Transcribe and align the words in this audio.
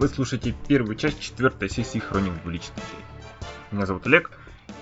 Вы 0.00 0.08
слушаете 0.08 0.54
первую 0.66 0.96
часть 0.96 1.20
четвертой 1.20 1.68
сессии 1.68 1.98
Хроник 1.98 2.32
Двуличных 2.40 2.78
Людей. 2.78 3.04
Меня 3.70 3.84
зовут 3.84 4.06
Олег, 4.06 4.30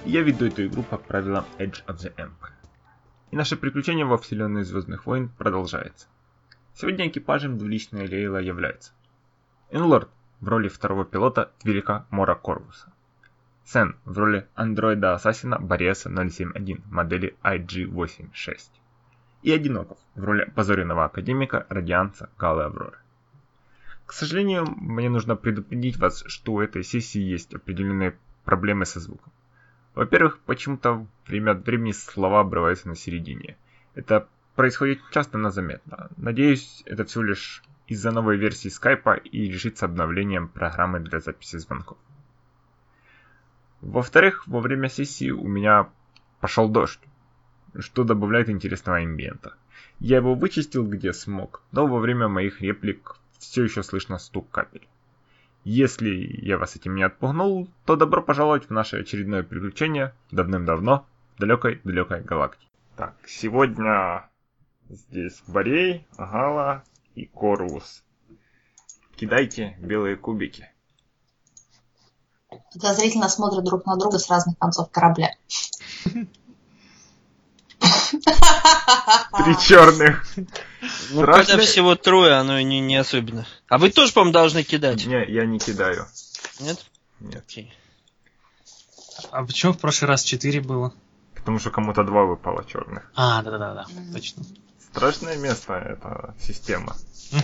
и 0.04 0.12
я 0.12 0.22
веду 0.22 0.46
эту 0.46 0.64
игру 0.64 0.84
по 0.84 0.96
правилам 0.96 1.44
Edge 1.58 1.84
of 1.88 1.96
the 1.96 2.14
Empire. 2.14 2.52
И 3.32 3.36
наше 3.36 3.56
приключение 3.56 4.04
во 4.04 4.16
вселенной 4.16 4.62
Звездных 4.62 5.06
войн 5.06 5.28
продолжается. 5.36 6.06
Сегодня 6.72 7.08
экипажем 7.08 7.58
Двуличная 7.58 8.06
Лейла 8.06 8.36
является 8.36 8.92
Энлорд 9.72 10.08
в 10.38 10.46
роли 10.46 10.68
второго 10.68 11.04
пилота 11.04 11.50
Твилика 11.58 12.06
Мора 12.10 12.36
Корвуса, 12.36 12.92
Сен 13.64 13.96
в 14.04 14.16
роли 14.16 14.46
андроида-ассасина 14.54 15.58
Бориаса 15.58 16.10
071 16.10 16.84
модели 16.92 17.36
IG-86 17.42 18.60
и 19.42 19.50
Одиноков 19.50 19.98
в 20.14 20.22
роли 20.22 20.44
позоренного 20.44 21.06
академика 21.06 21.66
Радианца 21.68 22.30
Галы 22.38 22.62
Авроры. 22.62 22.98
К 24.08 24.14
сожалению, 24.14 24.64
мне 24.80 25.10
нужно 25.10 25.36
предупредить 25.36 25.98
вас, 25.98 26.24
что 26.28 26.54
у 26.54 26.60
этой 26.62 26.82
сессии 26.82 27.20
есть 27.20 27.54
определенные 27.54 28.16
проблемы 28.42 28.86
со 28.86 29.00
звуком. 29.00 29.30
Во-первых, 29.94 30.38
почему-то 30.46 31.06
время 31.26 31.50
от 31.50 31.66
времени 31.66 31.92
слова 31.92 32.40
обрываются 32.40 32.88
на 32.88 32.96
середине. 32.96 33.58
Это 33.94 34.26
происходит 34.56 35.00
часто, 35.12 35.36
но 35.36 35.50
заметно. 35.50 36.08
Надеюсь, 36.16 36.82
это 36.86 37.04
всего 37.04 37.24
лишь 37.24 37.62
из-за 37.86 38.10
новой 38.10 38.38
версии 38.38 38.70
скайпа 38.70 39.14
и 39.14 39.50
решится 39.50 39.84
обновлением 39.84 40.48
программы 40.48 41.00
для 41.00 41.20
записи 41.20 41.58
звонков. 41.58 41.98
Во-вторых, 43.82 44.48
во 44.48 44.60
время 44.60 44.88
сессии 44.88 45.30
у 45.30 45.46
меня 45.46 45.90
пошел 46.40 46.70
дождь, 46.70 47.00
что 47.78 48.04
добавляет 48.04 48.48
интересного 48.48 49.00
амбиента. 49.00 49.54
Я 50.00 50.16
его 50.16 50.34
вычистил 50.34 50.86
где 50.86 51.12
смог, 51.12 51.60
но 51.72 51.86
во 51.86 51.98
время 51.98 52.28
моих 52.28 52.62
реплик 52.62 53.18
все 53.38 53.64
еще 53.64 53.82
слышно 53.82 54.18
стук 54.18 54.50
капель. 54.50 54.86
Если 55.64 56.10
я 56.42 56.56
вас 56.58 56.76
этим 56.76 56.94
не 56.94 57.02
отпугнул, 57.02 57.68
то 57.84 57.96
добро 57.96 58.22
пожаловать 58.22 58.68
в 58.68 58.70
наше 58.70 59.00
очередное 59.00 59.42
приключение 59.42 60.14
давным-давно 60.30 61.06
в 61.36 61.40
далекой-далекой 61.40 62.22
галактике. 62.22 62.66
Так, 62.96 63.14
сегодня 63.26 64.28
здесь 64.88 65.42
Борей, 65.46 66.06
Гала 66.16 66.84
и 67.14 67.26
Корвус. 67.26 68.02
Кидайте 69.16 69.76
белые 69.80 70.16
кубики. 70.16 70.70
Подозрительно 72.72 73.28
смотрят 73.28 73.64
друг 73.64 73.84
на 73.84 73.96
друга 73.96 74.18
с 74.18 74.30
разных 74.30 74.56
концов 74.58 74.90
корабля. 74.90 75.34
Три 79.36 79.58
черных. 79.58 80.24
Ну, 81.10 81.24
когда 81.24 81.58
всего 81.58 81.94
трое, 81.96 82.34
оно 82.34 82.60
не, 82.60 82.80
не 82.80 82.96
особенно. 82.96 83.46
А 83.68 83.78
вы 83.78 83.90
тоже, 83.90 84.12
по-моему, 84.12 84.32
должны 84.32 84.62
кидать? 84.62 85.06
Не, 85.06 85.24
я 85.24 85.44
не 85.44 85.58
кидаю. 85.58 86.06
Нет? 86.60 86.78
Нет. 87.20 87.42
Окей. 87.46 87.72
А 89.30 89.44
почему 89.44 89.72
в 89.72 89.78
прошлый 89.78 90.08
раз 90.08 90.22
четыре 90.22 90.60
было? 90.60 90.92
Потому 91.34 91.58
что 91.58 91.70
кому-то 91.70 92.04
два 92.04 92.24
выпало 92.24 92.64
черных. 92.64 93.10
А, 93.14 93.42
да-да-да, 93.42 93.86
точно. 94.12 94.44
Страшное 94.80 95.36
место 95.36 95.74
эта 95.74 96.34
система. 96.40 96.96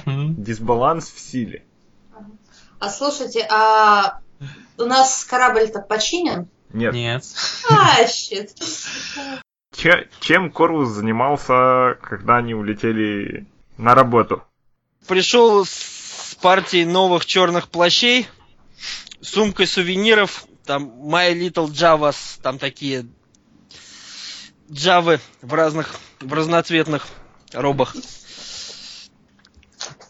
Мгм. 0.06 0.42
Дисбаланс 0.42 1.10
в 1.10 1.18
силе. 1.18 1.64
А 2.78 2.90
слушайте, 2.90 3.46
а 3.50 4.20
у 4.78 4.84
нас 4.84 5.24
корабль-то 5.24 5.80
починен? 5.80 6.48
Нет. 6.72 6.92
Нет. 6.92 7.24
А, 7.70 8.06
щит. 8.06 8.52
Че- 9.76 10.08
чем 10.20 10.50
Корвус 10.50 10.88
занимался, 10.88 11.98
когда 12.02 12.36
они 12.36 12.54
улетели 12.54 13.46
на 13.76 13.94
работу? 13.94 14.42
Пришел 15.08 15.64
с 15.64 16.36
партией 16.40 16.84
новых 16.84 17.26
черных 17.26 17.68
плащей, 17.68 18.28
сумкой 19.20 19.66
сувениров, 19.66 20.46
там 20.64 20.84
My 20.84 21.34
Little 21.34 21.66
Javas, 21.66 22.16
там 22.42 22.58
такие 22.58 23.06
джавы 24.70 25.20
в 25.42 25.52
разных, 25.52 25.94
в 26.20 26.32
разноцветных 26.32 27.06
робах. 27.52 27.96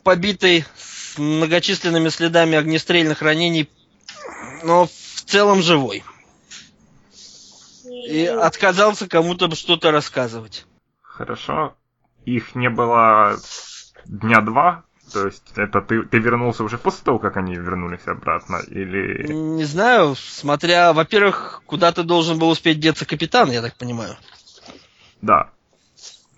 Побитый 0.03 0.65
с 0.77 1.19
многочисленными 1.19 2.11
следами 2.11 2.57
огнестрельных 2.57 3.23
ранений, 3.23 3.69
но 4.63 4.87
в 4.87 4.91
целом 5.25 5.63
живой. 5.63 6.05
И 8.07 8.27
отказался 8.27 9.09
кому-то 9.09 9.55
что-то 9.55 9.91
рассказывать. 9.91 10.67
Хорошо. 11.01 11.77
Их 12.25 12.55
не 12.55 12.69
было 12.69 13.37
дня 14.07 14.41
два. 14.41 14.85
То 15.13 15.27
есть 15.27 15.53
это 15.57 15.81
ты, 15.81 16.03
ты 16.03 16.19
вернулся 16.19 16.65
уже 16.65 16.79
после 16.79 17.05
того, 17.05 17.19
как 17.19 17.37
они 17.37 17.55
вернулись 17.55 18.07
обратно? 18.07 18.61
Или... 18.67 19.33
Не 19.33 19.65
знаю, 19.65 20.15
смотря, 20.17 20.93
во-первых, 20.93 21.63
куда 21.67 21.93
ты 21.93 22.03
должен 22.03 22.39
был 22.39 22.49
успеть 22.49 22.81
деться 22.81 23.07
капитан, 23.07 23.51
я 23.51 23.63
так 23.63 23.77
понимаю. 23.77 24.17
Да. 25.21 25.51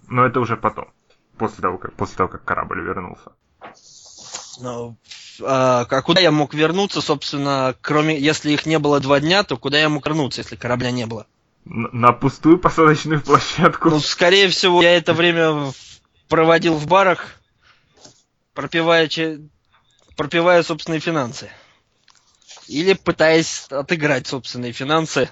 Но 0.08 0.26
это 0.26 0.40
уже 0.40 0.56
потом. 0.56 0.92
После 1.38 1.62
того, 1.62 1.78
как, 1.78 1.94
после 1.94 2.16
того, 2.16 2.28
как 2.28 2.44
корабль 2.44 2.80
вернулся. 2.80 3.32
Ну, 4.60 4.96
а, 5.42 5.86
а 5.88 6.02
куда 6.02 6.20
я 6.20 6.30
мог 6.30 6.54
вернуться, 6.54 7.00
собственно, 7.00 7.74
кроме, 7.80 8.18
если 8.18 8.52
их 8.52 8.66
не 8.66 8.78
было 8.78 9.00
два 9.00 9.20
дня, 9.20 9.42
то 9.42 9.56
куда 9.56 9.78
я 9.78 9.88
мог 9.88 10.06
вернуться, 10.06 10.40
если 10.40 10.56
корабля 10.56 10.90
не 10.90 11.06
было? 11.06 11.26
На 11.68 12.12
пустую 12.12 12.60
посадочную 12.60 13.20
площадку. 13.20 13.90
Ну, 13.90 13.98
скорее 13.98 14.48
всего, 14.48 14.80
я 14.82 14.96
это 14.96 15.12
время 15.14 15.72
проводил 16.28 16.74
в 16.74 16.86
барах, 16.86 17.40
пропивая, 18.54 19.10
пропивая 20.16 20.62
собственные 20.62 21.00
финансы. 21.00 21.50
Или 22.68 22.92
пытаясь 22.92 23.66
отыграть 23.68 24.28
собственные 24.28 24.72
финансы 24.72 25.28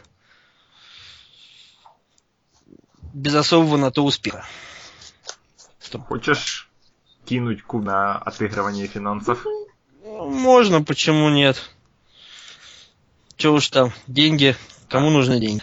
без 3.13 3.35
особого 3.37 3.77
на 3.77 3.93
то 3.93 4.05
успеха. 4.05 4.45
Хочешь 6.09 6.69
кинуть 7.25 7.63
куб 7.63 7.85
на 7.85 8.19
отыгрывание 8.19 8.89
финансов? 8.89 9.47
Можно, 10.03 10.83
почему 10.83 11.29
нет? 11.29 11.71
Че 13.37 13.53
уж 13.53 13.69
там, 13.69 13.93
деньги, 14.09 14.57
кому 14.89 15.11
нужны 15.11 15.39
деньги? 15.39 15.63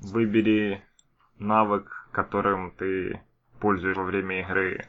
Выбери 0.00 0.82
навык, 1.38 2.08
которым 2.12 2.72
ты 2.72 3.20
пользуешься 3.60 4.00
во 4.00 4.06
время 4.06 4.40
игры. 4.40 4.88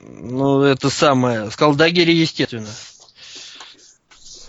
Ну, 0.00 0.62
это 0.62 0.90
самое, 0.90 1.50
Скалдагере, 1.50 2.14
естественно. 2.14 2.68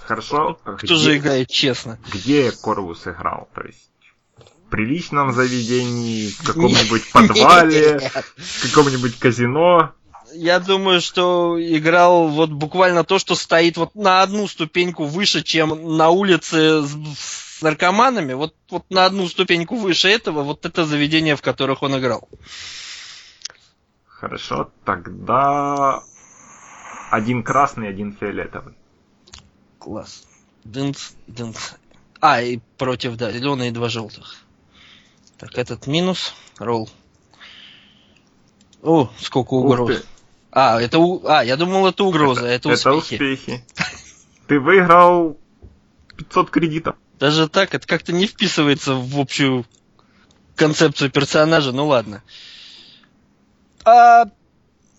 Хорошо? 0.06 0.60
Кто 0.64 0.96
же 0.96 1.18
играет 1.18 1.50
честно? 1.50 2.00
Где 2.12 2.52
Корвус 2.52 3.06
играл? 3.06 3.48
То 3.54 3.62
есть 3.62 3.90
в 4.38 4.70
приличном 4.70 5.34
заведении, 5.34 6.30
в 6.30 6.44
каком-нибудь 6.44 7.12
подвале, 7.12 8.00
в 8.38 8.62
каком-нибудь 8.64 9.18
казино. 9.18 9.94
Я 10.34 10.60
думаю, 10.60 11.02
что 11.02 11.58
играл 11.60 12.28
вот 12.28 12.52
буквально 12.52 13.04
то, 13.04 13.18
что 13.18 13.34
стоит 13.34 13.78
вот 13.78 13.96
на 13.96 14.22
одну 14.22 14.48
ступеньку 14.48 15.06
выше, 15.06 15.42
чем 15.42 15.98
на 15.98 16.10
улице 16.10 16.84
с, 16.84 17.49
с 17.60 17.62
наркоманами. 17.62 18.34
Вот, 18.34 18.56
вот 18.70 18.90
на 18.90 19.06
одну 19.06 19.28
ступеньку 19.28 19.76
выше 19.76 20.08
этого, 20.08 20.44
вот 20.44 20.66
это 20.66 20.86
заведение, 20.86 21.36
в 21.36 21.42
которых 21.42 21.84
он 21.84 22.00
играл. 22.00 22.30
Хорошо, 24.06 24.72
тогда 24.86 26.02
один 27.12 27.44
красный, 27.44 27.90
один 27.90 28.16
фиолетовый. 28.16 28.76
Класс. 29.78 30.24
Дынц, 30.64 31.12
дынц. 31.28 31.58
А, 32.22 32.42
и 32.42 32.60
против, 32.78 33.16
да, 33.18 33.32
зеленые 33.32 33.70
и 33.70 33.74
два 33.74 33.90
желтых. 33.90 34.38
Так, 35.38 35.58
этот 35.58 35.88
минус. 35.88 36.34
Ролл. 36.58 36.90
О, 38.82 39.10
сколько 39.20 39.54
угроз. 39.54 40.04
А, 40.52 40.82
это 40.82 41.00
у... 41.00 41.26
А, 41.28 41.44
я 41.44 41.58
думал, 41.58 41.88
это 41.88 42.04
угроза, 42.06 42.46
это, 42.46 42.70
это 42.72 42.94
успехи. 42.94 43.16
успехи. 43.16 43.66
Ты 44.48 44.60
выиграл 44.60 45.38
500 46.18 46.50
кредитов. 46.50 46.96
Даже 47.20 47.50
так, 47.50 47.74
это 47.74 47.86
как-то 47.86 48.14
не 48.14 48.28
вписывается 48.28 48.94
в 48.94 49.20
общую 49.20 49.66
концепцию 50.56 51.12
персонажа, 51.12 51.72
ну 51.72 51.88
ладно. 51.88 52.24
А, 53.84 54.26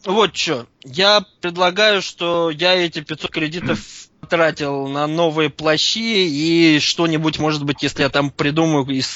вот 0.04 0.36
что, 0.36 0.66
я 0.84 1.24
предлагаю, 1.40 2.02
что 2.02 2.50
я 2.50 2.74
эти 2.74 3.00
500 3.00 3.30
кредитов 3.30 3.78
тратил 4.28 4.86
на 4.88 5.06
новые 5.06 5.50
плащи 5.50 6.28
и 6.28 6.78
что-нибудь, 6.78 7.38
может 7.38 7.64
быть, 7.64 7.82
если 7.82 8.02
я 8.02 8.10
там 8.10 8.30
придумаю 8.30 8.86
из 8.86 9.08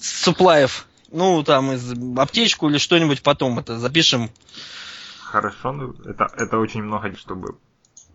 суплаев, 0.00 0.86
ну, 1.10 1.42
там, 1.42 1.72
из 1.72 1.92
аптечку 2.18 2.68
или 2.68 2.78
что-нибудь 2.78 3.22
потом 3.22 3.58
это 3.58 3.78
запишем. 3.78 4.30
Хорошо, 5.20 5.72
ну 5.72 5.94
это, 6.04 6.28
это 6.36 6.58
очень 6.58 6.82
много, 6.82 7.14
чтобы... 7.16 7.58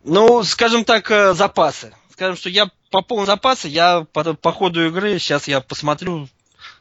Ну, 0.04 0.44
скажем 0.44 0.86
так, 0.86 1.10
э, 1.12 1.34
запасы. 1.34 1.94
Скажем, 2.12 2.36
что 2.36 2.50
я 2.50 2.70
пополнил 2.90 3.26
запасы, 3.26 3.68
я 3.68 4.06
по, 4.14 4.34
по 4.34 4.52
ходу 4.52 4.86
игры, 4.88 5.20
сейчас 5.20 5.48
я 5.48 5.62
посмотрю, 5.62 6.28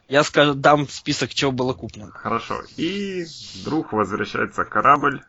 я 0.07 0.23
скажу, 0.23 0.53
дам 0.53 0.87
список, 0.87 1.33
чего 1.33 1.51
было 1.51 1.73
куплено. 1.73 2.11
Хорошо. 2.11 2.61
И 2.77 3.25
вдруг 3.55 3.93
возвращается 3.93 4.65
корабль 4.65 5.21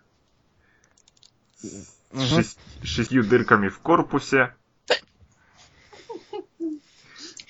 Мгм. 2.12 2.24
шесть- 2.26 2.58
шестью 2.82 3.22
дырками 3.22 3.68
в 3.68 3.78
корпусе. 3.80 4.54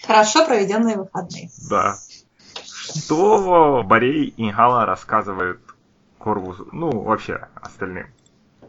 Хорошо 0.06 0.47
проведенные 0.47 0.97
выходные. 0.97 1.50
Да. 1.69 1.97
Что 2.65 3.83
Борей 3.85 4.25
и 4.37 4.50
Гала 4.50 4.85
рассказывают 4.87 5.61
Корвусу, 6.19 6.69
ну, 6.73 6.91
вообще, 7.03 7.49
остальным. 7.55 8.12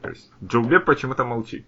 То 0.01 0.09
есть, 0.09 0.29
Джоубе 0.43 0.79
почему-то 0.79 1.23
молчит. 1.25 1.65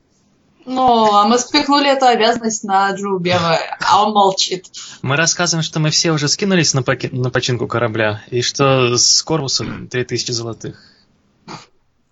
Ну, 0.66 1.12
а 1.14 1.26
мы 1.28 1.38
спихнули 1.40 1.90
эту 1.90 2.06
обязанность 2.06 2.64
на 2.64 2.92
Джубева, 2.92 3.60
а 3.82 4.04
он 4.06 4.14
молчит. 4.14 4.68
Мы 5.02 5.18
рассказываем, 5.18 5.64
что 5.64 5.80
мы 5.80 5.90
все 5.90 6.12
уже 6.12 6.28
скинулись 6.28 6.74
на, 6.74 6.84
поки- 6.84 7.10
на 7.12 7.30
починку 7.30 7.68
корабля, 7.68 8.24
и 8.30 8.42
что 8.42 8.96
с 8.98 9.22
корпусом 9.24 9.88
3000 9.90 10.32
золотых. 10.32 10.82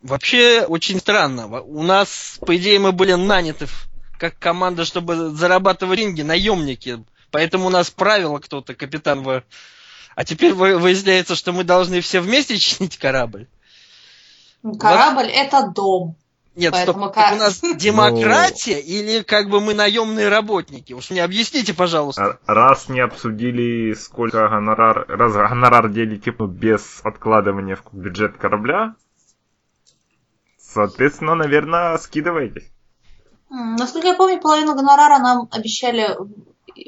Вообще 0.01 0.62
очень 0.68 1.00
странно. 1.00 1.62
У 1.62 1.83
нас, 1.83 2.39
по 2.45 2.56
идее, 2.57 2.80
мы 2.80 2.92
были 2.92 3.13
наняты 3.13 3.68
как 4.18 4.38
команда, 4.39 4.83
чтобы 4.86 5.30
зарабатывать 5.30 6.00
деньги, 6.00 6.21
наемники. 6.21 7.03
Поэтому 7.31 7.68
у 7.68 7.69
нас 7.69 7.89
правило 7.89 8.39
кто-то, 8.39 8.74
капитан 8.75 9.24
В. 9.24 9.44
А 10.15 10.25
теперь 10.25 10.53
вы- 10.53 10.77
выясняется, 10.77 11.36
что 11.36 11.53
мы 11.53 11.63
должны 11.63 12.01
все 12.01 12.19
вместе 12.19 12.57
чинить 12.59 12.98
корабль. 12.98 13.48
Корабль 14.80 15.27
это 15.27 15.71
дом. 15.74 16.15
Нет, 16.53 16.74
Поэтому 16.74 17.06
стоп, 17.06 17.15
как- 17.15 17.33
у 17.33 17.36
нас 17.38 17.62
демократия 17.77 18.80
или 18.80 19.24
как 19.24 19.50
бы 19.50 19.62
мы 19.62 19.74
наемные 19.74 20.27
работники? 20.27 20.92
Уж 20.94 21.09
мне 21.09 21.24
объясните, 21.24 21.74
пожалуйста. 21.74 22.39
А 22.45 22.53
Раз 22.53 22.89
не 22.89 23.00
обсудили, 23.00 23.94
сколько 23.94 24.48
гонорар, 24.50 25.06
раз 25.07 25.31
гонорар 25.33 25.89
делите 25.89 26.33
ну, 26.38 26.48
без 26.48 27.00
откладывания 27.03 27.77
в 27.77 27.83
бюджет 27.94 28.38
корабля, 28.38 28.95
соответственно, 30.57 31.36
наверное, 31.36 31.98
скидываетесь. 31.98 32.69
Насколько 33.50 34.07
я 34.09 34.13
помню, 34.15 34.39
половину 34.39 34.75
гонорара 34.75 35.19
нам 35.19 35.48
обещали 35.51 36.18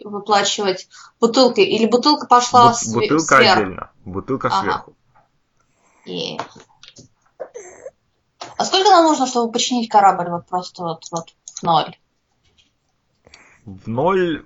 выплачивать 0.06 0.88
бутылкой. 1.20 1.66
Или 1.66 1.88
бутылка 1.88 2.26
пошла 2.28 2.70
Бут- 2.70 2.78
све- 2.78 2.94
бутылка 3.02 3.38
сверху. 3.38 3.62
отдельно, 3.62 3.92
бутылка 4.06 4.48
Ага. 4.48 4.62
сверху. 4.62 4.96
И- 6.06 6.38
А 8.58 8.66
сколько 8.66 8.90
нам 8.90 9.06
нужно, 9.06 9.28
чтобы 9.28 9.52
починить 9.52 9.90
корабль 9.90 10.30
вот 10.30 10.48
просто 10.48 10.84
вот, 10.84 11.06
вот 11.12 11.36
в 11.46 11.64
ноль? 11.64 11.98
В 13.66 13.88
ноль 13.88 14.46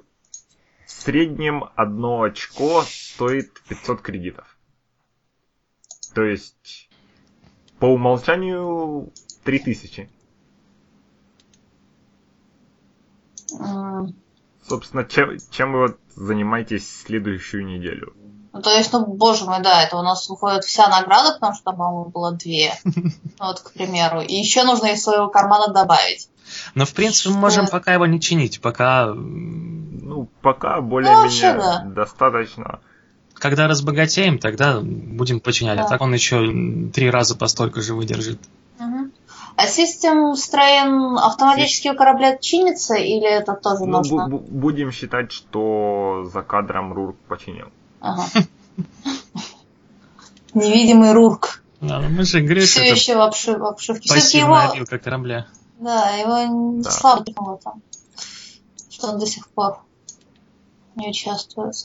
в 0.86 0.92
среднем 0.92 1.66
одно 1.76 2.22
очко 2.24 2.84
стоит 2.84 3.62
500 3.68 4.02
кредитов. 4.02 4.58
То 6.14 6.24
есть 6.24 6.90
по 7.80 7.86
умолчанию 7.86 9.12
3000. 9.44 10.10
М, 13.60 14.16
Собственно, 14.64 15.06
чем, 15.06 15.38
чем 15.52 15.74
вы 15.74 15.80
вот 15.80 16.00
занимаетесь 16.16 17.02
следующую 17.02 17.66
неделю? 17.66 18.16
Ну, 18.54 18.62
то 18.62 18.72
есть, 18.76 18.92
ну, 18.94 19.06
боже 19.06 19.46
мой, 19.46 19.62
да, 19.62 19.84
это 19.84 19.98
у 19.98 20.02
нас 20.02 20.28
выходит 20.30 20.64
вся 20.64 20.88
награда, 20.90 21.34
потому 21.34 21.54
что 21.54 21.64
по-моему, 21.72 22.06
было 22.10 22.32
две. 22.32 22.74
Вот, 23.40 23.60
к 23.60 23.72
примеру. 23.74 24.22
И 24.22 24.34
еще 24.34 24.64
нужно 24.64 24.88
из 24.88 25.04
своего 25.04 25.28
кармана 25.28 25.72
добавить. 25.72 26.28
Но, 26.74 26.86
в 26.86 26.94
принципе, 26.94 27.30
мы 27.30 27.38
можем 27.38 27.68
пока 27.68 27.94
его 27.94 28.06
не 28.08 28.20
чинить, 28.20 28.62
пока... 28.62 29.14
Ну, 29.14 30.28
пока 30.42 30.82
более-менее 30.82 31.24
вообще 31.24 31.54
да. 31.54 31.84
достаточно. 31.86 32.80
Когда 33.36 33.68
разбогатеем, 33.68 34.40
тогда 34.40 34.80
будем 34.82 35.40
починять. 35.40 35.78
А 35.80 35.84
Да. 35.84 35.90
так 35.90 36.02
он 36.02 36.14
еще 36.14 36.90
три 36.92 37.12
раза 37.12 37.36
по 37.36 37.46
столько 37.48 37.82
же 37.82 37.94
выдержит. 37.94 38.40
А 39.60 39.66
систем 39.66 40.36
строен 40.36 41.18
автоматически 41.18 41.88
у 41.90 41.96
корабля 41.96 42.38
чинится 42.38 42.94
или 42.96 43.28
это 43.28 43.54
тоже 43.54 43.86
Ну, 43.86 43.98
нужно? 43.98 44.28
бу- 44.28 44.38
бу- 44.40 44.48
будем 44.50 44.92
считать, 44.92 45.32
что 45.32 46.30
за 46.32 46.44
кадром 46.44 46.94
Рурк 46.94 47.18
починил. 47.28 47.68
Ага. 48.08 48.26
Невидимый 50.54 51.14
Рурк. 51.14 51.62
Да, 51.82 52.00
ну 52.00 52.10
мы 52.10 52.24
же 52.24 52.42
говорили, 52.42 52.66
что 52.66 52.80
Все 52.80 52.86
это 52.90 52.96
еще 52.96 53.16
в, 53.16 53.20
обшив- 53.20 53.58
в 53.60 53.66
обшивке. 53.66 54.02
Все-таки 54.04 54.22
пассивная 54.22 54.64
его, 54.64 54.72
обилка 54.74 54.98
корабля. 54.98 55.48
да, 55.80 56.10
его 56.12 56.74
не 56.78 56.84
Да. 56.84 56.90
слабо 56.92 57.24
было 57.36 57.58
там, 57.58 57.82
что 58.90 59.08
он 59.12 59.20
до 59.20 59.28
сих 59.28 59.48
пор 59.50 59.80
не 60.96 61.10
участвует. 61.10 61.76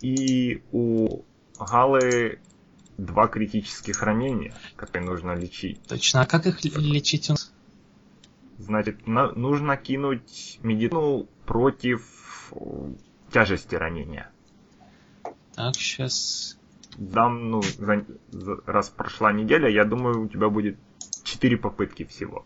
И 0.00 0.62
у 0.72 1.22
Галы 1.58 2.38
два 2.98 3.26
критических 3.28 4.02
ранения, 4.02 4.54
которые 4.76 5.10
нужно 5.10 5.32
лечить. 5.34 5.82
Точно. 5.88 6.20
А 6.22 6.26
как 6.26 6.46
их 6.46 6.62
лечить? 6.62 7.30
у 7.30 7.32
нас? 7.32 7.52
Значит, 8.58 9.06
на- 9.06 9.32
нужно 9.32 9.76
кинуть 9.76 10.58
медицину 10.62 11.26
против 11.46 12.52
тяжести 13.32 13.74
ранения. 13.74 14.30
Так, 15.54 15.74
сейчас... 15.76 16.58
Дам, 16.98 17.50
ну, 17.50 17.62
за- 17.62 18.04
за- 18.30 18.60
раз 18.66 18.88
прошла 18.88 19.32
неделя, 19.32 19.68
я 19.68 19.84
думаю, 19.84 20.22
у 20.24 20.28
тебя 20.28 20.48
будет 20.48 20.78
4 21.24 21.56
попытки 21.58 22.04
всего. 22.04 22.44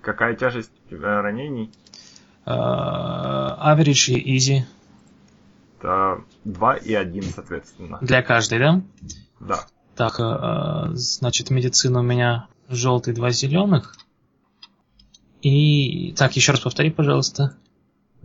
Какая 0.00 0.34
тяжесть 0.34 0.70
у 0.86 0.90
тебя 0.90 1.20
ранений? 1.20 1.70
Average 2.46 4.14
и 4.14 4.36
easy. 4.36 4.62
Это 5.78 6.22
2 6.44 6.76
и 6.76 6.94
1, 6.94 7.22
соответственно. 7.24 7.98
Для 8.00 8.22
каждой, 8.22 8.58
да? 8.58 8.82
Да. 9.40 9.66
Так, 9.94 10.20
э, 10.20 10.90
значит, 10.94 11.50
медицина 11.50 12.00
у 12.00 12.02
меня 12.02 12.48
желтый, 12.68 13.14
два 13.14 13.30
зеленых. 13.30 13.96
И... 15.42 16.12
Так, 16.16 16.36
еще 16.36 16.52
раз 16.52 16.60
повтори, 16.60 16.90
пожалуйста. 16.90 17.56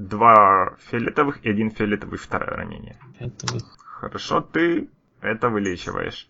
Два 0.09 0.75
фиолетовых 0.89 1.45
и 1.45 1.49
один 1.49 1.69
фиолетовый 1.71 2.17
второе 2.17 2.49
ранение. 2.57 2.97
Фиолетовых. 3.19 3.63
Хорошо, 3.79 4.41
ты 4.41 4.89
это 5.21 5.49
вылечиваешь. 5.49 6.27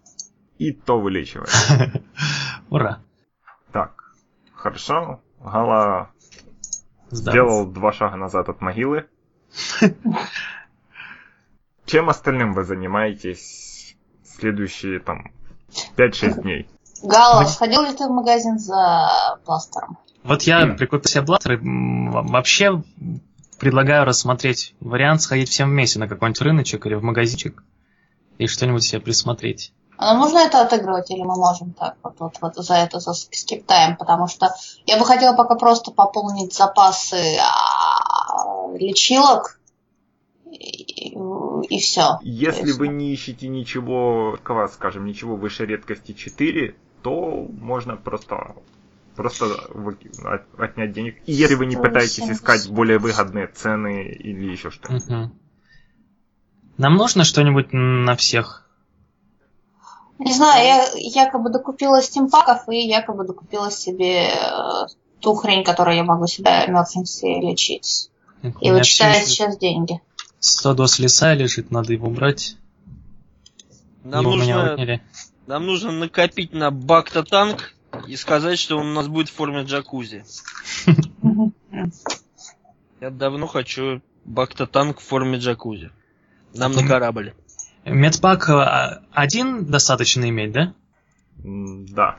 И 0.57 0.73
то 0.73 0.99
вылечиваешь. 0.99 2.01
Ура. 2.69 2.99
Так, 3.71 4.13
хорошо. 4.53 5.21
Гала 5.39 6.11
Сдался. 7.09 7.31
сделал 7.31 7.65
два 7.65 7.91
шага 7.93 8.17
назад 8.17 8.49
от 8.49 8.59
могилы. 8.61 9.07
Чем 11.85 12.09
остальным 12.09 12.53
вы 12.53 12.63
занимаетесь 12.63 13.95
следующие 14.23 14.99
там 14.99 15.31
5-6 15.97 16.41
дней? 16.41 16.69
Гала, 17.03 17.41
Вы- 17.43 17.47
сходил 17.47 17.81
ли 17.83 17.93
ты 17.95 18.05
в 18.07 18.11
магазин 18.11 18.59
за 18.59 19.07
пластером? 19.45 19.97
Вот 20.23 20.43
я 20.43 20.67
прикупил 20.75 21.09
себе 21.09 21.23
бластеры. 21.23 21.57
М, 21.57 22.11
Вообще 22.11 22.83
предлагаю 23.61 24.05
рассмотреть 24.05 24.73
вариант 24.79 25.21
сходить 25.21 25.49
всем 25.49 25.69
вместе 25.69 25.99
на 25.99 26.07
какой-нибудь 26.07 26.41
рыночек 26.41 26.83
или 26.87 26.95
в 26.95 27.03
магазинчик 27.03 27.63
и 28.39 28.47
что-нибудь 28.47 28.83
себе 28.83 28.99
присмотреть. 28.99 29.71
А 29.97 30.15
можно 30.15 30.39
это 30.39 30.61
отыгрывать, 30.61 31.11
или 31.11 31.21
мы 31.21 31.35
можем 31.35 31.73
так 31.73 31.95
вот, 32.01 32.15
вот, 32.17 32.37
вот 32.41 32.55
за 32.55 32.73
это 32.73 32.99
за 32.99 33.13
скиптаем? 33.13 33.97
Потому 33.97 34.27
что 34.27 34.49
я 34.87 34.97
бы 34.97 35.05
хотела 35.05 35.35
пока 35.35 35.53
просто 35.53 35.91
пополнить 35.91 36.55
запасы 36.55 37.37
а, 37.37 38.75
лечилок 38.75 39.59
и, 40.45 41.15
и 41.69 41.79
все. 41.79 42.17
Если 42.23 42.71
вы 42.71 42.87
не 42.87 43.13
ищете 43.13 43.47
ничего, 43.47 44.37
такого, 44.37 44.65
скажем, 44.69 45.05
ничего 45.05 45.35
выше 45.35 45.67
редкости 45.67 46.13
4, 46.13 46.75
то 47.03 47.47
можно 47.59 47.95
просто 47.95 48.55
просто 49.21 49.45
отнять 50.57 50.93
денег. 50.93 51.21
Если 51.25 51.55
вы 51.55 51.65
не 51.65 51.75
пытаетесь 51.75 52.23
170. 52.23 52.35
искать 52.35 52.69
более 52.69 52.99
выгодные 52.99 53.47
цены 53.47 54.03
или 54.03 54.51
еще 54.51 54.71
что-нибудь. 54.71 55.07
Мгм. 55.07 55.39
Нам 56.77 56.95
нужно 56.95 57.23
что-нибудь 57.23 57.67
на 57.71 58.15
всех? 58.15 58.67
Не 60.19 60.33
знаю, 60.33 60.65
я 60.65 61.23
якобы 61.25 61.49
докупила 61.49 62.01
стимпаков 62.01 62.69
и 62.69 62.87
якобы 62.87 63.25
докупила 63.25 63.71
себе 63.71 64.29
э, 64.29 64.85
ту 65.19 65.33
хрень, 65.33 65.63
которую 65.63 65.95
я 65.95 66.03
могу 66.03 66.27
себя 66.27 66.65
emergency 66.67 67.39
лечить. 67.39 68.09
У 68.43 68.47
И 68.47 68.67
еще 68.67 69.13
сейчас 69.25 69.57
деньги. 69.57 70.01
100 70.39 70.73
доз 70.73 70.99
леса 70.99 71.33
лежит, 71.33 71.71
надо 71.71 71.93
его 71.93 72.07
убрать. 72.07 72.55
Нам 74.03 74.25
его 74.25 74.35
нужно, 74.35 75.01
нам 75.45 75.65
нужно 75.65 75.91
накопить 75.91 76.53
на 76.53 76.71
бакта 76.71 77.23
танк 77.23 77.73
и 78.11 78.17
сказать, 78.17 78.59
что 78.59 78.77
он 78.77 78.87
у 78.87 78.93
нас 78.93 79.07
будет 79.07 79.29
в 79.29 79.33
форме 79.33 79.63
джакузи. 79.63 80.25
Я 82.99 83.09
давно 83.09 83.47
хочу 83.47 84.01
бакта 84.25 84.67
танк 84.67 84.99
в 84.99 85.03
форме 85.03 85.37
джакузи. 85.37 85.91
Нам 86.53 86.73
на 86.73 86.85
корабль. 86.85 87.33
Медпак 87.85 88.49
а, 88.49 89.01
один 89.13 89.65
достаточно 89.65 90.27
иметь, 90.27 90.51
да? 90.51 90.73
Да. 91.37 92.17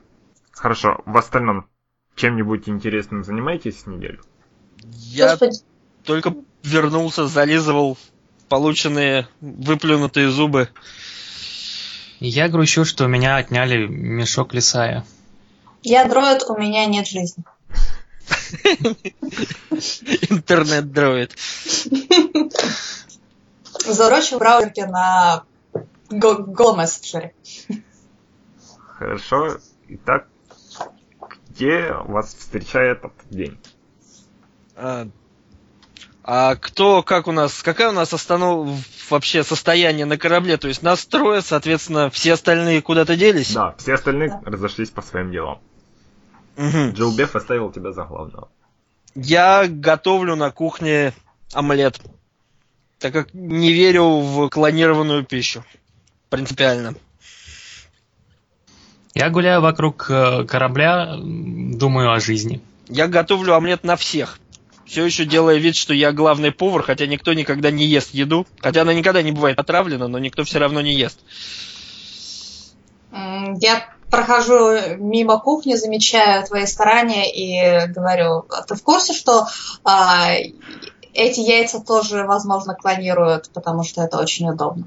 Хорошо. 0.53 1.03
В 1.05 1.15
остальном 1.19 1.67
чем-нибудь 2.15 2.71
интересным 2.71 3.23
занимаетесь 3.23 3.87
неделю? 3.87 4.23
Я 4.95 5.33
Господи, 5.33 5.59
только 6.05 6.35
вернулся, 6.63 7.27
зализывал 7.27 7.99
полученные 8.49 9.29
выплюнутые 9.43 10.31
зубы. 10.31 10.71
Я 12.19 12.49
грущу, 12.49 12.87
что 12.87 13.05
у 13.05 13.09
меня 13.09 13.37
отняли 13.37 13.87
мешок 13.87 14.55
лесая. 14.55 15.05
Я 15.83 16.05
дроид, 16.05 16.45
у 16.49 16.57
меня 16.57 16.87
нет 16.87 17.07
жизни. 17.07 17.45
Интернет-дроид. 20.31 21.37
Зарочу 23.85 24.39
браузерки 24.39 24.81
на 24.81 25.45
Go 26.11 26.77
мессенджере. 26.77 27.35
Хорошо. 28.99 29.59
Итак, 29.89 30.29
где 31.49 31.93
вас 31.93 32.35
встречает 32.35 32.99
этот 32.99 33.12
день? 33.31 33.59
А, 34.77 35.09
а 36.23 36.55
кто, 36.57 37.03
как 37.03 37.27
у 37.27 37.33
нас, 37.33 37.62
какая 37.62 37.89
у 37.89 37.93
нас 37.93 38.12
останов 38.12 38.69
вообще 39.11 39.43
состояние 39.43 40.07
на 40.07 40.17
корабле? 40.17 40.57
То 40.57 40.69
есть 40.69 40.83
нас 40.83 41.05
трое, 41.05 41.43
соответственно, 41.43 42.11
все 42.11 42.35
остальные 42.35 42.83
куда-то 42.83 43.17
делись? 43.17 43.53
Да, 43.53 43.75
все 43.79 43.95
остальные 43.95 44.29
Да. 44.29 44.41
разошлись 44.45 44.91
по 44.91 45.03
своим 45.03 45.33
делам. 45.33 45.61
Джоу 46.59 47.12
Беф 47.12 47.37
оставил 47.37 47.71
тебя 47.73 47.92
за 47.92 48.04
главного. 48.04 48.49
Я 49.14 49.66
готовлю 49.68 50.37
на 50.37 50.50
кухне 50.50 51.12
омлет, 51.52 52.00
так 52.99 53.12
как 53.12 53.35
не 53.35 53.73
верю 53.73 54.21
в 54.21 54.49
клонированную 54.49 55.25
пищу. 55.25 55.64
Принципиально. 56.30 56.94
Я 59.14 59.28
гуляю 59.28 59.61
вокруг 59.61 60.06
э, 60.09 60.44
корабля, 60.44 61.16
думаю 61.18 62.12
о 62.12 62.21
жизни. 62.21 62.62
Я 62.88 63.09
готовлю 63.09 63.54
омлет 63.54 63.85
на 63.85 63.97
всех. 63.97 64.38
Все 64.87 65.04
еще 65.04 65.26
делая 65.26 65.59
вид, 65.59 65.76
что 65.76 65.92
я 65.92 66.12
главный 66.12 66.50
повар, 66.50 66.82
хотя 66.82 67.06
никто 67.06 67.35
никогда 67.35 67.71
не 67.71 67.85
ест 67.87 68.14
еду. 68.14 68.47
Хотя 68.61 68.82
она 68.82 68.94
никогда 68.94 69.23
не 69.23 69.32
бывает 69.32 69.59
отравлена, 69.59 70.09
но 70.09 70.18
никто 70.18 70.44
все 70.44 70.59
равно 70.59 70.80
не 70.80 70.94
ест. 70.94 71.21
Я 73.12 73.92
прохожу 74.12 74.97
мимо 74.99 75.40
кухни, 75.40 75.75
замечаю 75.75 76.47
твои 76.47 76.66
старания 76.66 77.33
и 77.33 77.90
говорю, 77.90 78.45
«А 78.50 78.62
ты 78.62 78.75
в 78.75 78.83
курсе, 78.83 79.14
что 79.14 79.49
а, 79.85 80.35
эти 81.14 81.40
яйца 81.40 81.81
тоже, 81.81 82.25
возможно, 82.25 82.75
клонируют, 82.75 83.49
потому 83.54 83.85
что 83.85 84.02
это 84.02 84.19
очень 84.19 84.50
удобно. 84.50 84.87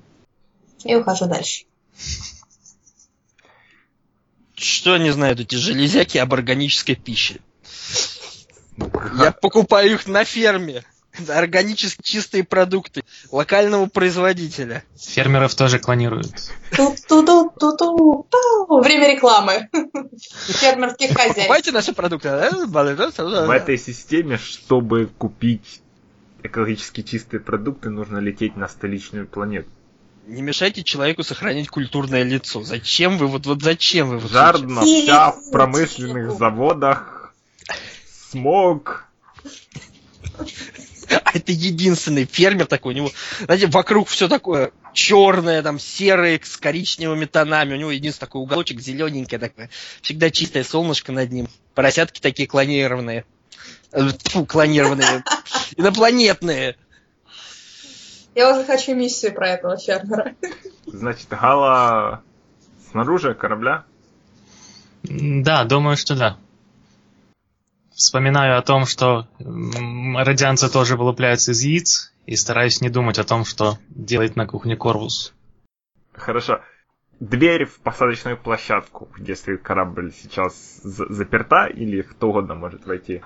И 0.84 0.94
ухожу 0.94 1.26
дальше. 1.26 1.66
Что 4.54 4.94
они 4.94 5.10
знают, 5.10 5.40
эти 5.40 5.56
железяки 5.56 6.20
об 6.20 6.32
органической 6.32 6.94
пище? 6.94 7.40
Я 8.78 9.32
покупаю 9.32 9.94
их 9.94 10.06
на 10.06 10.24
ферме. 10.24 10.84
Органически 11.30 12.02
чистые 12.02 12.44
продукты 12.44 13.04
локального 13.32 13.88
производителя. 13.88 14.84
Фермеров 14.98 15.56
тоже 15.56 15.80
клонируют. 15.80 16.52
Время 18.70 19.14
рекламы. 19.14 19.70
Фермерских 20.48 21.10
хозяйств. 21.10 21.36
Покупайте 21.36 21.72
наши 21.72 21.94
продукты. 21.94 22.30
В 22.68 23.52
этой 23.52 23.78
системе, 23.78 24.38
чтобы 24.38 25.10
купить 25.18 25.82
экологически 26.44 27.02
чистые 27.02 27.40
продукты, 27.40 27.90
нужно 27.90 28.20
лететь 28.20 28.56
на 28.56 28.68
столичную 28.68 29.28
планету. 29.28 29.70
Не 30.28 30.42
мешайте 30.42 30.84
человеку 30.84 31.24
сохранить 31.24 31.70
культурное 31.70 32.24
лицо. 32.24 32.64
Зачем 32.64 33.18
вы 33.18 33.28
вот 33.28 33.46
вот 33.46 33.62
зачем 33.62 34.10
вы 34.10 34.18
вот 34.18 34.32
Жадно 34.32 34.82
вся 34.82 35.32
в 35.32 35.52
промышленных 35.52 36.32
заводах, 36.36 37.34
смог. 38.32 39.06
А 41.10 41.32
это 41.34 41.52
единственный 41.52 42.26
фермер 42.26 42.66
такой, 42.66 42.94
у 42.94 42.98
него, 42.98 43.12
знаете, 43.40 43.68
вокруг 43.68 44.08
все 44.08 44.28
такое 44.28 44.72
черное, 44.94 45.62
там, 45.62 45.80
серое, 45.80 46.40
с 46.42 46.58
коричневыми 46.58 47.26
тонами. 47.26 47.74
У 47.74 47.78
него 47.78 47.92
единственный 47.92 48.28
такой 48.28 48.42
уголочек 48.42 48.80
зелененький 48.80 49.38
такой. 49.38 49.70
Всегда 50.02 50.32
чистое 50.32 50.64
солнышко 50.64 51.12
над 51.12 51.32
ним. 51.32 51.48
Поросятки 51.74 52.20
такие 52.20 52.48
клонированные. 52.48 53.26
Э, 53.92 54.10
Тьфу, 54.24 54.46
клонированные. 54.46 55.24
Инопланетные. 55.78 56.78
Я 58.34 58.54
уже 58.54 58.66
хочу 58.66 58.96
миссию 58.96 59.34
про 59.34 59.50
этого 59.50 59.78
фермера. 59.78 60.36
Значит, 60.86 61.28
Гала 61.30 62.22
снаружи 62.92 63.34
корабля. 63.34 63.86
Да, 65.04 65.64
думаю, 65.64 65.98
что 65.98 66.16
да. 66.16 66.38
Вспоминаю 67.96 68.58
о 68.58 68.62
том, 68.62 68.86
что 68.86 69.28
радианцы 69.40 70.70
тоже 70.70 70.98
вылупляются 70.98 71.52
из 71.52 71.62
яиц, 71.62 72.12
и 72.26 72.36
стараюсь 72.36 72.82
не 72.82 72.90
думать 72.90 73.20
о 73.20 73.24
том, 73.24 73.46
что 73.46 73.78
делает 73.90 74.36
на 74.36 74.46
кухне 74.48 74.76
Корвус. 74.76 75.34
Хорошо. 76.14 76.60
Дверь 77.20 77.66
в 77.66 77.80
посадочную 77.80 78.38
площадку, 78.38 79.08
где 79.16 79.36
стоит 79.36 79.62
корабль, 79.62 80.12
сейчас 80.12 80.82
за- 80.84 81.06
заперта 81.14 81.68
или 81.68 82.02
кто 82.02 82.30
угодно 82.30 82.56
может 82.56 82.86
войти? 82.86 83.22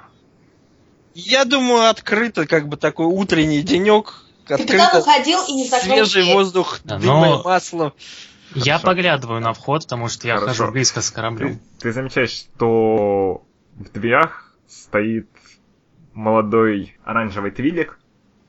Я 1.16 1.46
думаю, 1.46 1.90
открыто, 1.90 2.46
как 2.46 2.68
бы 2.68 2.78
такой 2.78 3.08
утренний 3.08 3.64
денек. 3.64 4.14
Капитан 4.46 4.82
Открыто. 4.82 5.00
уходил 5.00 5.40
и 5.48 5.54
не 5.54 5.68
закрыл 5.68 5.96
Свежий 6.06 6.24
дверь. 6.24 6.36
воздух, 6.36 6.80
Да, 6.84 6.98
дымное 7.00 7.30
но- 7.30 7.44
масло. 7.44 7.94
Я 8.54 8.78
Хорошо. 8.78 8.86
поглядываю 8.88 9.42
на 9.42 9.54
вход, 9.54 9.84
потому 9.84 10.08
что 10.10 10.28
я 10.28 10.38
Хорошо. 10.38 10.64
хожу 10.64 10.72
близко 10.72 11.02
с 11.02 11.10
кораблем. 11.10 11.58
Ты, 11.58 11.62
ты 11.80 11.92
замечаешь, 11.94 12.32
что 12.32 13.44
в 13.76 13.92
дверях 13.94 14.49
стоит 14.70 15.30
молодой 16.14 16.96
оранжевый 17.04 17.52
твилик. 17.52 18.00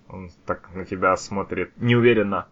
Он 0.09 0.31
так 0.47 0.73
на 0.75 0.85
тебя 0.85 1.17
смотрит 1.17 1.73
неуверенно. 1.77 2.47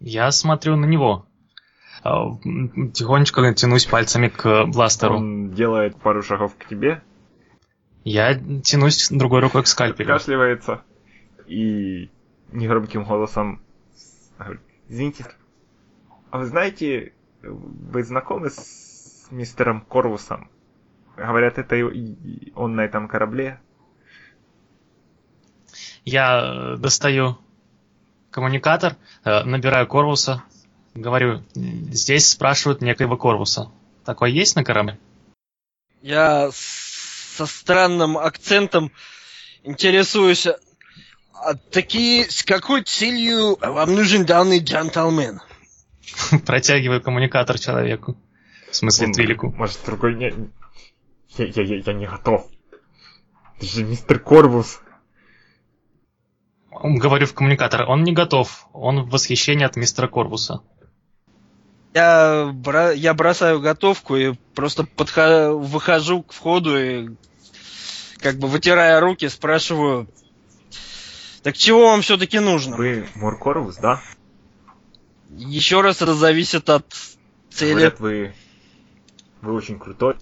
Я 0.00 0.30
смотрю 0.30 0.76
на 0.76 0.84
него. 0.84 1.26
А, 2.02 2.30
Тихонечко 2.94 3.52
тянусь 3.54 3.86
пальцами 3.86 4.28
к 4.28 4.66
бластеру. 4.66 5.16
Он 5.16 5.50
делает 5.50 5.96
пару 6.00 6.22
шагов 6.22 6.56
к 6.56 6.66
тебе, 6.66 7.02
Я 8.04 8.34
тянусь 8.62 9.08
другой 9.10 9.40
рукой 9.40 9.62
к 9.62 9.66
скальпелю. 9.66 10.08
кашливается 10.08 10.82
и 11.46 12.10
негромким 12.52 13.04
голосом 13.04 13.60
говорит, 14.38 14.62
извините, 14.88 15.26
а 16.30 16.38
вы 16.38 16.46
знаете, 16.46 17.12
вы 17.42 18.02
знакомы 18.02 18.50
с 18.50 19.26
мистером 19.30 19.82
Корвусом? 19.82 20.48
Говорят, 21.16 21.58
это 21.58 21.76
он 22.54 22.76
на 22.76 22.80
этом 22.82 23.08
корабле. 23.08 23.60
Я 26.04 26.74
э, 26.74 26.76
достаю 26.78 27.38
коммуникатор, 28.30 28.96
э, 29.24 29.42
набираю 29.44 29.86
Корвуса, 29.86 30.42
говорю, 30.94 31.42
здесь 31.54 32.30
спрашивают 32.30 32.80
некоего 32.80 33.16
Корвуса. 33.16 33.70
Такой 34.04 34.32
есть 34.32 34.56
на 34.56 34.64
корабле? 34.64 34.98
Я 36.02 36.50
со 36.52 37.46
странным 37.46 38.16
акцентом 38.16 38.90
интересуюсь. 39.62 40.46
А 41.34 41.54
такие, 41.54 42.30
с 42.30 42.42
какой 42.42 42.82
целью 42.82 43.56
вам 43.60 43.94
нужен 43.94 44.24
данный 44.26 44.58
джентльмен? 44.60 45.40
Протягиваю 46.46 47.02
коммуникатор 47.02 47.58
человеку. 47.58 48.16
В 48.70 48.76
смысле, 48.76 49.06
Он, 49.06 49.12
Твилику. 49.12 49.50
Может, 49.56 49.78
другой 49.86 50.14
не... 50.14 50.32
Я, 51.36 51.46
я, 51.46 51.62
я, 51.62 51.76
я 51.76 51.92
не 51.92 52.06
готов. 52.06 52.46
Ты 53.60 53.66
же 53.66 53.84
мистер 53.84 54.18
Корвус. 54.18 54.80
Говорю 56.70 57.26
в 57.26 57.34
коммуникатор, 57.34 57.82
он 57.88 58.04
не 58.04 58.12
готов. 58.12 58.66
Он 58.72 59.02
в 59.02 59.10
восхищении 59.10 59.64
от 59.64 59.76
мистера 59.76 60.08
Корвуса. 60.08 60.60
Я, 61.92 62.50
бра- 62.54 62.92
я 62.92 63.14
бросаю 63.14 63.60
готовку 63.60 64.16
и 64.16 64.34
просто 64.54 64.84
подхожу, 64.84 65.58
выхожу 65.58 66.22
к 66.22 66.32
входу 66.32 66.78
и 66.78 67.08
как 68.18 68.36
бы 68.36 68.46
вытирая 68.48 69.00
руки, 69.00 69.28
спрашиваю, 69.28 70.08
так 71.42 71.56
чего 71.56 71.86
вам 71.90 72.02
все-таки 72.02 72.38
нужно? 72.38 72.76
Вы 72.76 73.08
Мор 73.16 73.38
Корвус, 73.38 73.76
да? 73.76 74.00
Еще 75.30 75.80
раз 75.80 76.02
это 76.02 76.14
зависит 76.14 76.70
от 76.70 76.94
цели. 77.50 77.72
Говорят, 77.72 78.00
вы... 78.00 78.34
Вы 79.40 79.54
очень 79.54 79.78
крутой. 79.78 80.16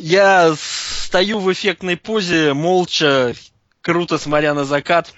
Я 0.00 0.54
стою 0.56 1.40
в 1.40 1.52
эффектной 1.52 1.96
позе, 1.96 2.54
молча, 2.54 3.34
круто 3.82 4.16
смотря 4.18 4.54
на 4.54 4.64
закат, 4.64 5.12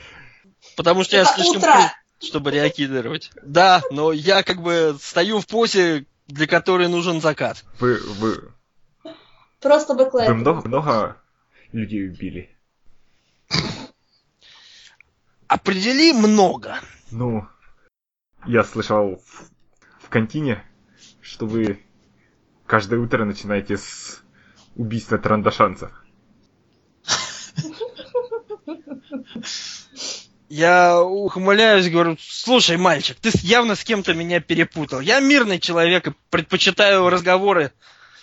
потому 0.76 1.04
что 1.04 1.16
я 1.16 1.22
Это 1.22 1.34
слишком 1.34 1.58
утро. 1.58 1.72
крут, 1.72 1.90
чтобы 2.20 2.50
реагировать. 2.50 3.30
Да, 3.42 3.82
но 3.92 4.12
я 4.12 4.42
как 4.42 4.60
бы 4.60 4.96
стою 5.00 5.40
в 5.40 5.46
позе, 5.46 6.06
для 6.26 6.46
которой 6.46 6.88
нужен 6.88 7.20
закат. 7.20 7.64
Вы, 7.78 8.00
вы, 8.18 8.52
Просто 9.60 9.94
бы 9.94 10.10
вы 10.10 10.34
много, 10.34 10.66
много 10.66 11.16
людей 11.70 12.08
убили. 12.08 12.50
Определи 15.46 16.12
много. 16.12 16.80
Ну, 17.10 17.46
я 18.46 18.64
слышал 18.64 19.22
в, 19.24 20.06
в 20.06 20.08
контине, 20.08 20.64
что 21.20 21.46
вы 21.46 21.84
каждое 22.66 22.98
утро 22.98 23.24
начинаете 23.24 23.76
с 23.76 24.21
убийства 24.76 25.18
трандашанцев. 25.18 25.90
Я 30.48 31.00
ухмыляюсь, 31.00 31.88
говорю, 31.88 32.18
слушай, 32.20 32.76
мальчик, 32.76 33.16
ты 33.18 33.30
явно 33.42 33.74
с 33.74 33.84
кем-то 33.84 34.12
меня 34.12 34.38
перепутал. 34.40 35.00
Я 35.00 35.20
мирный 35.20 35.58
человек 35.58 36.08
и 36.08 36.12
предпочитаю 36.28 37.08
разговоры 37.08 37.72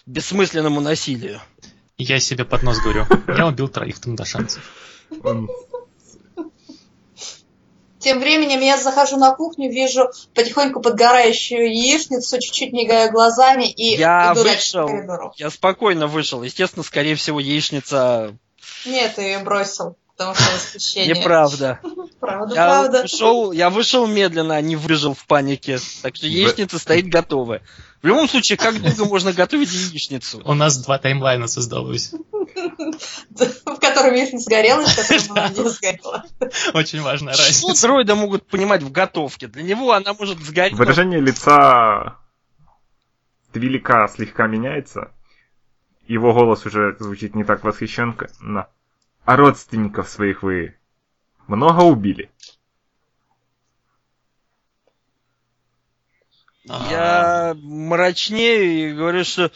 бессмысленному 0.05 0.79
насилию. 0.79 1.41
Я 1.97 2.19
себе 2.19 2.45
под 2.45 2.61
нос 2.63 2.79
говорю. 2.79 3.07
Я 3.27 3.47
убил 3.47 3.67
троих 3.67 3.99
тундашанцев. 3.99 4.63
Он 5.23 5.49
Тем 7.99 8.19
временем 8.19 8.61
я 8.61 8.77
захожу 8.77 9.17
на 9.17 9.31
кухню, 9.35 9.69
вижу 9.69 10.09
потихоньку 10.33 10.81
подгорающую 10.81 11.67
яичницу, 11.73 12.39
чуть-чуть 12.39 12.71
мигаю 12.71 13.11
глазами 13.11 13.65
и 13.69 13.97
Я 13.97 14.31
иду 14.33 14.43
дальше 14.43 14.73
по 14.73 14.81
вышел. 14.83 14.87
коридору. 14.87 15.33
Я 15.35 15.49
спокойно 15.49 16.07
вышел. 16.07 16.41
Естественно, 16.43 16.83
скорее 16.83 17.15
всего, 17.15 17.39
яичница 17.39 18.35
Нет, 18.85 19.15
ты 19.15 19.21
ее 19.23 19.39
бросил, 19.39 19.97
потому 20.19 20.35
что 20.35 20.53
восхищение. 20.53 21.15
неправда. 21.15 21.79
Правда, 22.19 22.53
Я 22.53 22.65
правда. 22.67 23.01
вышел, 23.03 23.51
я 23.53 23.69
вышел 23.69 24.05
медленно, 24.05 24.55
а 24.57 24.61
не 24.61 24.75
выбежал 24.75 25.13
в 25.13 25.25
панике. 25.25 25.79
Так 26.01 26.17
что 26.17 26.27
яичница 26.27 26.77
стоит 26.77 27.07
готовая. 27.07 27.61
В 28.01 28.07
любом 28.07 28.27
случае, 28.27 28.57
как 28.57 28.81
долго 28.81 29.05
можно 29.05 29.31
готовить 29.31 29.71
яичницу? 29.71 30.41
У 30.43 30.53
нас 30.53 30.77
два 30.83 30.97
таймлайна 30.99 31.47
создалось. 31.47 32.11
В 33.31 33.79
котором 33.79 34.15
яичница 34.15 34.43
сгорела, 34.43 34.81
и 34.81 34.85
в 34.85 34.95
котором 34.97 35.31
она 35.37 35.47
не 35.47 35.69
сгорела. 35.69 36.25
Очень 36.73 37.01
важная 37.01 37.33
Что 37.35 37.43
разница. 37.43 37.87
дроида 37.87 38.15
могут 38.15 38.45
понимать 38.47 38.83
в 38.83 38.91
готовке? 38.91 39.47
Для 39.47 39.63
него 39.63 39.93
она 39.93 40.13
может 40.13 40.39
сгореть. 40.39 40.73
Выражение 40.73 41.21
лица 41.21 42.17
Твилика 43.53 44.09
слегка 44.13 44.47
меняется. 44.47 45.13
Его 46.05 46.33
голос 46.33 46.65
уже 46.65 46.97
звучит 46.99 47.33
не 47.33 47.45
так 47.45 47.63
восхищенно. 47.63 48.67
А 49.29 49.35
родственников 49.35 50.09
своих 50.09 50.41
вы 50.41 50.75
много 51.45 51.81
убили? 51.81 52.31
Я 56.63 57.55
мрачнею 57.61 58.89
и 58.89 58.93
говорю, 58.95 59.23
что 59.23 59.51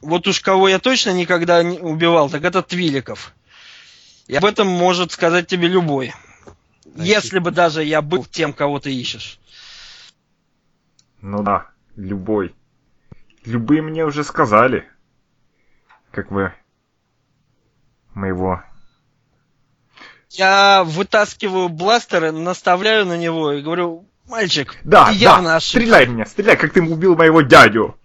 вот 0.00 0.28
уж 0.28 0.38
кого 0.38 0.68
я 0.68 0.78
точно 0.78 1.10
никогда 1.10 1.60
не 1.64 1.80
убивал, 1.80 2.30
так 2.30 2.44
это 2.44 2.62
Твиликов. 2.62 3.34
И 4.28 4.36
об 4.36 4.44
этом 4.44 4.68
может 4.68 5.10
сказать 5.10 5.48
тебе 5.48 5.66
любой. 5.66 6.14
Если 6.94 7.40
бы 7.40 7.50
даже 7.50 7.82
я 7.82 8.00
был 8.00 8.24
тем, 8.24 8.52
кого 8.52 8.78
ты 8.78 8.94
ищешь. 8.94 9.40
Ну 11.20 11.42
да, 11.42 11.72
любой. 11.96 12.54
Любые 13.44 13.82
мне 13.82 14.04
уже 14.04 14.22
сказали. 14.22 14.88
Как 16.12 16.30
вы 16.30 16.54
моего... 18.14 18.62
Я 20.30 20.84
вытаскиваю 20.84 21.68
бластер, 21.68 22.30
наставляю 22.30 23.04
на 23.04 23.16
него 23.16 23.52
и 23.52 23.62
говорю, 23.62 24.06
мальчик, 24.28 24.76
Да, 24.84 25.06
ты 25.06 25.14
явно 25.14 25.48
да, 25.50 25.56
ошибся. 25.56 25.78
стреляй 25.78 26.06
меня, 26.06 26.24
стреляй, 26.24 26.56
как 26.56 26.72
ты 26.72 26.80
убил 26.80 27.16
моего 27.16 27.40
дядю. 27.42 27.96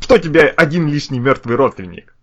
Что 0.00 0.18
тебе 0.18 0.48
один 0.48 0.88
лишний 0.88 1.20
мертвый 1.20 1.54
родственник? 1.56 2.16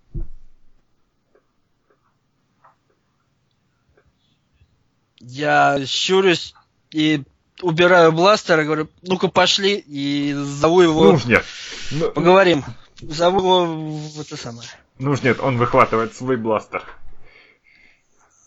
Я 5.22 5.80
щурюсь 5.86 6.54
и 6.92 7.24
убираю 7.62 8.12
бластер 8.12 8.60
и 8.60 8.66
говорю, 8.66 8.90
ну-ка 9.02 9.30
пошли, 9.30 9.76
и 9.78 10.34
зову 10.34 10.82
его, 10.82 11.14
Ну 11.14 11.20
нет. 11.26 11.46
Ну, 11.92 12.12
поговорим. 12.12 12.64
Зову 13.02 13.40
его 13.40 13.66
в 13.66 14.20
это 14.20 14.36
самое. 14.38 14.68
Ну 15.04 15.12
уж 15.12 15.22
нет, 15.22 15.40
он 15.40 15.58
выхватывает 15.58 16.16
свой 16.16 16.38
бластер. 16.38 16.84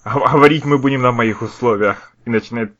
Говорить 0.04 0.64
мы 0.64 0.78
будем 0.78 1.02
на 1.02 1.12
моих 1.12 1.42
условиях. 1.42 2.12
И 2.24 2.30
начинает 2.30 2.74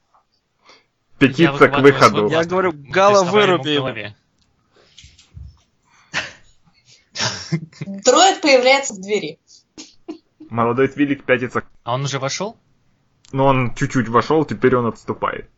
пятиться 1.19 1.69
к 1.69 1.79
выходу. 1.81 2.29
Я 2.29 2.45
говорю, 2.45 2.73
Гала, 2.73 3.23
выруби. 3.23 4.15
Дроид 7.81 8.41
появляется 8.41 8.95
в 8.95 9.01
двери. 9.01 9.39
Молодой 10.51 10.89
Твилик 10.89 11.25
пятится. 11.25 11.63
А 11.85 11.95
он 11.95 12.05
уже 12.05 12.19
вошел? 12.19 12.57
Но 13.33 13.47
он 13.47 13.75
чуть-чуть 13.75 14.09
вошел, 14.09 14.45
теперь 14.45 14.77
он 14.77 14.87
отступает. 14.87 15.51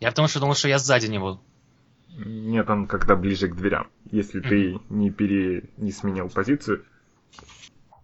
Я 0.00 0.08
потому 0.08 0.28
что 0.28 0.40
думал, 0.40 0.54
что 0.54 0.68
я 0.68 0.78
сзади 0.78 1.06
него. 1.06 1.40
Нет, 2.16 2.68
он 2.68 2.86
когда 2.86 3.16
ближе 3.16 3.48
к 3.48 3.56
дверям. 3.56 3.88
Если 4.10 4.40
ты 4.40 4.78
не 4.88 5.10
пере... 5.10 5.64
не 5.76 5.92
сменил 5.92 6.28
позицию. 6.28 6.84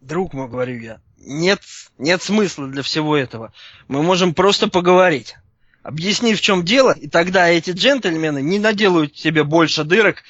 Друг 0.01 0.33
мой, 0.33 0.49
говорю 0.49 0.79
я, 0.79 1.01
нет, 1.19 1.61
нет 1.99 2.23
смысла 2.23 2.69
для 2.69 2.83
всего 2.83 3.17
этого. 3.17 3.53
Мы 3.89 4.03
можем 4.03 4.35
просто 4.35 4.69
поговорить. 4.69 5.35
Объясни, 5.83 6.35
в 6.35 6.41
чем 6.41 6.65
дело, 6.65 6.93
и 6.93 7.09
тогда 7.09 7.49
эти 7.49 7.71
джентльмены 7.71 8.43
не 8.43 8.59
наделают 8.59 9.15
тебе 9.15 9.45
больше 9.45 9.85
дырок, 9.85 10.23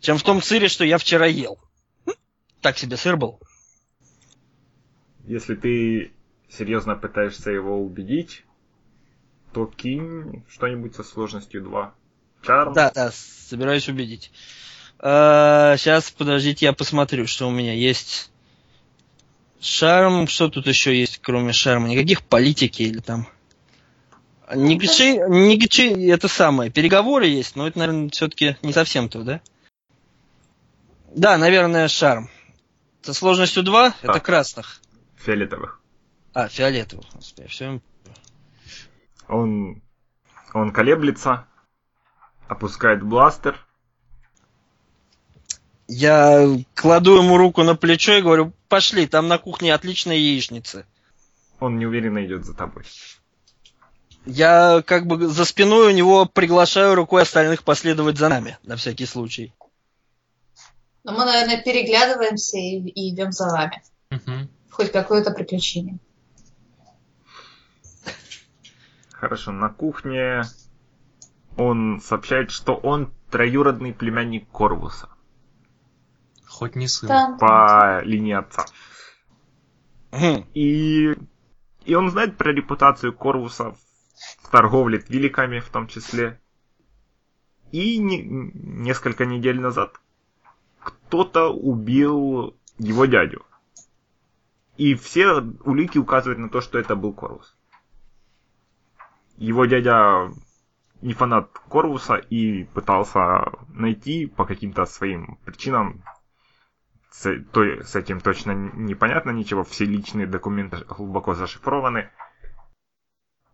чем 0.00 0.18
в 0.18 0.22
том 0.22 0.42
сыре, 0.42 0.68
что 0.68 0.84
я 0.84 0.98
вчера 0.98 1.26
ел. 1.26 1.58
Хм, 2.06 2.12
Так 2.60 2.78
себе 2.78 2.96
сыр 2.96 3.16
был. 3.16 3.40
Если 5.24 5.54
ты 5.54 6.12
серьезно 6.48 6.96
пытаешься 6.96 7.50
его 7.50 7.80
убедить, 7.80 8.44
то 9.52 9.66
кинь 9.66 10.44
что-нибудь 10.48 10.94
со 10.94 11.04
сложностью 11.04 11.62
2. 11.62 11.94
Чарм. 12.42 12.72
Да, 12.72 12.90
да, 12.90 13.10
собираюсь 13.12 13.88
убедить. 13.88 14.30
сейчас, 14.98 16.10
подождите, 16.10 16.66
я 16.66 16.72
посмотрю, 16.72 17.26
что 17.26 17.48
у 17.48 17.50
меня 17.50 17.72
есть. 17.74 18.30
Шарм, 19.60 20.26
что 20.26 20.48
тут 20.48 20.66
еще 20.66 20.98
есть, 20.98 21.18
кроме 21.22 21.52
шарма? 21.52 21.88
Никаких 21.88 22.22
политики 22.22 22.82
или 22.82 22.98
там... 22.98 23.28
Нигчи, 24.54 25.16
нигчи, 25.28 26.08
это 26.08 26.28
самое, 26.28 26.70
переговоры 26.70 27.26
есть, 27.26 27.56
но 27.56 27.66
это, 27.68 27.78
наверное, 27.78 28.10
все-таки 28.10 28.56
не 28.62 28.72
совсем 28.72 29.08
то, 29.08 29.22
да? 29.22 29.40
Да, 31.14 31.38
наверное, 31.38 31.88
шарм. 31.88 32.28
Со 33.02 33.14
сложностью 33.14 33.62
2 33.62 33.94
это 34.02 34.12
Так. 34.14 34.24
красных. 34.24 34.80
Фиолетовых. 35.16 35.80
А, 36.34 36.48
фиолетовых. 36.48 37.06
Всё- 37.48 37.80
Он... 39.28 39.80
Он 40.52 40.70
колеблется, 40.72 41.46
опускает 42.52 43.02
бластер. 43.02 43.58
Я 45.88 46.46
кладу 46.74 47.16
ему 47.16 47.36
руку 47.36 47.62
на 47.64 47.74
плечо 47.74 48.12
и 48.14 48.22
говорю, 48.22 48.52
пошли, 48.68 49.06
там 49.06 49.28
на 49.28 49.38
кухне 49.38 49.74
отличная 49.74 50.16
яичница. 50.16 50.86
Он 51.60 51.78
неуверенно 51.78 52.24
идет 52.24 52.44
за 52.44 52.54
тобой. 52.54 52.84
Я 54.24 54.82
как 54.86 55.06
бы 55.06 55.26
за 55.26 55.44
спиной 55.44 55.88
у 55.88 55.96
него 55.96 56.26
приглашаю 56.26 56.94
рукой 56.94 57.22
остальных 57.22 57.64
последовать 57.64 58.16
за 58.16 58.28
нами, 58.28 58.58
на 58.62 58.76
всякий 58.76 59.06
случай. 59.06 59.52
Но 61.02 61.12
мы, 61.12 61.24
наверное, 61.24 61.60
переглядываемся 61.60 62.58
и, 62.58 62.78
и 62.78 63.12
идем 63.12 63.32
за 63.32 63.46
вами. 63.46 63.82
Мгм. 64.10 64.48
Хоть 64.70 64.92
какое-то 64.92 65.32
приключение. 65.32 65.98
Хорошо, 69.10 69.50
на 69.52 69.68
кухне 69.68 70.42
он 71.56 72.00
сообщает, 72.00 72.50
что 72.50 72.74
он 72.74 73.12
троюродный 73.30 73.92
племянник 73.92 74.48
Корвуса 74.48 75.08
Хоть 76.46 76.76
не 76.76 76.86
сын. 76.86 77.08
Там. 77.08 77.38
по 77.38 78.02
линии 78.04 78.34
отца. 78.34 78.66
Хм, 80.12 80.44
И, 80.54 81.14
и 81.84 81.94
он 81.94 82.10
знает 82.10 82.36
про 82.36 82.52
репутацию 82.52 83.12
Корвуса 83.14 83.74
в 84.42 84.50
торговле 84.50 84.98
твиликами 84.98 85.60
в 85.60 85.70
том 85.70 85.86
числе. 85.88 86.40
И 87.70 87.98
не- 87.98 88.22
несколько 88.22 89.24
недель 89.24 89.58
назад 89.60 89.98
кто-то 90.80 91.48
убил 91.48 92.54
его 92.78 93.06
дядю. 93.06 93.46
И 94.76 94.94
все 94.94 95.40
улики 95.64 95.98
указывают 95.98 96.38
на 96.38 96.48
то, 96.50 96.60
что 96.60 96.78
это 96.78 96.96
был 96.96 97.12
Корвус. 97.14 97.56
Его 99.38 99.64
дядя 99.64 100.30
не 101.02 101.14
фанат 101.14 101.50
Корвуса 101.68 102.14
и 102.14 102.64
пытался 102.64 103.52
найти 103.68 104.26
по 104.26 104.46
каким-то 104.46 104.86
своим 104.86 105.38
причинам 105.44 106.02
с, 107.10 107.28
то, 107.52 107.62
с 107.82 107.94
этим 107.94 108.20
точно 108.20 108.52
непонятно 108.52 109.30
ничего, 109.30 109.64
все 109.64 109.84
личные 109.84 110.26
документы 110.26 110.78
глубоко 110.88 111.34
зашифрованы. 111.34 112.08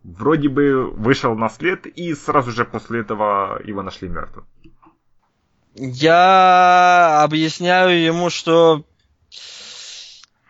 Вроде 0.05 0.49
бы 0.49 0.91
вышел 0.91 1.35
на 1.35 1.49
след, 1.49 1.87
и 1.87 2.15
сразу 2.15 2.53
же 2.53 2.65
после 2.65 3.01
этого 3.01 3.61
его 3.65 3.83
нашли 3.83 4.09
мертвым. 4.09 4.47
Я 5.75 7.23
объясняю 7.23 8.01
ему, 8.01 8.31
что 8.31 8.85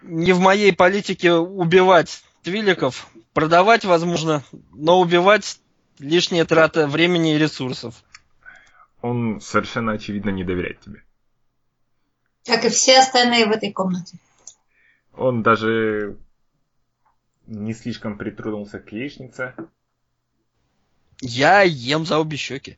не 0.03 0.33
в 0.33 0.41
моей 0.41 0.75
политике 0.75 1.33
убивать 1.33 2.23
твиликов, 2.43 3.09
продавать 3.33 3.85
возможно, 3.85 4.43
но 4.73 5.01
убивать 5.01 5.61
лишняя 5.99 6.45
трата 6.45 6.87
времени 6.87 7.35
и 7.35 7.39
ресурсов. 7.39 7.95
Он 9.01 9.41
совершенно 9.41 9.93
очевидно 9.93 10.31
не 10.31 10.45
доверяет 10.45 10.81
тебе. 10.81 11.03
Как 12.45 12.65
и 12.65 12.69
все 12.71 12.99
остальные 12.99 13.47
в 13.47 13.51
этой 13.51 13.73
комнате. 13.73 14.19
Он 15.15 15.43
даже 15.43 16.17
не 17.47 17.75
слишком 17.75 18.17
притронулся 18.19 18.79
к 18.79 18.93
яичнице. 18.93 19.55
Я 21.21 21.63
ем 21.63 22.07
за 22.07 22.19
обе 22.19 22.37
щеки. 22.37 22.77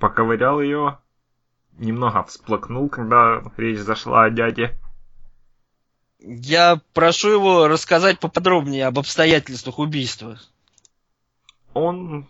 Поковырял 0.00 0.60
ее, 0.60 0.98
немного 1.72 2.24
всплакнул, 2.24 2.88
когда 2.88 3.42
речь 3.56 3.78
зашла 3.78 4.24
о 4.24 4.30
дяде. 4.30 4.78
Я 6.18 6.80
прошу 6.92 7.30
его 7.30 7.68
рассказать 7.68 8.18
поподробнее 8.18 8.86
об 8.86 8.98
обстоятельствах 8.98 9.78
убийства. 9.78 10.38
Он 11.74 12.26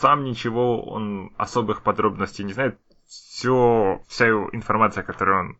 сам 0.00 0.24
ничего, 0.24 0.82
он 0.82 1.32
особых 1.36 1.82
подробностей 1.82 2.44
не 2.44 2.52
знает. 2.52 2.78
Все, 3.06 4.02
вся 4.06 4.28
информация, 4.28 5.02
которую 5.02 5.38
он 5.40 5.58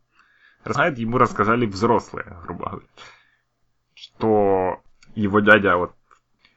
знает, 0.64 0.98
ему 0.98 1.18
рассказали 1.18 1.66
взрослые, 1.66 2.36
грубо 2.42 2.70
говоря. 2.70 2.86
Что 3.94 4.82
его 5.14 5.40
дядя 5.40 5.76
вот 5.76 5.94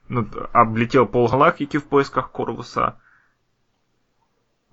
ну, 0.10 0.28
облетел 0.52 1.08
полгалактики 1.08 1.78
в 1.78 1.88
поисках 1.88 2.32
Корвуса, 2.32 3.00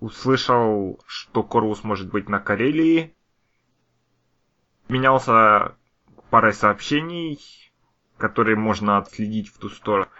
услышал, 0.00 1.00
что 1.06 1.42
Корвус 1.42 1.84
может 1.84 2.10
быть 2.10 2.28
на 2.28 2.40
Карелии, 2.40 3.14
менялся 4.88 5.76
парой 6.30 6.52
сообщений, 6.52 7.38
которые 8.16 8.56
можно 8.56 8.98
отследить 8.98 9.48
в 9.48 9.58
ту 9.58 9.68
сторону. 9.68 10.10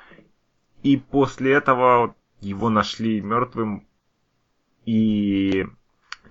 И 0.83 0.97
после 0.97 1.53
этого 1.53 2.15
его 2.41 2.71
нашли 2.71 3.21
мертвым, 3.21 3.87
и 4.85 5.67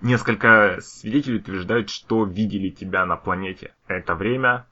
несколько 0.00 0.78
свидетелей 0.80 1.38
утверждают, 1.38 1.90
что 1.90 2.24
видели 2.24 2.70
тебя 2.70 3.04
на 3.06 3.16
планете 3.16 3.74
это 3.86 4.14
время, 4.14 4.66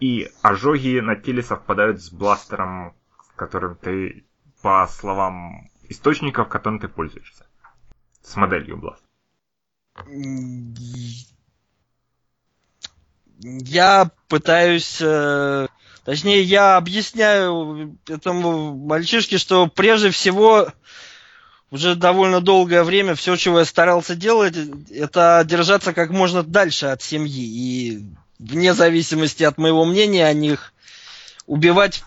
и 0.00 0.30
ожоги 0.42 1.00
на 1.00 1.16
теле 1.16 1.42
совпадают 1.42 2.00
с 2.02 2.10
бластером, 2.10 2.94
которым 3.36 3.76
ты, 3.76 4.24
по 4.62 4.86
словам 4.86 5.70
источников, 5.88 6.48
которым 6.48 6.80
ты 6.80 6.88
пользуешься. 6.88 7.46
С 8.22 8.36
моделью 8.36 8.78
бластера. 8.78 9.08
Я 13.40 14.10
пытаюсь... 14.28 15.00
Э, 15.02 15.68
точнее, 16.04 16.42
я 16.42 16.76
объясняю 16.76 17.98
этому 18.08 18.76
мальчишке, 18.76 19.38
что 19.38 19.66
прежде 19.66 20.10
всего 20.10 20.68
уже 21.70 21.96
довольно 21.96 22.40
долгое 22.40 22.84
время 22.84 23.14
все, 23.14 23.36
чего 23.36 23.58
я 23.58 23.64
старался 23.64 24.14
делать, 24.14 24.54
это 24.90 25.42
держаться 25.44 25.92
как 25.92 26.10
можно 26.10 26.42
дальше 26.42 26.86
от 26.86 27.02
семьи. 27.02 27.44
И 27.44 28.04
вне 28.38 28.74
зависимости 28.74 29.42
от 29.42 29.58
моего 29.58 29.84
мнения 29.84 30.26
о 30.26 30.32
них, 30.32 30.72
убивать, 31.46 32.04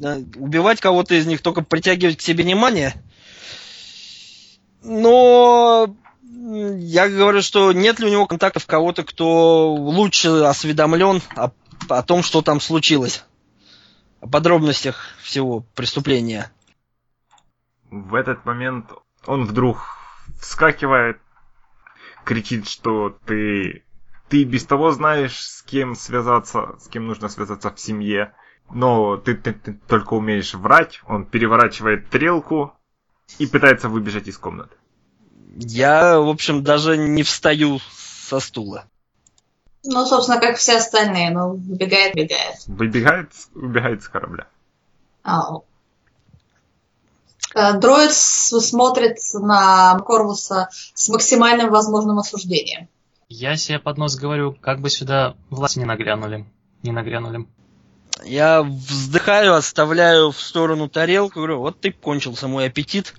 э, 0.00 0.22
убивать 0.36 0.80
кого-то 0.80 1.14
из 1.14 1.26
них, 1.26 1.40
только 1.40 1.62
притягивать 1.62 2.18
к 2.18 2.22
себе 2.22 2.44
внимание. 2.44 2.94
Но 4.82 5.94
я 6.46 7.08
говорю, 7.08 7.42
что 7.42 7.72
нет 7.72 7.98
ли 7.98 8.06
у 8.06 8.10
него 8.10 8.26
контактов 8.26 8.66
кого-то, 8.66 9.02
кто 9.02 9.74
лучше 9.74 10.28
осведомлен 10.44 11.22
о, 11.34 11.50
о 11.88 12.02
том, 12.02 12.22
что 12.22 12.42
там 12.42 12.60
случилось, 12.60 13.24
о 14.26 14.28
подробностях 14.28 14.96
всего 15.22 15.60
преступления. 15.74 16.50
В 17.90 18.14
этот 18.14 18.44
момент 18.44 18.90
он 19.24 19.44
вдруг 19.44 19.78
вскакивает, 20.40 21.18
кричит, 22.24 22.68
что 22.68 23.16
ты 23.24 23.84
ты 24.28 24.42
без 24.42 24.64
того 24.64 24.90
знаешь, 24.90 25.38
с 25.38 25.62
кем 25.62 25.94
связаться, 25.94 26.76
с 26.80 26.88
кем 26.88 27.06
нужно 27.06 27.28
связаться 27.28 27.70
в 27.70 27.78
семье, 27.78 28.32
но 28.70 29.16
ты, 29.16 29.36
ты, 29.36 29.52
ты 29.52 29.74
только 29.74 30.14
умеешь 30.14 30.54
врать. 30.54 31.00
Он 31.06 31.24
переворачивает 31.24 32.10
тарелку 32.10 32.74
и 33.38 33.46
пытается 33.46 33.88
выбежать 33.88 34.26
из 34.26 34.36
комнаты. 34.36 34.74
Я, 35.54 36.18
в 36.18 36.28
общем, 36.28 36.64
даже 36.64 36.96
не 36.96 37.22
встаю 37.22 37.78
со 37.92 38.40
стула. 38.40 38.86
Ну, 39.86 40.04
собственно, 40.06 40.40
как 40.40 40.56
все 40.56 40.76
остальные, 40.76 41.30
ну, 41.30 41.54
выбегает, 41.54 42.14
выбегает. 42.14 42.56
Выбегает, 42.66 43.32
убегает 43.54 44.02
с 44.02 44.08
корабля. 44.08 44.46
А, 45.22 45.60
Э, 47.56 47.72
дроид 47.72 48.12
смотрит 48.12 49.16
на 49.32 49.98
Корвуса 50.00 50.68
с 50.94 51.08
максимальным 51.08 51.70
возможным 51.70 52.18
осуждением. 52.18 52.88
Я 53.30 53.56
себе 53.56 53.78
под 53.78 53.96
нос 53.96 54.16
говорю, 54.16 54.52
как 54.52 54.80
бы 54.80 54.90
сюда 54.90 55.34
власти 55.48 55.78
не 55.78 55.86
нагрянули. 55.86 56.44
Не 56.82 56.92
нагрянули. 56.92 57.46
Я 58.24 58.62
вздыхаю, 58.62 59.54
оставляю 59.54 60.32
в 60.32 60.40
сторону 60.40 60.88
тарелку, 60.88 61.38
говорю, 61.38 61.60
вот 61.60 61.80
ты 61.80 61.92
кончился 61.92 62.46
мой 62.46 62.66
аппетит. 62.66 63.14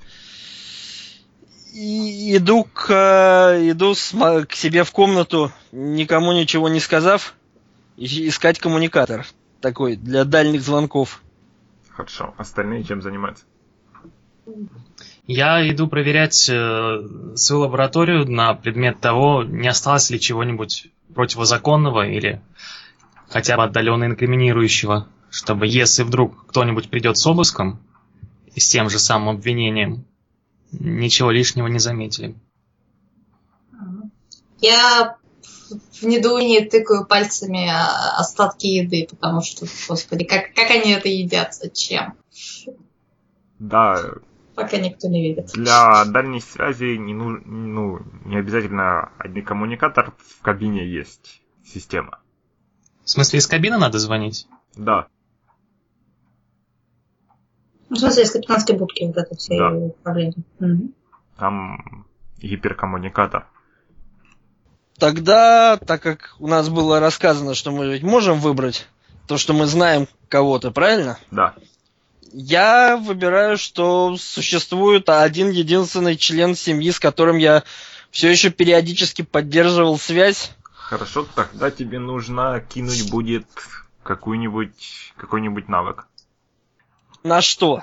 И 1.74 2.36
иду 2.36 2.64
к, 2.64 2.90
э, 2.90 3.72
иду 3.72 3.94
с, 3.94 4.14
к 4.46 4.54
себе 4.54 4.84
в 4.84 4.92
комнату, 4.92 5.52
никому 5.72 6.32
ничего 6.32 6.70
не 6.70 6.80
сказав, 6.80 7.36
искать 7.98 8.60
коммуникатор 8.60 9.26
такой 9.62 9.96
для 9.96 10.24
дальних 10.24 10.62
звонков. 10.62 11.22
Хорошо. 11.90 12.34
Остальные 12.38 12.84
чем 12.84 13.02
занимаются? 13.02 13.46
Я 15.26 15.68
иду 15.70 15.88
проверять 15.88 16.50
э, 16.50 17.36
свою 17.36 17.64
лабораторию 17.64 18.26
на 18.26 18.54
предмет 18.54 19.00
того, 19.02 19.44
не 19.44 19.68
осталось 19.68 20.10
ли 20.10 20.20
чего-нибудь 20.20 20.88
противозаконного 21.14 22.08
или 22.08 22.42
хотя 23.30 23.58
бы 23.58 23.64
отдаленно 23.64 24.06
инкриминирующего, 24.06 25.08
чтобы 25.30 25.68
если 25.68 26.04
вдруг 26.04 26.48
кто-нибудь 26.48 26.90
придет 26.90 27.18
с 27.18 27.28
обыском 27.28 27.80
и 28.56 28.60
с 28.60 28.70
тем 28.70 28.90
же 28.90 29.00
самым 29.00 29.36
обвинением, 29.36 30.06
ничего 30.72 31.32
лишнего 31.32 31.68
не 31.68 31.80
заметили. 31.80 32.36
Я 34.60 35.18
в 35.70 36.04
недоумении 36.04 36.62
тыкаю 36.62 37.06
пальцами 37.06 37.70
остатки 38.20 38.68
еды, 38.68 39.08
потому 39.10 39.42
что, 39.42 39.66
господи, 39.88 40.24
как, 40.24 40.54
как 40.54 40.72
они 40.72 40.92
это 40.92 41.10
едят, 41.10 41.54
зачем? 41.54 42.16
Да, 43.60 44.02
пока 44.56 44.78
никто 44.78 45.08
не 45.08 45.22
видит. 45.22 45.52
Для 45.54 46.06
дальней 46.06 46.42
связи 46.42 46.98
не, 46.98 47.14
ну, 47.14 47.40
ну, 47.46 48.00
не 48.26 48.38
обязательно 48.38 49.12
один 49.18 49.46
коммуникатор, 49.46 50.14
в 50.18 50.42
кабине 50.42 50.88
есть 50.88 51.42
система. 51.66 52.20
В 53.04 53.10
смысле, 53.10 53.40
из 53.40 53.48
кабины 53.48 53.78
надо 53.78 54.00
звонить? 54.00 54.48
Да. 54.76 55.08
Ну, 57.90 57.96
в 57.96 58.00
смысле, 58.00 58.24
из 58.24 58.32
капитанской 58.32 58.76
будки 58.76 59.04
вот 59.06 59.18
это 59.18 59.36
все 59.36 59.58
да. 59.58 59.72
управление. 59.72 60.44
Угу. 60.60 60.92
Там 61.38 62.06
гиперкоммуникатор. 62.38 63.48
Тогда, 64.98 65.78
так 65.78 66.02
как 66.02 66.36
у 66.40 66.48
нас 66.48 66.70
было 66.70 67.00
рассказано, 67.00 67.54
что 67.54 67.72
мы 67.72 67.88
ведь 67.88 68.04
можем 68.04 68.40
выбрать 68.40 68.88
то, 69.28 69.38
что 69.38 69.54
мы 69.54 69.68
знаем 69.68 70.08
кого-то, 70.28 70.72
правильно? 70.72 71.20
Да. 71.30 71.54
Я 72.34 72.98
выбираю, 72.98 73.58
что 73.58 74.18
существует 74.18 75.08
один 75.10 75.50
единственный 75.50 76.18
член 76.18 76.56
семьи, 76.56 76.92
с 76.92 77.00
которым 77.00 77.38
я 77.38 77.64
все 78.10 78.30
еще 78.30 78.50
периодически 78.50 79.22
поддерживал 79.22 79.98
связь. 79.98 80.52
Хорошо, 80.74 81.26
тогда 81.36 81.70
тебе 81.70 82.00
нужно 82.00 82.60
кинуть 82.62 83.10
будет 83.10 83.46
какой-нибудь 84.04 85.14
какой-нибудь 85.18 85.68
навык. 85.68 86.08
На 87.28 87.42
что? 87.42 87.82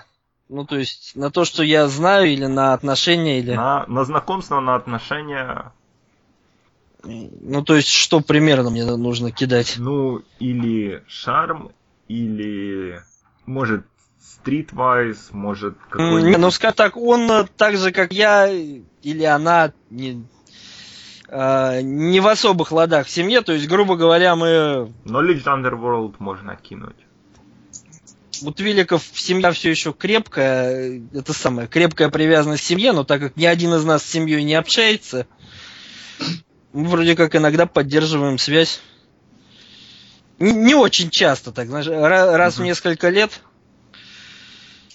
Ну, 0.48 0.64
то 0.64 0.76
есть, 0.76 1.16
на 1.16 1.30
то, 1.30 1.44
что 1.44 1.62
я 1.62 1.86
знаю, 1.88 2.28
или 2.32 2.46
на 2.46 2.72
отношения, 2.72 3.38
или... 3.38 3.52
На, 3.52 3.84
на 3.86 4.04
знакомство, 4.04 4.60
на 4.60 4.74
отношения. 4.74 5.72
Ну, 7.02 7.62
то 7.62 7.76
есть, 7.76 7.88
что 7.88 8.20
примерно 8.20 8.70
мне 8.70 8.84
нужно 8.84 9.30
кидать? 9.32 9.74
Ну, 9.76 10.22
или 10.38 11.04
шарм, 11.06 11.72
или, 12.08 13.02
может, 13.44 13.84
Streetwise, 14.20 15.28
может, 15.32 15.76
какой-нибудь... 15.90 16.30
Не, 16.30 16.36
ну, 16.38 16.50
скажем 16.50 16.76
так, 16.76 16.96
он 16.96 17.46
так 17.58 17.76
же, 17.76 17.92
как 17.92 18.12
я, 18.12 18.48
или 18.50 19.24
она, 19.24 19.72
не, 19.90 20.26
э, 21.28 21.80
не 21.82 22.20
в 22.20 22.28
особых 22.28 22.72
ладах 22.72 23.06
в 23.06 23.10
семье, 23.10 23.42
то 23.42 23.52
есть, 23.52 23.68
грубо 23.68 23.96
говоря, 23.96 24.36
мы... 24.36 24.92
Knowledge 25.04 25.44
Underworld 25.44 26.14
можно 26.18 26.56
кинуть. 26.56 26.96
У 28.42 28.50
Твиликов 28.52 29.02
семья 29.14 29.52
все 29.52 29.70
еще 29.70 29.92
крепкая, 29.92 31.02
это 31.12 31.32
самая 31.32 31.66
крепкая 31.66 32.08
привязанность 32.08 32.62
к 32.62 32.66
семье, 32.66 32.92
но 32.92 33.04
так 33.04 33.20
как 33.20 33.36
ни 33.36 33.44
один 33.44 33.74
из 33.74 33.84
нас 33.84 34.02
с 34.02 34.10
семьей 34.10 34.42
не 34.42 34.54
общается, 34.54 35.26
мы 36.72 36.88
вроде 36.88 37.16
как 37.16 37.36
иногда 37.36 37.66
поддерживаем 37.66 38.38
связь. 38.38 38.80
Не, 40.38 40.52
не 40.52 40.74
очень 40.74 41.10
часто, 41.10 41.52
так 41.52 41.68
знаешь, 41.68 41.86
раз 41.86 42.54
mm-hmm. 42.54 42.60
в 42.60 42.64
несколько 42.64 43.08
лет. 43.08 43.40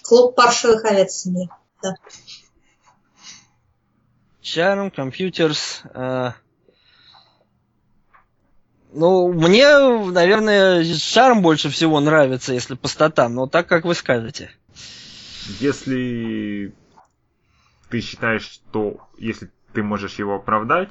Клуб 0.02 0.34
паршивых 0.34 0.84
овец 0.84 1.12
в 1.12 1.20
семье. 1.20 1.48
Да. 1.82 1.94
Charm, 4.42 4.92
Computers. 4.94 5.80
Э... 5.94 6.32
Ну, 8.92 9.32
мне, 9.32 9.68
наверное, 10.10 10.84
шарм 10.84 11.42
больше 11.42 11.70
всего 11.70 12.00
нравится, 12.00 12.52
если 12.52 12.74
по 12.74 12.88
статам, 12.88 13.34
но 13.34 13.46
так, 13.46 13.66
как 13.68 13.84
вы 13.84 13.94
скажете. 13.94 14.50
Если 15.60 16.74
ты 17.88 18.00
считаешь, 18.00 18.42
что 18.42 19.08
если 19.18 19.50
ты 19.72 19.82
можешь 19.82 20.18
его 20.18 20.36
оправдать, 20.36 20.90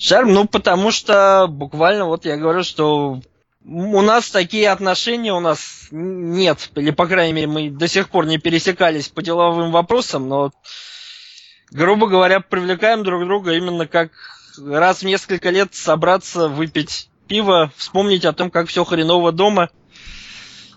Шарм, 0.00 0.32
ну, 0.32 0.46
потому 0.46 0.90
что 0.90 1.46
буквально 1.48 2.06
вот 2.06 2.24
я 2.24 2.36
говорю, 2.36 2.62
что 2.62 3.20
у 3.64 4.00
нас 4.00 4.30
такие 4.30 4.70
отношения 4.70 5.34
у 5.34 5.40
нас 5.40 5.88
нет, 5.90 6.70
или, 6.76 6.90
по 6.90 7.06
крайней 7.06 7.32
мере, 7.32 7.46
мы 7.48 7.70
до 7.70 7.88
сих 7.88 8.08
пор 8.08 8.26
не 8.26 8.38
пересекались 8.38 9.08
по 9.08 9.22
деловым 9.22 9.72
вопросам, 9.72 10.28
но, 10.28 10.52
грубо 11.70 12.06
говоря, 12.06 12.40
привлекаем 12.40 13.02
друг 13.02 13.24
друга 13.24 13.52
именно 13.54 13.86
как 13.86 14.12
раз 14.58 15.00
в 15.00 15.04
несколько 15.04 15.50
лет 15.50 15.74
собраться, 15.74 16.48
выпить 16.48 17.10
пиво, 17.26 17.70
вспомнить 17.76 18.24
о 18.24 18.32
том, 18.32 18.50
как 18.50 18.68
все 18.68 18.84
хреново 18.84 19.32
дома, 19.32 19.70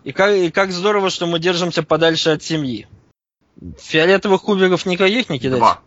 и 0.04 0.12
как, 0.12 0.32
и 0.32 0.52
как 0.52 0.72
здорово, 0.72 1.10
что 1.10 1.28
мы 1.28 1.40
держимся 1.40 1.84
подальше 1.84 2.32
от 2.32 2.44
семьи. 2.44 2.88
Фиолетовых 3.80 4.42
кубиков 4.42 4.86
никаких 4.86 5.30
не 5.30 5.40
кидать? 5.40 5.60
два. 5.60 5.80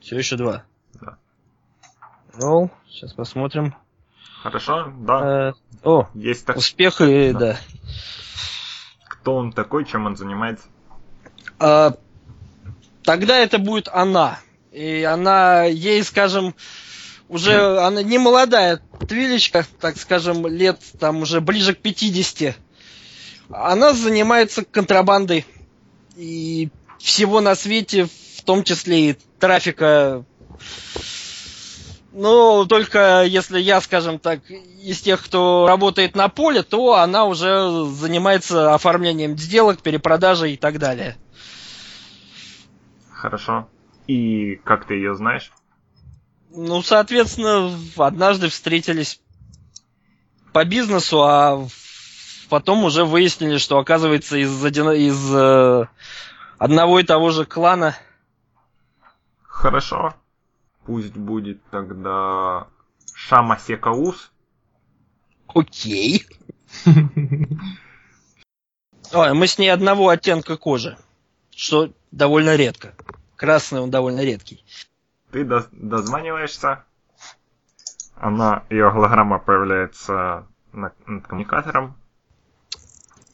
Все 0.00 0.18
еще 0.18 0.36
два. 0.36 0.64
Да. 1.00 1.16
Ну, 2.38 2.70
сейчас 2.88 3.12
посмотрим. 3.14 3.74
Хорошо, 4.42 4.92
да. 4.98 5.48
Э, 5.50 5.52
о, 5.82 6.08
Есть 6.14 6.44
так. 6.44 6.56
успех 6.56 7.00
и 7.00 7.32
Да. 7.32 7.38
да. 7.38 7.58
Кто 9.08 9.36
он 9.36 9.52
такой, 9.52 9.86
чем 9.86 10.04
он 10.04 10.16
занимается? 10.16 10.66
А, 11.58 11.94
тогда 13.04 13.38
это 13.38 13.58
будет 13.58 13.88
она. 13.88 14.40
И 14.72 15.02
она, 15.02 15.64
ей, 15.64 16.02
скажем, 16.02 16.54
уже 17.28 17.78
она 17.78 18.02
не 18.02 18.18
молодая 18.18 18.80
твилечка, 19.06 19.64
так 19.80 19.96
скажем, 19.96 20.46
лет 20.46 20.80
там 20.98 21.22
уже 21.22 21.40
ближе 21.40 21.74
к 21.74 21.78
50. 21.78 22.56
Она 23.50 23.92
занимается 23.92 24.64
контрабандой 24.64 25.46
и 26.16 26.70
всего 26.98 27.40
на 27.40 27.54
свете, 27.54 28.06
в 28.36 28.42
том 28.42 28.64
числе 28.64 29.10
и 29.10 29.18
трафика. 29.38 30.24
Ну, 32.12 32.64
только 32.66 33.24
если 33.24 33.60
я, 33.60 33.80
скажем 33.80 34.18
так, 34.18 34.40
из 34.48 35.00
тех, 35.00 35.22
кто 35.22 35.66
работает 35.66 36.14
на 36.14 36.28
поле, 36.28 36.62
то 36.62 36.94
она 36.94 37.24
уже 37.24 37.86
занимается 37.86 38.74
оформлением 38.74 39.36
сделок, 39.36 39.82
перепродажей 39.82 40.54
и 40.54 40.56
так 40.56 40.78
далее. 40.78 41.16
Хорошо. 43.24 43.66
И 44.06 44.56
как 44.64 44.86
ты 44.86 44.96
ее 44.96 45.14
знаешь? 45.14 45.50
Ну, 46.50 46.82
соответственно, 46.82 47.74
однажды 47.96 48.50
встретились 48.50 49.18
по 50.52 50.66
бизнесу, 50.66 51.22
а 51.22 51.66
потом 52.50 52.84
уже 52.84 53.06
выяснили, 53.06 53.56
что 53.56 53.78
оказывается 53.78 54.36
из, 54.36 54.62
один- 54.62 54.90
из 54.90 55.34
э, 55.34 55.86
одного 56.58 57.00
и 57.00 57.02
того 57.02 57.30
же 57.30 57.46
клана. 57.46 57.96
Хорошо. 59.44 60.14
Пусть 60.84 61.16
будет 61.16 61.64
тогда 61.70 62.66
Шама 63.14 63.58
Секаус. 63.58 64.32
Окей. 65.48 66.26
Ой, 69.14 69.32
мы 69.32 69.46
с 69.46 69.56
ней 69.56 69.70
одного 69.70 70.10
оттенка 70.10 70.58
кожи, 70.58 70.98
что 71.56 71.90
довольно 72.10 72.54
редко. 72.56 72.94
Красный 73.36 73.80
он 73.80 73.90
довольно 73.90 74.20
редкий. 74.20 74.64
Ты 75.30 75.44
до- 75.44 75.68
дозваниваешься. 75.72 76.84
Она, 78.16 78.62
ее 78.70 78.90
голограмма 78.92 79.38
появляется 79.38 80.46
на- 80.72 80.92
над 81.06 81.26
коммуникатором. 81.26 81.96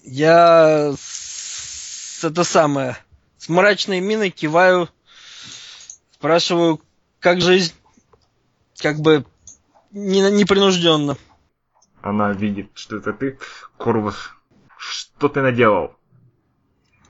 Я 0.02 0.94
с, 0.98 2.24
это 2.24 2.44
самое, 2.44 2.96
с 3.36 3.48
мрачной 3.50 4.00
миной 4.00 4.30
киваю, 4.30 4.88
спрашиваю, 6.12 6.80
как 7.18 7.42
жизнь, 7.42 7.74
как 8.78 8.96
бы 9.00 9.26
не, 9.90 10.20
непринужденно. 10.30 11.18
Она 12.00 12.32
видит, 12.32 12.70
что 12.74 12.96
это 12.96 13.12
ты. 13.12 13.38
Курвус, 13.76 14.16
что 14.78 15.28
ты 15.28 15.42
наделал? 15.42 15.94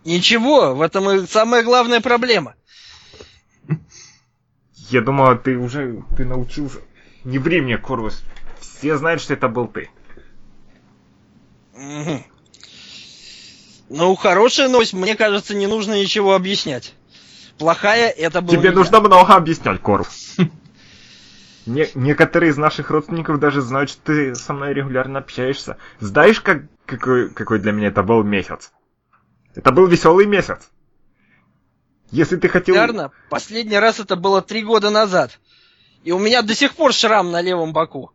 Ничего, 0.04 0.74
в 0.74 0.82
этом 0.82 1.08
и 1.10 1.26
самая 1.26 1.62
главная 1.62 2.00
проблема. 2.00 2.54
Я 4.90 5.02
думал, 5.02 5.38
ты 5.38 5.56
уже 5.56 6.02
ты 6.16 6.24
научился. 6.24 6.80
Не 7.24 7.38
ври 7.38 7.60
мне, 7.60 7.78
Курвус. 7.78 8.22
Все 8.60 8.96
знают, 8.96 9.22
что 9.22 9.34
это 9.34 9.48
был 9.48 9.68
ты. 9.68 9.88
Мгм. 11.74 12.24
Ну, 13.88 14.14
хорошая 14.16 14.68
новость, 14.68 14.92
мне 14.92 15.16
кажется, 15.16 15.54
не 15.54 15.66
нужно 15.66 15.94
ничего 15.94 16.34
объяснять. 16.34 16.94
Плохая, 17.58 18.08
это 18.10 18.40
было 18.40 18.56
Тебе 18.56 18.70
не 18.70 18.74
нужно 18.74 19.00
много 19.00 19.34
объяснять, 19.34 19.80
Корвус. 19.80 20.36
Не- 21.66 21.90
некоторые 21.94 22.50
из 22.50 22.56
наших 22.56 22.90
родственников 22.90 23.38
даже 23.38 23.60
знают, 23.60 23.90
что 23.90 24.00
ты 24.02 24.34
со 24.34 24.54
мной 24.54 24.72
регулярно 24.72 25.18
общаешься. 25.18 25.76
Знаешь, 26.00 26.40
как, 26.40 26.62
какой, 26.86 27.30
какой 27.30 27.60
для 27.60 27.72
меня 27.72 27.88
это 27.88 28.02
был 28.02 28.24
месяц? 28.24 28.72
Это 29.54 29.70
был 29.70 29.86
веселый 29.86 30.26
месяц. 30.26 30.70
Если 32.10 32.36
ты 32.36 32.48
хотел... 32.48 32.74
Верно, 32.74 33.12
последний 33.28 33.78
раз 33.78 34.00
это 34.00 34.16
было 34.16 34.42
три 34.42 34.62
года 34.62 34.90
назад. 34.90 35.38
И 36.02 36.12
у 36.12 36.18
меня 36.18 36.42
до 36.42 36.54
сих 36.54 36.74
пор 36.74 36.92
шрам 36.92 37.30
на 37.30 37.40
левом 37.40 37.72
боку. 37.72 38.12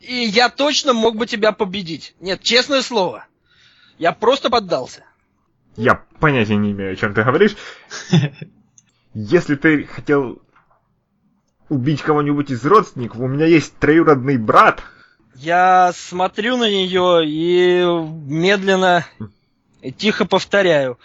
И 0.00 0.14
я 0.14 0.48
точно 0.48 0.92
мог 0.92 1.16
бы 1.16 1.26
тебя 1.26 1.52
победить. 1.52 2.14
Нет, 2.20 2.42
честное 2.42 2.82
слово. 2.82 3.26
Я 3.98 4.12
просто 4.12 4.50
поддался. 4.50 5.04
Я 5.76 6.02
понятия 6.20 6.56
не 6.56 6.72
имею, 6.72 6.92
о 6.92 6.96
чем 6.96 7.14
ты 7.14 7.22
говоришь. 7.22 7.56
Если 9.14 9.56
ты 9.56 9.84
хотел 9.84 10.40
убить 11.68 12.02
кого-нибудь 12.02 12.50
из 12.50 12.64
родственников, 12.64 13.20
у 13.20 13.26
меня 13.26 13.46
есть 13.46 13.76
троюродный 13.78 14.38
брат. 14.38 14.82
Я 15.34 15.92
смотрю 15.94 16.56
на 16.56 16.68
нее 16.68 17.24
и 17.26 17.84
медленно 18.28 19.06
и 19.82 19.92
тихо 19.92 20.24
повторяю. 20.24 20.98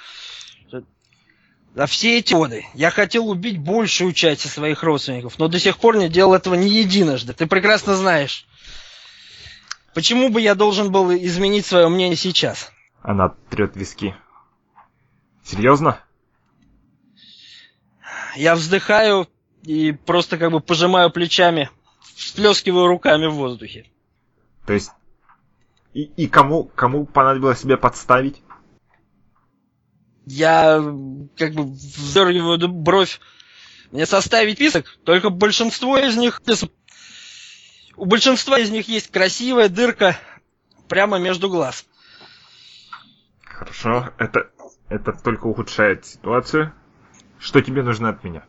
За 1.75 1.87
все 1.87 2.19
эти 2.19 2.33
годы 2.33 2.65
я 2.75 2.91
хотел 2.91 3.27
убить 3.27 3.57
большую 3.57 4.13
часть 4.13 4.47
своих 4.49 4.83
родственников, 4.83 5.39
но 5.39 5.47
до 5.47 5.59
сих 5.59 5.77
пор 5.79 5.97
не 5.97 6.07
делал 6.07 6.35
этого 6.35 6.53
ни 6.53 6.69
единожды. 6.69 7.33
Ты 7.33 7.47
прекрасно 7.47 7.95
знаешь. 7.95 8.45
Почему 9.95 10.29
бы 10.29 10.39
я 10.39 10.53
должен 10.53 10.91
был 10.91 11.11
изменить 11.13 11.65
свое 11.65 11.87
мнение 11.89 12.15
сейчас? 12.15 12.71
Она 13.01 13.29
трет 13.49 13.75
виски. 13.75 14.15
Серьезно? 15.43 15.99
Я 18.35 18.55
вздыхаю 18.55 19.27
и 19.63 19.91
просто 19.91 20.37
как 20.37 20.51
бы 20.51 20.59
пожимаю 20.59 21.11
плечами, 21.11 21.69
всплескиваю 22.15 22.87
руками 22.87 23.27
в 23.27 23.33
воздухе. 23.33 23.85
То 24.65 24.73
есть... 24.73 24.91
И, 25.93 26.03
и 26.03 26.27
кому, 26.27 26.63
кому 26.63 27.05
понадобилось 27.05 27.59
себя 27.59 27.77
подставить? 27.77 28.41
Я 30.25 30.75
как 31.37 31.53
бы 31.53 31.63
вздергиваю 31.63 32.67
бровь. 32.69 33.19
Мне 33.91 34.05
составить 34.05 34.55
список, 34.55 34.85
только 35.03 35.29
большинство 35.29 35.97
из 35.97 36.15
них... 36.17 36.41
У 37.95 38.05
большинства 38.05 38.57
из 38.57 38.71
них 38.71 38.87
есть 38.87 39.11
красивая 39.11 39.69
дырка 39.69 40.17
прямо 40.87 41.19
между 41.19 41.49
глаз. 41.49 41.85
Хорошо, 43.43 44.09
это, 44.17 44.49
это 44.89 45.11
только 45.11 45.45
ухудшает 45.45 46.05
ситуацию. 46.05 46.73
Что 47.37 47.61
тебе 47.61 47.83
нужно 47.83 48.09
от 48.09 48.23
меня? 48.23 48.45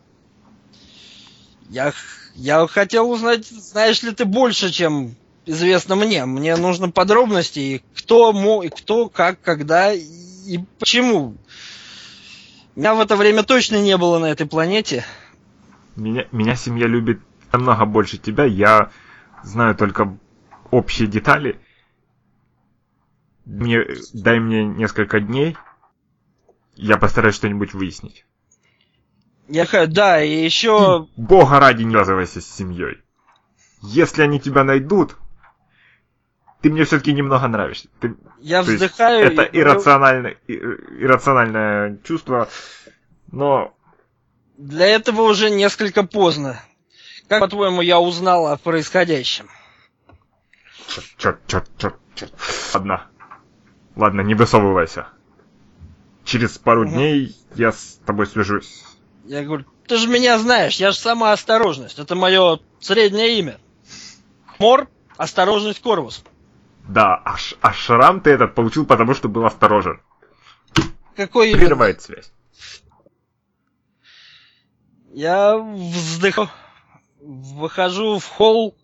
Я, 1.69 1.91
х- 1.91 1.97
я 2.35 2.67
хотел 2.67 3.11
узнать, 3.11 3.47
знаешь 3.47 4.03
ли 4.03 4.13
ты 4.13 4.25
больше, 4.25 4.71
чем 4.71 5.15
известно 5.45 5.95
мне. 5.95 6.25
Мне 6.25 6.57
нужны 6.57 6.91
подробности, 6.91 7.59
и 7.59 7.85
кто, 7.97 8.33
мо, 8.33 8.63
и 8.63 8.71
кто, 8.71 9.09
как, 9.09 9.41
когда 9.43 9.93
и 9.93 10.59
почему. 10.79 11.37
Меня 12.77 12.95
в 12.95 13.01
это 13.01 13.17
время 13.17 13.45
точно 13.45 13.81
не 13.81 13.97
было 13.97 14.19
на 14.19 14.27
этой 14.27 14.47
планете. 14.47 15.05
Меня, 15.97 16.27
меня 16.33 16.57
семья 16.57 16.87
любит 16.87 17.21
намного 17.53 17.85
больше 17.85 18.19
тебя. 18.19 18.45
Я 18.45 18.91
знаю 19.45 19.77
только 19.77 20.19
общие 20.71 21.07
детали. 21.07 21.61
Мне, 23.45 23.85
дай 24.13 24.41
мне 24.41 24.65
несколько 24.65 25.21
дней. 25.21 25.57
Я 26.75 26.97
постараюсь 26.97 27.37
что-нибудь 27.37 27.75
выяснить. 27.75 28.27
Я 29.47 29.67
да, 29.87 30.23
и 30.23 30.45
еще 30.45 31.07
Бога 31.17 31.61
ради 31.61 31.83
не 31.83 31.93
связывайся 31.93 32.41
с 32.41 32.47
семьей. 32.47 32.99
Если 33.83 34.23
они 34.23 34.41
тебя 34.41 34.65
найдут, 34.65 35.17
ты 36.65 36.71
мне 36.71 36.85
все-таки 36.85 37.13
немного 37.13 37.47
нравишься. 37.47 37.89
Ты- 38.01 38.17
я 38.41 38.65
то 38.65 38.71
есть 38.71 38.83
вздыхаю. 38.83 39.27
это 39.27 39.43
и 39.43 39.61
иррациональное, 39.61 40.39
иррациональное 40.49 41.99
чувство, 42.03 42.49
но 43.31 43.75
Для 44.57 44.87
этого 44.87 45.23
уже 45.29 45.51
несколько 45.51 46.05
поздно. 46.05 46.59
Как, 47.29 47.41
по-твоему, 47.41 47.83
я 47.83 48.01
узнал 48.01 48.47
о 48.47 48.57
происходящем? 48.57 49.51
Черт, 50.89 51.05
черт, 51.19 51.41
черт, 51.47 51.69
черт, 51.77 51.97
черт. 52.15 52.33
Ладно. 52.73 53.07
Ладно, 53.95 54.23
не 54.23 54.35
высовывайся. 54.35 55.09
Через 56.25 56.57
пару 56.57 56.85
Мгм. 56.85 56.93
дней 56.95 57.37
я 57.57 57.73
с 57.73 58.01
тобой 58.07 58.27
свяжусь. 58.27 58.85
Я 59.27 59.43
говорю, 59.43 59.67
ты 59.87 59.99
же 59.99 60.09
меня 60.09 60.39
знаешь, 60.39 60.77
я 60.77 60.93
же 60.93 60.97
сама 60.99 61.33
осторожность. 61.33 61.99
Это 61.99 62.15
мое 62.15 62.59
среднее 62.81 63.39
имя. 63.39 63.59
Хмор, 64.57 64.89
осторожность, 65.19 65.83
Корвус. 65.83 66.25
Да, 66.89 67.15
а, 67.17 67.37
ш- 67.37 67.57
а 67.61 67.73
шрам 67.73 68.21
ты 68.21 68.31
этот 68.31 68.55
получил 68.55 68.85
потому, 68.87 69.15
что 69.15 69.29
был 69.29 69.45
осторожен. 69.47 70.01
Какой 71.17 71.51
имя? 71.51 71.59
Прерывает 71.59 72.03
связь. 72.03 72.33
Я 75.13 75.57
вздыхаю, 75.57 76.51
выхожу 77.21 78.19
в 78.19 78.27
холл 78.27 78.77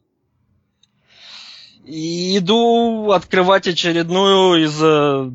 и 1.85 2.39
иду 2.39 3.11
открывать 3.11 3.67
очередную 3.67 4.65
из 4.65 4.81
э, 4.83 5.31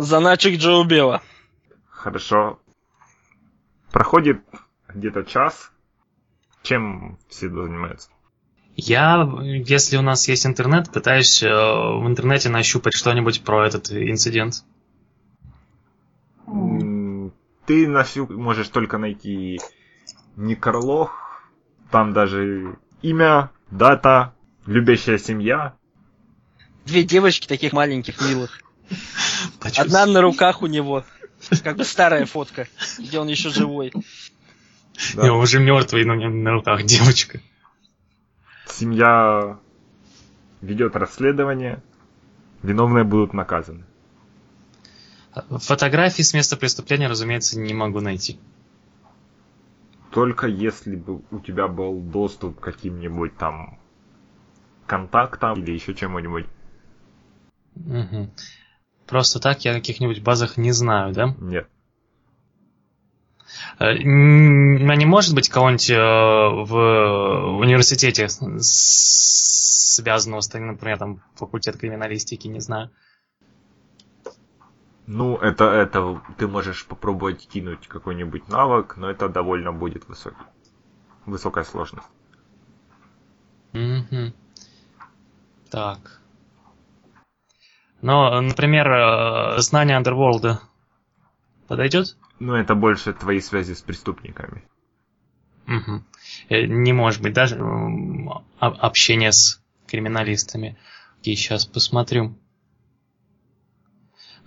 заначек 0.00 0.58
Джо 0.58 0.84
Бела. 0.84 1.22
Хорошо. 1.88 2.58
Проходит 3.90 4.40
где-то 4.88 5.24
час. 5.24 5.70
Чем 6.62 7.18
все 7.28 7.48
занимаются? 7.50 8.08
Я, 8.74 9.28
если 9.42 9.96
у 9.96 10.02
нас 10.02 10.26
есть 10.28 10.46
интернет, 10.46 10.90
пытаюсь 10.90 11.42
э, 11.42 11.48
в 11.48 12.06
интернете 12.06 12.48
нащупать 12.48 12.94
что-нибудь 12.94 13.42
про 13.42 13.66
этот 13.66 13.92
инцидент. 13.92 14.64
Ты 17.66 17.86
на 17.86 18.02
всю 18.02 18.26
можешь 18.26 18.68
только 18.68 18.98
найти 18.98 19.60
некролог, 20.36 21.12
там 21.90 22.12
даже 22.12 22.78
имя, 23.02 23.50
дата, 23.70 24.34
любящая 24.66 25.18
семья. 25.18 25.74
Две 26.86 27.04
девочки 27.04 27.46
таких 27.46 27.72
маленьких, 27.72 28.20
милых. 28.20 28.60
Одна 29.76 30.06
на 30.06 30.22
руках 30.22 30.62
у 30.62 30.66
него. 30.66 31.04
Как 31.62 31.76
бы 31.76 31.84
старая 31.84 32.24
фотка, 32.24 32.68
где 32.98 33.18
он 33.18 33.28
еще 33.28 33.50
живой. 33.50 33.92
Да. 35.14 35.26
И 35.26 35.28
он 35.28 35.40
уже 35.40 35.60
мертвый, 35.60 36.04
но 36.04 36.14
него 36.14 36.30
на 36.30 36.52
руках 36.52 36.84
девочка. 36.84 37.40
Семья 38.72 39.58
ведет 40.60 40.96
расследование, 40.96 41.82
виновные 42.62 43.04
будут 43.04 43.34
наказаны. 43.34 43.84
Фотографии 45.50 46.22
с 46.22 46.34
места 46.34 46.56
преступления, 46.56 47.08
разумеется, 47.08 47.58
не 47.58 47.74
могу 47.74 48.00
найти. 48.00 48.38
Только 50.10 50.46
если 50.46 50.94
бы 50.94 51.22
у 51.30 51.38
тебя 51.40 51.68
был 51.68 52.00
доступ 52.00 52.60
к 52.60 52.62
каким-нибудь 52.62 53.36
там 53.36 53.78
контактам 54.86 55.62
или 55.62 55.72
еще 55.72 55.94
чему-нибудь. 55.94 56.46
Мгм. 57.74 58.30
Просто 59.06 59.40
так 59.40 59.64
я 59.64 59.72
о 59.72 59.74
каких-нибудь 59.74 60.22
базах 60.22 60.58
не 60.58 60.72
знаю, 60.72 61.14
да? 61.14 61.34
Нет. 61.40 61.68
Э, 63.78 63.94
м, 63.94 64.90
А 64.90 64.96
не 64.96 65.06
может 65.06 65.34
быть 65.34 65.48
кого-нибудь 65.48 65.90
э, 65.90 65.96
в 65.96 67.58
университете, 67.60 68.28
связанного 69.98 70.40
с, 70.40 70.52
например, 70.52 70.98
там, 70.98 71.20
факультет 71.34 71.76
криминалистики, 71.76 72.48
не 72.48 72.60
знаю. 72.60 72.90
Ну, 75.06 75.36
это, 75.36 75.64
это 75.64 76.20
ты 76.38 76.46
можешь 76.46 76.86
попробовать 76.86 77.48
кинуть 77.48 77.88
какой-нибудь 77.88 78.48
навык, 78.48 78.96
но 78.96 79.10
это 79.10 79.28
довольно 79.28 79.72
будет 79.72 80.08
высокий. 80.08 80.36
Высокая 81.26 81.64
сложность. 81.64 82.06
Мгм. 83.72 84.32
Так. 85.70 86.20
Но, 88.00 88.40
например, 88.40 88.90
э, 88.90 89.58
знание 89.60 90.00
Underworld 90.00 90.58
подойдет? 91.68 92.16
Ну, 92.44 92.54
это 92.54 92.74
больше 92.74 93.12
твои 93.12 93.40
связи 93.40 93.72
с 93.72 93.82
преступниками. 93.82 94.64
Э, 96.48 96.66
Не 96.66 96.92
может 96.92 97.22
быть 97.22 97.34
даже 97.34 97.56
общение 98.58 99.30
с 99.30 99.62
криминалистами. 99.86 100.76
И 101.22 101.36
сейчас 101.36 101.66
посмотрю. 101.66 102.36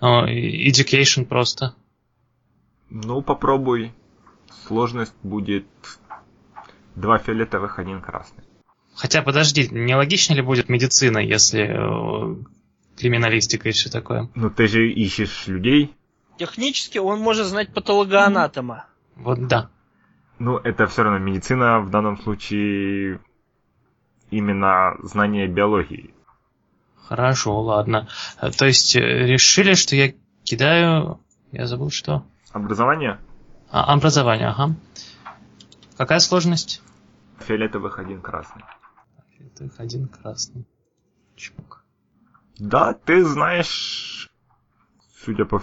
Education 0.02 1.24
просто. 1.24 1.74
Ну, 2.90 3.22
попробуй. 3.22 3.94
Сложность 4.66 5.14
будет 5.22 5.64
два 6.96 7.16
фиолетовых, 7.16 7.78
один 7.78 8.02
красный. 8.02 8.44
Хотя, 8.94 9.22
подожди, 9.22 9.68
не 9.70 9.94
логично 9.96 10.34
ли 10.34 10.42
будет 10.42 10.68
медицина, 10.68 11.16
если 11.16 11.62
э, 11.62 12.44
криминалистика 12.98 13.70
и 13.70 13.72
все 13.72 13.88
такое? 13.88 14.28
Ну, 14.34 14.50
ты 14.50 14.66
же 14.66 14.92
ищешь 14.92 15.46
людей. 15.46 15.94
Технически 16.38 16.98
он 16.98 17.20
может 17.20 17.46
знать 17.46 17.72
патологоанатома. 17.72 18.86
Вот 19.16 19.46
да. 19.46 19.70
Ну, 20.38 20.58
это 20.58 20.86
все 20.86 21.02
равно 21.02 21.18
медицина 21.18 21.80
в 21.80 21.90
данном 21.90 22.18
случае 22.20 23.20
именно 24.30 24.96
знание 25.02 25.46
биологии. 25.46 26.14
Хорошо, 26.96 27.60
ладно. 27.60 28.08
Э, 28.40 28.50
То 28.50 28.66
есть 28.66 28.96
э, 28.96 29.00
решили, 29.00 29.74
что 29.74 29.96
я 29.96 30.12
кидаю... 30.44 31.20
Я 31.52 31.66
забыл, 31.66 31.90
что... 31.90 32.26
Образование? 32.52 33.18
А, 33.70 33.92
образование, 33.94 34.48
ага. 34.48 34.74
Какая 35.96 36.18
сложность? 36.18 36.82
Фиолетовых, 37.40 37.98
один 37.98 38.20
красный. 38.20 38.62
Это 39.38 39.70
один 39.78 40.08
красный. 40.08 40.66
Чмок. 41.36 41.84
Да, 42.58 42.94
ты 42.94 43.24
знаешь, 43.24 44.15
судя 45.26 45.44
по 45.44 45.60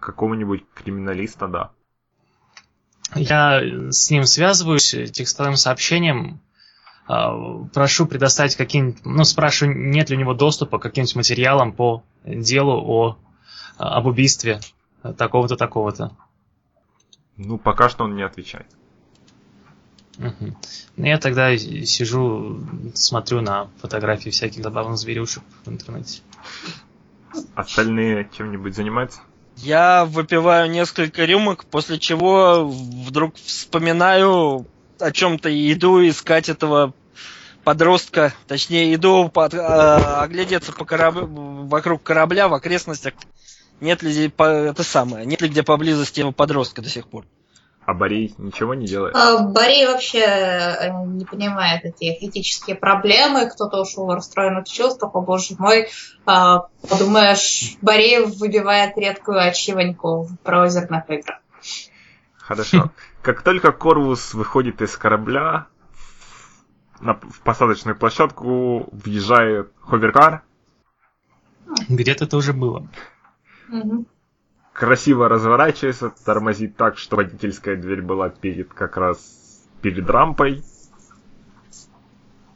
какому-нибудь 0.00 0.64
криминалиста, 0.74 1.46
да. 1.46 1.70
Я 3.14 3.62
с 3.90 4.10
ним 4.10 4.24
связываюсь 4.24 4.94
текстовым 5.12 5.56
сообщением. 5.56 6.40
а, 7.06 7.64
Прошу 7.72 8.06
предоставить 8.06 8.56
какие-нибудь... 8.56 9.04
Ну, 9.04 9.24
спрашиваю, 9.24 9.76
нет 9.90 10.10
ли 10.10 10.16
у 10.16 10.20
него 10.20 10.34
доступа 10.34 10.78
к 10.78 10.82
каким-нибудь 10.82 11.16
материалам 11.16 11.72
по 11.72 12.02
делу 12.24 12.72
о, 12.72 13.18
а, 13.78 13.96
об 13.96 14.06
убийстве 14.06 14.60
такого-то, 15.16 15.56
такого-то. 15.56 16.16
Ну, 17.36 17.58
пока 17.58 17.88
что 17.88 18.04
он 18.04 18.16
не 18.16 18.22
отвечает. 18.22 18.66
Мгм. 20.18 20.56
Ну, 20.96 21.06
я 21.06 21.18
тогда 21.18 21.56
сижу, 21.56 22.60
смотрю 22.94 23.40
на 23.40 23.68
фотографии 23.80 24.30
всяких 24.30 24.64
забавных 24.64 24.98
зверюшек 24.98 25.44
в 25.64 25.68
интернете. 25.68 26.22
Остальные 27.54 28.28
чем-нибудь 28.36 28.74
занимаются? 28.74 29.20
Я 29.56 30.04
выпиваю 30.04 30.70
несколько 30.70 31.24
рюмок, 31.24 31.64
после 31.64 31.98
чего 31.98 32.66
вдруг 32.68 33.34
вспоминаю 33.36 34.66
о 35.00 35.10
чем-то 35.12 35.48
и 35.48 35.72
иду 35.72 36.06
искать 36.08 36.48
этого 36.48 36.92
подростка, 37.64 38.32
точнее 38.46 38.94
иду 38.94 39.28
под- 39.28 39.54
а, 39.54 40.22
оглядеться 40.22 40.72
по 40.72 40.84
кораб- 40.84 41.16
вокруг 41.28 42.02
корабля 42.02 42.48
в 42.48 42.54
окрестностях. 42.54 43.14
Нет 43.80 44.02
ли 44.02 44.28
по- 44.28 44.44
это 44.44 44.82
самое, 44.82 45.26
нет 45.26 45.40
ли 45.42 45.48
где 45.48 45.62
поблизости 45.62 46.20
его 46.20 46.32
подростка 46.32 46.82
до 46.82 46.88
сих 46.88 47.08
пор? 47.08 47.24
А 47.88 47.94
Борей 47.94 48.34
ничего 48.36 48.74
не 48.74 48.86
делает? 48.86 49.16
А, 49.16 49.38
Борей 49.38 49.86
вообще 49.86 50.18
э, 50.18 50.90
не 51.06 51.24
понимает 51.24 51.86
эти 51.86 52.18
этические 52.20 52.76
проблемы. 52.76 53.48
Кто-то 53.48 53.80
ушел 53.80 54.04
в 54.04 54.10
расстроенных 54.10 54.68
чувствах, 54.68 55.14
о 55.14 55.22
боже 55.22 55.54
мой. 55.58 55.88
А, 56.26 56.66
Подумаешь, 56.86 57.78
Борей 57.80 58.26
выбивает 58.26 58.98
редкую 58.98 59.40
ачивоньку 59.40 60.24
в 60.24 60.38
браузерных 60.44 61.08
играх. 61.08 61.38
Хорошо. 62.36 62.90
Как 63.22 63.40
только 63.40 63.72
Корвус 63.72 64.34
выходит 64.34 64.82
из 64.82 64.94
корабля, 64.98 65.68
на, 67.00 67.14
в 67.14 67.40
посадочную 67.40 67.96
площадку 67.96 68.90
въезжает 68.92 69.72
ховеркар, 69.80 70.42
Где-то 71.88 72.26
это 72.26 72.36
уже 72.36 72.52
было. 72.52 72.86
Мгм. 73.68 74.06
Красиво 74.78 75.28
разворачивается, 75.28 76.12
тормозит 76.24 76.76
так, 76.76 76.98
что 76.98 77.16
водительская 77.16 77.74
дверь 77.74 78.00
была 78.00 78.28
перед 78.28 78.72
как 78.72 78.96
раз 78.96 79.64
перед 79.82 80.08
рампой. 80.08 80.62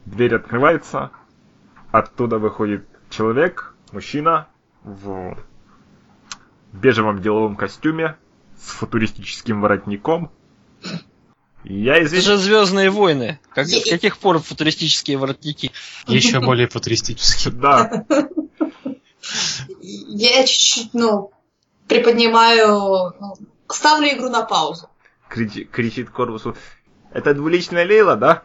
Дверь 0.05 0.35
открывается, 0.35 1.11
оттуда 1.91 2.37
выходит 2.37 2.87
человек, 3.09 3.75
мужчина 3.91 4.47
в 4.83 5.37
бежевом 6.71 7.21
деловом 7.21 7.57
костюме 7.57 8.15
с 8.57 8.69
футуристическим 8.69 9.59
воротником. 9.59 10.31
Я 11.65 11.97
Это 11.97 12.05
извиняюсь. 12.05 12.25
же 12.25 12.37
Звездные 12.37 12.89
войны. 12.89 13.39
Как, 13.49 13.67
с 13.67 13.89
каких 13.89 14.17
пор 14.17 14.39
футуристические 14.39 15.17
воротники? 15.17 15.71
Еще 16.07 16.39
более 16.39 16.69
футуристический. 16.69 17.51
Да, 17.51 18.05
Я 19.81 20.45
чуть-чуть, 20.45 20.93
ну, 20.93 21.31
приподнимаю, 21.87 23.13
ну, 23.19 23.35
ставлю 23.69 24.07
игру 24.09 24.29
на 24.29 24.43
паузу. 24.43 24.89
кричи- 25.29 25.65
кричит 25.65 26.09
Корвусу. 26.09 26.55
Это 27.11 27.33
двуличная 27.33 27.85
Лейла, 27.85 28.15
да? 28.15 28.43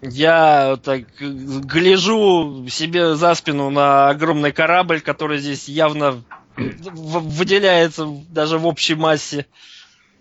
Я 0.00 0.78
так 0.84 1.02
гляжу 1.18 2.66
себе 2.68 3.16
за 3.16 3.34
спину 3.34 3.70
на 3.70 4.10
огромный 4.10 4.52
корабль, 4.52 5.00
который 5.00 5.38
здесь 5.38 5.68
явно 5.68 6.22
выделяется 6.56 8.06
даже 8.30 8.58
в 8.58 8.66
общей 8.66 8.94
массе 8.94 9.46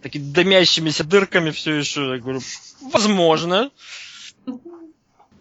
такими 0.01 0.31
дымящимися 0.31 1.03
дырками 1.03 1.51
все 1.51 1.75
еще. 1.75 2.15
Я 2.15 2.17
говорю, 2.19 2.39
возможно. 2.93 3.71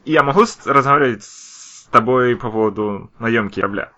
Я 0.04 0.22
могу 0.22 0.44
разговаривать 0.64 1.24
с 1.24 1.88
тобой 1.90 2.36
по 2.36 2.50
поводу 2.50 3.10
наемки 3.18 3.60
корабля? 3.60 3.92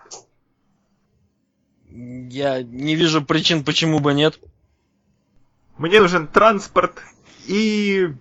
Я 1.89 2.61
не 2.61 2.95
вижу 2.95 3.23
причин, 3.23 3.63
почему 3.63 3.99
бы 3.99 4.13
нет. 4.13 4.39
Мне 5.77 5.99
нужен 5.99 6.27
транспорт 6.27 7.01
и 7.47 8.13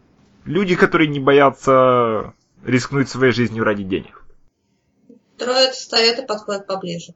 люди, 0.44 0.74
которые 0.74 1.08
не 1.08 1.20
боятся 1.20 2.32
рискнуть 2.64 3.08
своей 3.08 3.32
жизнью 3.32 3.64
ради 3.64 3.84
денег. 3.84 4.24
Трое 5.36 5.70
встает 5.70 6.18
и 6.18 6.26
подходит 6.26 6.66
поближе. 6.66 7.14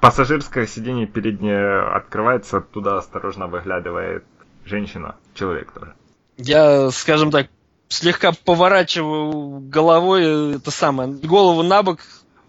Пассажирское 0.00 0.66
сиденье 0.66 1.06
переднее 1.06 1.80
открывается, 1.80 2.60
туда 2.60 2.98
осторожно 2.98 3.46
выглядывает 3.46 4.24
женщина, 4.64 5.16
человек 5.34 5.72
тоже. 5.72 5.94
Я, 6.36 6.90
скажем 6.90 7.30
так, 7.30 7.48
слегка 7.88 8.32
поворачиваю 8.32 9.60
головой, 9.60 10.56
это 10.56 10.70
самое, 10.70 11.10
голову 11.10 11.62
на 11.62 11.82
бок, 11.82 12.00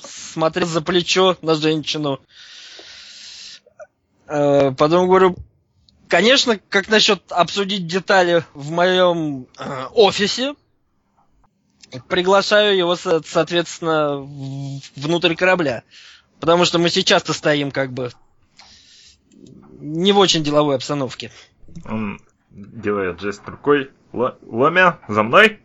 смотрел 0.08 0.68
за 0.68 0.82
плечо 0.82 1.38
на 1.42 1.56
женщину. 1.56 2.20
Э, 4.28 4.72
потом 4.72 5.08
говорю, 5.08 5.36
конечно, 6.08 6.60
как 6.70 6.88
насчет 6.90 7.32
обсудить 7.32 7.88
детали 7.88 8.44
в 8.54 8.72
моем 8.72 9.48
э, 9.58 9.86
офисе. 9.94 10.56
Приглашаю 12.10 12.78
его, 12.78 12.96
соответственно, 12.96 14.18
внутрь 14.96 15.36
корабля. 15.36 15.84
Потому 16.40 16.66
что 16.66 16.80
мы 16.80 16.90
сейчас-то 16.90 17.32
стоим 17.34 17.72
как 17.72 17.94
бы 17.94 18.12
не 19.80 20.12
в 20.12 20.18
очень 20.18 20.44
деловой 20.44 20.76
обстановке. 20.76 21.32
Он 21.86 22.20
делает 22.52 23.22
жест 23.22 23.42
рукой. 23.46 23.92
Ломя, 24.12 25.00
за 25.08 25.24
мной. 25.24 25.60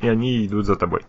И 0.00 0.08
они 0.08 0.46
идут 0.46 0.66
за 0.66 0.76
тобой. 0.76 1.02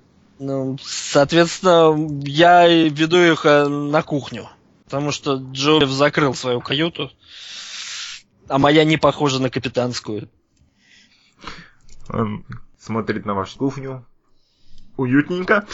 Ну, 0.43 0.75
соответственно, 0.81 1.95
я 2.23 2.67
веду 2.67 3.17
их 3.17 3.45
э, 3.45 3.67
на 3.67 4.01
кухню. 4.01 4.49
Потому 4.85 5.11
что 5.11 5.35
Джозеф 5.35 5.89
закрыл 5.91 6.33
свою 6.33 6.61
каюту. 6.61 7.11
А 8.47 8.57
моя 8.57 8.83
не 8.83 8.97
похожа 8.97 9.39
на 9.39 9.51
капитанскую. 9.51 10.31
Он 12.09 12.43
смотрит 12.79 13.23
на 13.27 13.35
вашу 13.35 13.59
кухню. 13.59 14.03
Уютненько. 14.97 15.67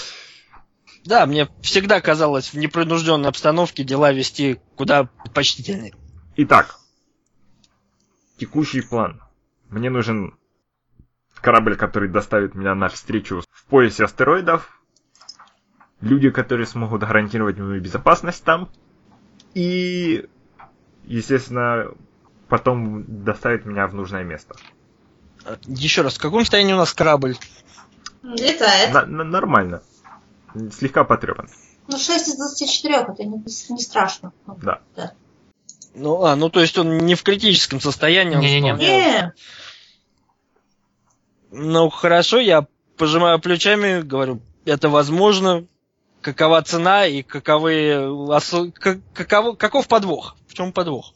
Да, 1.06 1.26
мне 1.26 1.48
всегда 1.62 2.02
казалось 2.02 2.52
в 2.52 2.58
непринужденной 2.58 3.30
обстановке 3.30 3.86
дела 3.86 4.12
вести 4.12 4.60
куда 4.76 5.06
предпочтительнее. 5.06 5.96
Итак, 6.36 6.78
текущий 8.38 8.82
план. 8.82 9.22
Мне 9.70 9.90
нужен 9.90 10.38
корабль, 11.40 11.78
который 11.78 12.10
доставит 12.10 12.54
меня 12.54 12.76
на 12.76 12.90
встречу 12.90 13.42
поясе 13.68 14.06
астероидов, 14.06 14.82
люди, 16.02 16.30
которые 16.30 16.68
смогут 16.68 17.02
гарантировать 17.02 17.58
мою 17.58 17.82
безопасность 17.82 18.44
там, 18.44 18.70
и, 19.54 20.28
естественно, 21.06 21.92
потом 22.48 23.24
доставит 23.24 23.66
меня 23.66 23.88
в 23.88 23.96
нужное 23.96 24.24
место. 24.24 24.56
Еще 25.66 26.02
раз, 26.02 26.16
в 26.16 26.22
каком 26.22 26.42
состоянии 26.42 26.74
у 26.74 26.78
нас 26.78 26.94
корабль? 26.94 27.38
Летает. 28.24 28.94
На- 28.94 29.06
на- 29.06 29.24
нормально. 29.24 29.82
Слегка 30.72 31.04
потрепан. 31.04 31.50
Ну, 31.88 31.98
6 31.98 32.28
из 32.28 32.38
24, 32.38 32.96
это 32.96 33.24
не, 33.24 33.38
не 33.38 33.82
страшно. 33.82 34.34
Да. 34.62 34.82
да. 34.96 35.14
Ну, 35.96 36.24
а, 36.24 36.36
ну 36.36 36.50
то 36.50 36.60
есть 36.60 36.78
он 36.78 36.98
не 36.98 37.16
в 37.16 37.24
критическом 37.24 37.80
состоянии, 37.80 38.36
он 38.36 38.42
Не-не-не. 38.42 39.34
Ну, 41.52 41.90
хорошо, 41.90 42.40
я 42.40 42.68
пожимаю 42.98 43.40
плечами, 43.40 44.02
говорю, 44.02 44.42
это 44.66 44.90
возможно. 44.90 45.66
Какова 46.22 46.62
цена 46.64 47.06
и 47.06 47.22
каковы 47.22 47.94
осо- 48.30 48.72
каков 49.56 49.88
подвох? 49.88 50.36
В 50.48 50.54
чем 50.54 50.74
подвох? 50.74 51.14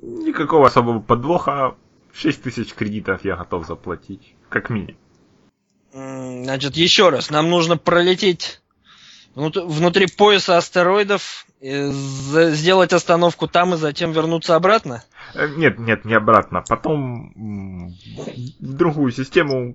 Никакого 0.00 0.68
особого 0.68 1.00
подвоха. 1.00 1.74
6 2.14 2.42
тысяч 2.42 2.72
кредитов 2.72 3.24
я 3.24 3.36
готов 3.36 3.66
заплатить. 3.66 4.34
Как 4.48 4.70
минимум. 4.70 4.96
Значит, 5.92 6.76
еще 6.76 7.10
раз, 7.10 7.30
нам 7.30 7.50
нужно 7.50 7.76
пролететь 7.76 8.60
внут- 9.34 9.56
внутри 9.64 10.06
пояса 10.06 10.56
астероидов, 10.56 11.46
сделать 11.60 12.92
остановку 12.92 13.48
там 13.48 13.74
и 13.74 13.76
затем 13.76 14.12
вернуться 14.12 14.54
обратно? 14.54 15.02
Э, 15.34 15.48
Нет, 15.56 15.78
нет, 15.78 16.04
не 16.04 16.14
обратно. 16.14 16.62
Потом 16.66 17.32
в 18.60 18.72
другую 18.74 19.12
систему. 19.12 19.74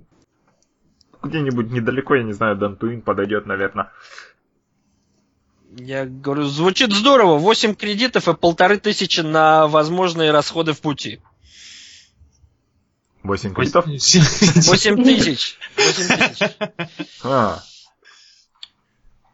Где-нибудь 1.24 1.72
недалеко, 1.72 2.16
я 2.16 2.24
не 2.24 2.34
знаю, 2.34 2.58
Дантуин 2.58 3.02
подойдет, 3.02 3.46
наверное. 3.46 3.92
Я 5.78 6.06
говорю, 6.06 6.44
звучит 6.44 6.92
здорово, 6.92 7.38
8 7.38 7.76
кредитов 7.76 8.28
и 8.28 8.36
полторы 8.36 8.78
тысячи 8.78 9.22
на 9.22 9.68
возможные 9.68 10.32
расходы 10.32 10.74
в 10.74 10.82
пути. 10.82 11.22
8 13.24 13.54
кредитов? 13.54 13.86
8 13.86 15.04
тысяч. 15.04 15.58
8 15.78 16.08
тысяч. 16.14 16.58
А. 17.24 17.64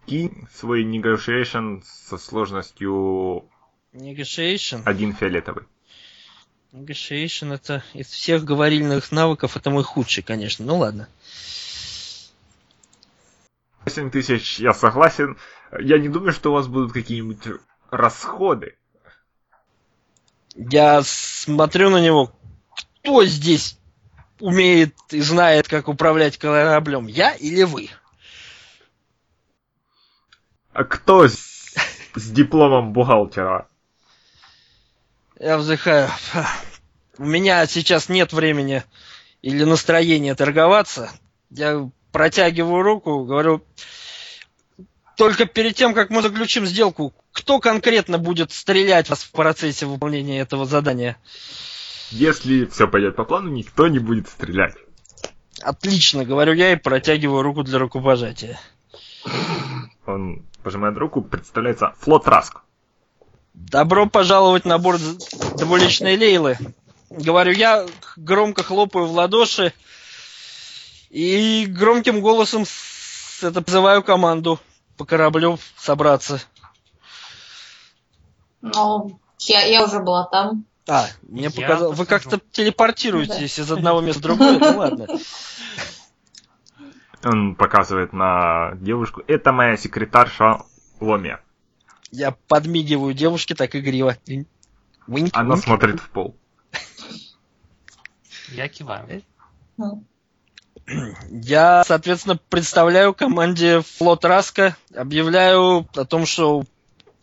Кинь 0.06 0.48
свой 0.54 0.84
negotiation 0.84 1.82
со 1.84 2.18
сложностью 2.18 3.46
Negotiation. 3.94 4.84
один 4.86 5.14
фиолетовый. 5.16 5.64
Negotiation 6.72 7.54
это 7.54 7.84
из 7.94 8.08
всех 8.08 8.44
говорильных 8.44 9.12
навыков 9.12 9.58
это 9.58 9.72
мой 9.72 9.84
худший, 9.84 10.22
конечно. 10.24 10.66
Ну 10.66 10.78
ладно. 10.78 11.10
8 13.86 14.12
тысяч 14.12 14.60
я 14.60 14.74
согласен. 14.74 15.38
Я 15.80 15.98
не 16.00 16.10
думаю, 16.10 16.34
что 16.34 16.52
у 16.52 16.54
вас 16.54 16.68
будут 16.68 16.94
какие-нибудь 16.94 17.60
расходы. 17.90 18.78
Я 20.56 21.02
смотрю 21.04 21.90
на 21.90 22.02
него. 22.02 22.32
Кто 23.02 23.26
здесь 23.26 23.78
умеет 24.40 24.96
и 25.12 25.22
знает, 25.22 25.68
как 25.68 25.88
управлять 25.88 26.38
кораблем? 26.38 27.08
Я 27.08 27.34
или 27.34 27.64
вы? 27.64 27.90
А 30.74 30.84
кто 30.84 31.28
с, 31.28 31.76
с 32.16 32.30
дипломом 32.32 32.94
бухгалтера? 32.94 33.68
Я 35.40 35.58
вздыхаю. 35.58 36.10
У 37.18 37.26
меня 37.26 37.66
сейчас 37.66 38.10
нет 38.10 38.34
времени 38.34 38.84
или 39.42 39.64
настроения 39.64 40.36
торговаться. 40.36 41.10
Я 41.50 41.90
протягиваю 42.12 42.84
руку, 42.84 43.24
говорю, 43.24 43.64
только 45.16 45.46
перед 45.46 45.76
тем, 45.76 45.94
как 45.94 46.10
мы 46.10 46.22
заключим 46.22 46.66
сделку, 46.66 47.14
кто 47.32 47.60
конкретно 47.60 48.18
будет 48.18 48.52
стрелять 48.52 49.10
вас 49.10 49.24
в 49.24 49.32
процессе 49.32 49.86
выполнения 49.86 50.40
этого 50.40 50.66
задания? 50.66 51.18
Если 52.12 52.66
все 52.66 52.88
пойдет 52.88 53.16
по 53.16 53.26
плану, 53.26 53.50
никто 53.50 53.88
не 53.88 54.00
будет 54.00 54.30
стрелять. 54.30 54.76
Отлично, 55.62 56.26
говорю 56.26 56.54
я 56.54 56.72
и 56.72 56.78
протягиваю 56.78 57.44
руку 57.44 57.64
для 57.64 57.80
рукопожатия. 57.80 58.60
Он 60.06 60.46
пожимает 60.64 60.98
руку, 60.98 61.22
представляется 61.22 61.94
флот 62.00 62.28
Раск. 62.28 62.62
Добро 63.54 64.08
пожаловать 64.08 64.66
на 64.66 64.78
борт 64.78 65.02
двуличной 65.58 66.18
Лейлы. 66.18 66.58
Говорю 67.10 67.52
я, 67.52 67.86
громко 68.16 68.64
хлопаю 68.64 69.06
в 69.08 69.12
ладоши 69.12 69.74
и 71.10 71.66
громким 71.68 72.22
голосом 72.22 72.66
это 73.42 73.62
призываю 73.62 74.04
команду 74.04 74.60
по 74.98 75.06
кораблю 75.06 75.60
собраться. 75.78 76.42
ну, 78.62 79.20
я, 79.40 79.64
я 79.66 79.86
уже 79.86 80.00
была 80.00 80.26
там. 80.26 80.66
А, 80.88 81.08
мне 81.22 81.50
показалось, 81.50 81.98
вы 81.98 82.06
как-то 82.06 82.42
телепортируетесь 82.52 83.60
из 83.60 83.72
одного 83.72 84.02
места 84.02 84.20
в 84.20 84.24
другое, 84.24 84.60
ну 84.60 84.78
ладно. 84.78 85.08
Он 87.24 87.56
показывает 87.56 88.14
на 88.14 88.76
девушку. 88.76 89.22
Это 89.28 89.52
моя 89.52 89.78
секретарша 89.78 90.64
Ломия. 91.00 91.42
Я 92.12 92.32
подмигиваю 92.32 93.14
девушке 93.14 93.56
так 93.56 93.76
игриво. 93.76 94.18
Она 95.34 95.58
смотрит 95.58 96.00
в 96.00 96.10
пол. 96.10 96.36
Я 98.52 98.68
киваю. 98.68 99.22
Ну, 99.78 100.04
Я, 101.30 101.84
соответственно, 101.86 102.40
представляю 102.50 103.14
команде 103.14 103.82
флот 103.82 104.26
Раска, 104.26 104.76
объявляю 104.96 105.88
о 105.96 106.06
том, 106.06 106.26
что 106.26 106.64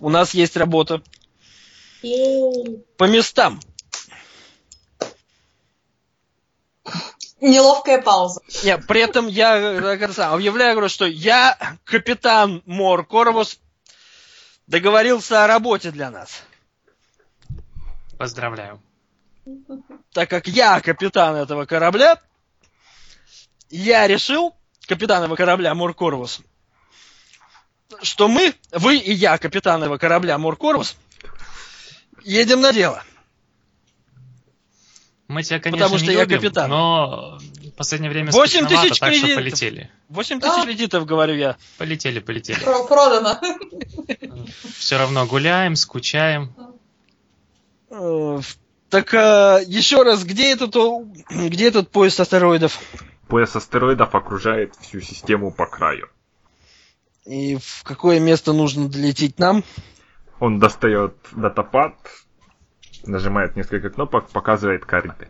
у 0.00 0.09
нас 0.09 0.34
есть 0.34 0.57
работа 0.57 1.02
по 2.96 3.04
местам. 3.04 3.61
Неловкая 7.40 8.00
пауза. 8.00 8.40
Не, 8.64 8.78
при 8.78 9.00
этом 9.02 9.26
я 9.26 9.54
объявляю, 10.32 10.74
говорю, 10.74 10.88
что 10.88 11.04
я, 11.04 11.76
капитан 11.84 12.62
Мор 12.64 13.04
Корвус, 13.04 13.59
договорился 14.66 15.44
о 15.44 15.46
работе 15.46 15.90
для 15.90 16.11
нас. 16.11 16.42
Поздравляю. 18.18 18.80
Так 20.12 20.30
как 20.30 20.46
я 20.48 20.80
капитан 20.80 21.36
этого 21.36 21.66
корабля, 21.66 22.18
я 23.71 24.07
решил, 24.07 24.55
капитан 24.87 25.23
этого 25.23 25.37
корабля 25.37 25.75
Мор 25.75 25.95
Корвус, 25.95 26.41
что 28.03 28.29
мы, 28.29 28.55
вы 28.73 28.97
и 28.99 29.12
я, 29.12 29.39
капитан 29.39 29.83
этого 29.83 29.99
корабля 29.99 30.39
Мор 30.39 30.57
Корвус, 30.57 30.97
едем 32.25 32.61
на 32.61 32.73
дело. 32.73 33.03
Мы 35.29 35.43
тебя, 35.43 35.59
конечно, 35.59 35.87
Потому 35.87 35.99
что 35.99 36.07
не 36.09 36.14
я 36.14 36.21
любим, 36.23 36.39
капитан. 36.41 36.71
но 36.71 37.39
в 37.41 37.71
последнее 37.73 38.11
время 38.11 38.31
8 38.31 38.61
скучновато, 38.61 38.89
тысяч 38.89 39.01
так 39.01 39.12
что 39.12 39.21
кредитов. 39.23 39.43
полетели. 39.43 39.91
8 40.09 40.41
тысяч 40.41 40.53
А. 40.57 40.64
кредитов, 40.64 41.05
говорю 41.07 41.35
я. 41.35 41.57
Полетели, 41.79 42.21
полетели. 42.21 42.61
Про- 42.61 42.85
Продано. 42.85 43.41
Все 44.79 44.97
равно 44.99 45.27
гуляем, 45.27 45.75
скучаем. 45.75 46.55
Э, 47.91 48.41
Так 48.89 49.12
э, 49.14 49.64
еще 49.67 50.05
раз, 50.05 50.23
где 50.23 50.53
этот, 50.53 50.77
где 51.29 51.67
этот 51.69 51.91
поезд 51.91 52.21
астероидов? 52.21 52.79
Пояс 53.29 53.57
астероидов 53.57 54.14
окружает 54.14 54.74
всю 54.77 55.01
систему 55.01 55.51
по 55.51 55.66
краю. 55.66 56.09
И 57.24 57.57
в 57.57 57.83
какое 57.83 58.20
место 58.20 58.53
нужно 58.53 58.89
долететь 58.89 59.39
нам? 59.39 59.64
Он 60.39 60.61
достает 60.61 61.16
датапад, 61.33 61.95
нажимает 63.05 63.57
несколько 63.57 63.91
кнопок, 63.91 64.29
показывает 64.31 64.85
карты. 64.85 65.29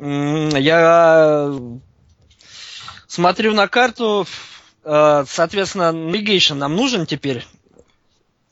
Я 0.00 1.52
смотрю 3.06 3.54
на 3.54 3.68
карту, 3.68 4.26
э, 4.82 5.24
соответственно, 5.28 5.92
navigation 5.92 6.54
нам 6.54 6.74
нужен 6.74 7.06
теперь? 7.06 7.46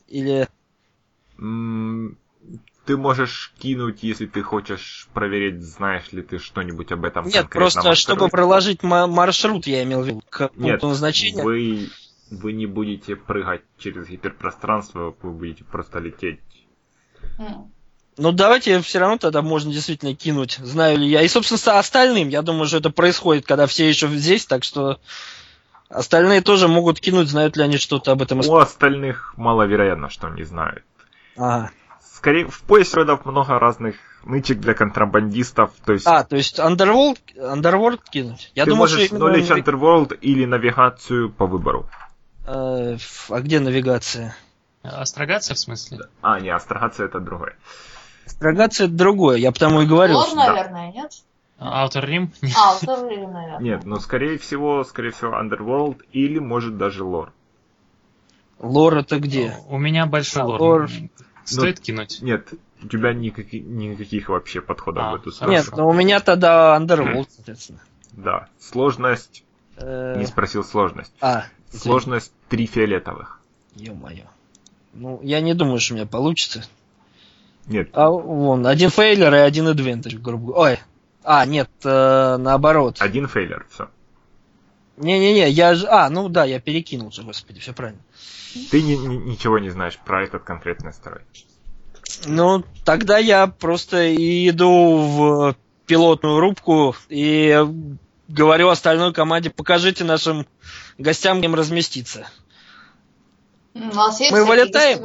Или... 0.07 0.47
Ты 2.85 2.97
можешь 2.97 3.53
кинуть, 3.59 4.03
если 4.03 4.25
ты 4.25 4.41
хочешь 4.41 5.07
проверить, 5.13 5.63
знаешь 5.63 6.11
ли 6.11 6.21
ты 6.21 6.37
что-нибудь 6.37 6.91
об 6.91 7.05
этом 7.05 7.25
Нет, 7.25 7.49
просто 7.49 7.95
чтобы 7.95 8.25
астероиде. 8.25 8.31
проложить 8.31 8.83
ма- 8.83 9.07
маршрут, 9.07 9.67
я 9.67 9.83
имел 9.83 10.01
в 10.01 10.07
виду, 10.07 10.21
к 10.29 10.51
Нет, 10.57 10.81
назначения. 10.81 11.43
вы, 11.43 11.89
вы 12.29 12.51
не 12.51 12.65
будете 12.65 13.15
прыгать 13.15 13.61
через 13.77 14.09
гиперпространство, 14.09 15.15
вы 15.21 15.31
будете 15.31 15.63
просто 15.63 15.99
лететь. 15.99 16.41
Ну, 18.17 18.31
давайте 18.31 18.79
все 18.81 18.99
равно 18.99 19.17
тогда 19.17 19.41
можно 19.41 19.71
действительно 19.71 20.13
кинуть, 20.13 20.59
знаю 20.61 20.99
ли 20.99 21.07
я. 21.07 21.21
И, 21.23 21.27
собственно, 21.27 21.57
с 21.57 21.67
остальным, 21.67 22.27
я 22.29 22.41
думаю, 22.41 22.67
что 22.67 22.77
это 22.77 22.89
происходит, 22.91 23.45
когда 23.45 23.65
все 23.65 23.87
еще 23.87 24.07
здесь, 24.09 24.45
так 24.45 24.63
что 24.63 24.99
остальные 25.89 26.41
тоже 26.41 26.67
могут 26.67 26.99
кинуть, 26.99 27.29
знают 27.29 27.55
ли 27.57 27.63
они 27.63 27.77
что-то 27.77 28.11
об 28.11 28.21
этом. 28.21 28.41
У 28.41 28.55
остальных 28.57 29.33
маловероятно, 29.37 30.09
что 30.09 30.29
не 30.29 30.43
знают. 30.43 30.83
Ага. 31.35 31.71
Скорее, 32.23 32.47
в 32.47 32.61
поясе 32.61 32.87
астероидов 32.87 33.25
много 33.25 33.59
разных 33.59 33.95
нычек 34.23 34.57
для 34.61 34.73
контрабандистов, 34.73 35.71
то 35.85 35.91
есть 35.91 36.07
А, 36.07 36.23
то 36.23 36.37
есть 36.37 36.57
Underworld, 36.57 37.17
Underworld 37.35 37.99
кинуть? 38.09 38.49
Я 38.55 38.63
ты 38.63 38.69
думал, 38.69 38.83
можешь 38.83 39.07
что 39.07 39.15
именно 39.17 39.27
нулить 39.29 39.49
нави- 39.51 39.61
Underworld 39.61 40.17
или 40.21 40.45
навигацию 40.45 41.29
по 41.33 41.47
выбору. 41.47 41.89
Э, 42.47 42.95
а 43.29 43.39
где 43.41 43.59
навигация? 43.59 44.37
Астрогация, 44.83 45.55
в 45.55 45.59
смысле? 45.59 45.99
А, 46.21 46.39
не, 46.39 46.47
астрогация 46.49 47.07
это 47.07 47.19
другое. 47.19 47.57
Астрогация 48.25 48.85
это 48.87 48.93
другое, 48.95 49.35
я 49.35 49.51
потому 49.51 49.81
и 49.81 49.85
говорю. 49.85 50.13
Лор, 50.15 50.27
что- 50.27 50.35
наверное, 50.37 50.93
нет? 50.93 51.11
Outer 51.59 52.05
Rim? 52.07 52.29
А, 52.55 52.71
вот 52.75 52.81
тоже, 52.85 53.03
наверное. 53.27 53.59
Нет, 53.59 53.83
но 53.83 53.99
скорее 53.99 54.37
всего, 54.37 54.85
скорее 54.85 55.11
всего, 55.11 55.31
Underworld 55.37 55.97
или 56.13 56.39
может 56.39 56.77
даже 56.77 57.03
лор. 57.03 57.33
Лор 58.59 58.95
это 58.99 59.19
где? 59.19 59.57
У 59.67 59.77
меня 59.77 60.05
большой 60.05 60.43
А, 60.43 60.45
лор. 60.45 60.61
лор. 60.61 60.89
Стоит 61.45 61.79
кинуть? 61.79 62.21
Нет, 62.21 62.53
у 62.81 62.87
тебя 62.87 63.13
никаки- 63.13 63.59
никаких 63.59 64.29
вообще 64.29 64.61
подходов 64.61 65.03
А, 65.03 65.11
в 65.11 65.15
эту 65.15 65.31
сторону. 65.31 65.55
Нет, 65.55 65.67
но 65.75 65.87
у 65.87 65.93
меня 65.93 66.19
тогда 66.19 66.77
Underworld, 66.79 67.27
соответственно. 67.35 67.79
Да, 68.13 68.47
сложность, 68.59 69.43
Э, 69.77 70.15
не 70.19 70.25
спросил 70.25 70.63
сложность. 70.63 71.11
А, 71.19 71.45
Сложность 71.71 72.31
три 72.47 72.67
фиолетовых. 72.67 73.39
Ё-моё. 73.75 74.25
Ну, 74.93 75.19
я 75.23 75.41
не 75.41 75.55
думаю, 75.55 75.79
что 75.79 75.93
у 75.95 75.97
меня 75.97 76.05
получится. 76.05 76.63
Нет, 77.65 77.89
А 77.93 78.09
вон, 78.09 78.67
один 78.67 78.89
фейлер 78.91 79.33
и 79.33 79.37
один 79.37 79.67
адвентаж, 79.67 80.13
грубо 80.15 80.53
говоря. 80.53 80.73
Ой. 80.73 80.79
А, 81.23 81.45
нет, 81.47 81.69
э, 81.83 82.37
наоборот. 82.37 82.97
один 82.99 83.27
фейлер, 83.27 83.65
все. 83.71 83.89
Не-не-не, 84.97 85.49
я 85.49 85.73
же... 85.75 85.87
А, 85.87 86.09
ну 86.09 86.29
да, 86.29 86.45
я 86.45 86.59
перекинул 86.59 87.11
же, 87.11 87.23
господи, 87.23 87.59
все 87.59 87.73
правильно. 87.73 88.01
Ты 88.69 88.81
ни- 88.83 88.93
ни- 88.95 89.31
ничего 89.31 89.57
не 89.57 89.69
знаешь 89.69 89.97
про 89.97 90.23
этот 90.23 90.43
конкретный 90.43 90.91
астероид. 90.91 91.25
Ну, 92.27 92.63
тогда 92.85 93.17
я 93.17 93.47
просто 93.47 94.13
иду 94.15 94.97
в 94.97 95.55
пилотную 95.87 96.39
рубку 96.39 96.95
и 97.09 97.59
говорю 98.27 98.69
остальной 98.69 99.13
команде, 99.13 99.49
покажите 99.49 100.03
нашим 100.03 100.45
гостям, 100.97 101.39
где 101.39 101.47
им 101.47 101.55
разместиться. 101.55 102.27
М, 103.73 103.89
У 103.89 103.93
нас 103.95 104.19
есть 104.19 104.31
Мы 104.31 104.45
вылетаем? 104.45 104.99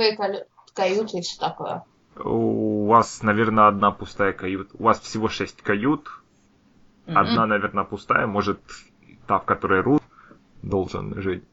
каюты 0.74 1.18
и 1.18 1.22
все 1.22 1.38
такое. 1.40 1.82
У 2.16 2.86
вас, 2.86 3.22
наверное, 3.22 3.68
одна 3.68 3.90
пустая 3.90 4.32
каюта. 4.32 4.70
У 4.78 4.82
вас 4.84 5.00
всего 5.00 5.28
шесть 5.28 5.62
кают. 5.62 6.08
Одна, 7.06 7.46
наверное, 7.46 7.84
пустая. 7.84 8.26
Может, 8.26 8.60
та, 9.28 9.38
в 9.38 9.44
которой 9.44 9.82
Рут 9.82 10.02
должен 10.62 11.20
жить. 11.20 11.44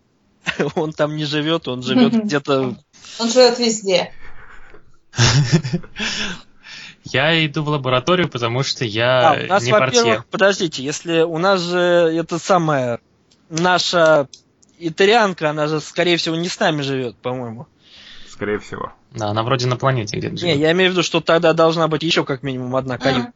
Он 0.75 0.93
там 0.93 1.15
не 1.15 1.25
живет, 1.25 1.67
он 1.67 1.83
живет 1.83 2.13
где-то... 2.13 2.75
Он 3.19 3.29
живет 3.29 3.59
везде. 3.59 4.11
Я 7.03 7.45
иду 7.45 7.63
в 7.63 7.69
лабораторию, 7.69 8.27
потому 8.29 8.63
что 8.63 8.83
я 8.83 9.29
А, 9.29 9.43
у 9.43 9.45
нас, 9.45 9.63
не 9.63 9.71
портье. 9.71 10.01
во-первых, 10.01 10.25
подождите, 10.25 10.83
если 10.83 11.21
у 11.21 11.37
нас 11.37 11.61
же 11.61 11.77
это 11.79 12.39
самое, 12.39 12.99
наша 13.47 14.27
итарианка, 14.79 15.51
она 15.51 15.67
же, 15.67 15.81
скорее 15.81 16.17
всего, 16.17 16.35
не 16.35 16.49
с 16.49 16.59
нами 16.59 16.81
живет, 16.81 17.15
по-моему. 17.17 17.67
Скорее 18.27 18.57
всего. 18.57 18.91
Да, 19.11 19.27
она 19.27 19.43
вроде 19.43 19.67
на 19.67 19.77
планете 19.77 20.17
где-то 20.17 20.33
Не, 20.33 20.39
живет. 20.39 20.57
я 20.57 20.71
имею 20.71 20.89
в 20.89 20.93
виду, 20.93 21.03
что 21.03 21.21
тогда 21.21 21.53
должна 21.53 21.87
быть 21.87 22.01
еще 22.01 22.25
как 22.25 22.41
минимум 22.41 22.75
одна 22.75 22.97
каюта. 22.97 23.31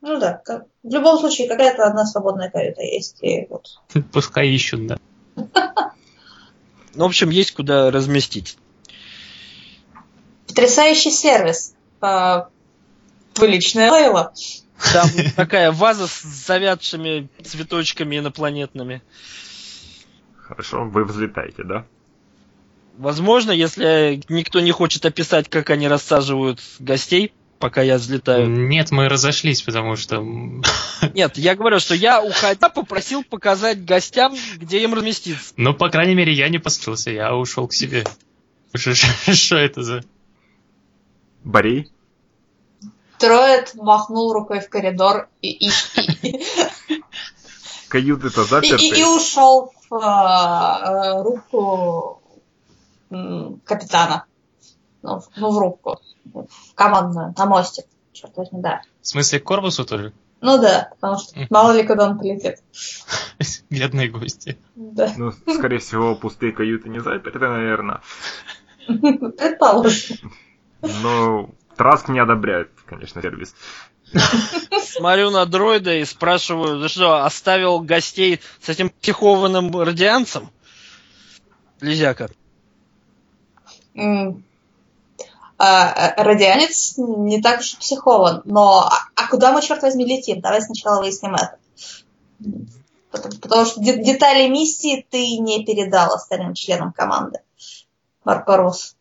Ну 0.00 0.18
да, 0.20 0.40
как- 0.44 0.66
в 0.82 0.92
любом 0.92 1.18
случае 1.18 1.48
какая-то 1.48 1.84
одна 1.84 2.06
свободная 2.06 2.50
каюта 2.50 2.82
есть. 2.82 3.18
И 3.22 3.46
вот. 3.50 3.80
Пускай 4.12 4.48
ищут, 4.48 4.86
да. 4.86 4.98
Ну, 6.94 7.04
в 7.04 7.08
общем, 7.08 7.30
есть 7.30 7.52
куда 7.52 7.92
разместить. 7.92 8.56
Потрясающий 10.48 11.10
сервис. 11.12 11.74
А, 12.00 12.48
Вы 13.36 13.46
личное 13.46 13.90
лейло. 13.92 14.32
Там 14.92 15.08
такая 15.36 15.70
ваза 15.70 16.08
с 16.08 16.22
завядшими 16.22 17.28
цветочками 17.44 18.18
инопланетными. 18.18 19.02
Хорошо, 20.36 20.84
вы 20.86 21.04
взлетаете, 21.04 21.62
да? 21.62 21.84
Возможно, 22.96 23.52
если 23.52 24.20
никто 24.28 24.58
не 24.58 24.72
хочет 24.72 25.04
описать, 25.04 25.48
как 25.48 25.70
они 25.70 25.86
рассаживают 25.86 26.60
гостей, 26.80 27.32
пока 27.58 27.82
я 27.82 27.96
взлетаю. 27.96 28.48
Нет, 28.48 28.90
мы 28.90 29.08
разошлись, 29.08 29.62
потому 29.62 29.96
что... 29.96 30.20
Нет, 31.14 31.36
я 31.38 31.54
говорю, 31.54 31.78
что 31.80 31.94
я, 31.94 32.22
уходя, 32.22 32.68
попросил 32.68 33.24
показать 33.24 33.84
гостям, 33.84 34.34
где 34.56 34.82
им 34.82 34.94
разместиться. 34.94 35.52
Ну, 35.56 35.74
по 35.74 35.88
крайней 35.90 36.14
мере, 36.14 36.32
я 36.32 36.48
не 36.48 36.58
послушался, 36.58 37.10
я 37.10 37.34
ушел 37.34 37.68
к 37.68 37.72
себе. 37.72 38.04
Что 38.74 39.56
это 39.56 39.82
за... 39.82 40.04
Борей? 41.44 41.90
Троид 43.18 43.74
махнул 43.74 44.32
рукой 44.32 44.60
в 44.60 44.68
коридор 44.68 45.28
и, 45.42 45.50
и, 45.66 45.70
и, 46.22 46.40
Каюты-то 47.88 48.44
заперты. 48.44 48.84
и- 48.84 49.00
и 49.00 49.04
ушел 49.04 49.72
в 49.90 49.94
э, 49.94 51.22
рубку 51.22 52.22
м, 53.10 53.60
капитана. 53.64 54.24
Ну, 55.08 55.20
в- 55.20 55.28
ну, 55.36 55.50
в 55.50 55.58
рубку. 55.58 55.98
В 56.24 56.74
командную, 56.74 57.34
на 57.36 57.46
мостик. 57.46 57.86
Черт 58.12 58.36
возьми, 58.36 58.60
да. 58.60 58.82
В 59.00 59.06
смысле, 59.06 59.40
к 59.40 59.44
корпусу 59.44 59.84
тоже? 59.86 60.12
Ну 60.40 60.58
да, 60.60 60.90
потому 61.00 61.18
что 61.18 61.34
мало 61.50 61.72
ли 61.72 61.82
куда 61.86 62.08
он 62.10 62.18
полетит. 62.18 62.56
Бедные 63.70 64.08
гости. 64.08 64.58
Да. 64.74 65.12
Ну, 65.16 65.32
скорее 65.54 65.78
всего, 65.78 66.14
пустые 66.14 66.52
каюты 66.52 66.88
не 66.90 67.00
заперты, 67.00 67.38
наверное. 67.38 68.00
Предположим. 68.86 70.16
Но 70.82 71.50
Траск 71.76 72.08
не 72.08 72.18
одобряет, 72.18 72.70
конечно, 72.86 73.22
сервис. 73.22 73.54
Смотрю 74.82 75.30
на 75.30 75.44
дроида 75.46 75.94
и 75.96 76.04
спрашиваю, 76.04 76.82
ты 76.82 76.88
что, 76.88 77.24
оставил 77.24 77.80
гостей 77.80 78.40
с 78.60 78.68
этим 78.68 78.90
психованным 78.90 79.70
радианцем? 79.80 80.50
Лизяка. 81.80 82.30
М. 83.94 84.44
а, 85.58 86.14
радианец 86.22 86.94
не 86.96 87.42
так 87.42 87.60
уж 87.60 87.76
психован. 87.78 88.42
Но 88.44 88.80
а, 88.80 89.08
а 89.16 89.28
куда 89.28 89.52
мы, 89.52 89.60
черт 89.60 89.82
возьми, 89.82 90.04
летим? 90.04 90.40
Давай 90.40 90.62
сначала 90.62 91.00
выясним 91.00 91.34
это. 91.34 91.58
Потому, 93.10 93.34
потому 93.40 93.66
что 93.66 93.80
детали 93.80 94.48
миссии 94.48 95.04
ты 95.10 95.38
не 95.38 95.64
передал 95.64 96.14
остальным 96.14 96.54
членам 96.54 96.92
команды. 96.92 97.40
Марко 98.24 98.56
Рус. 98.56 98.96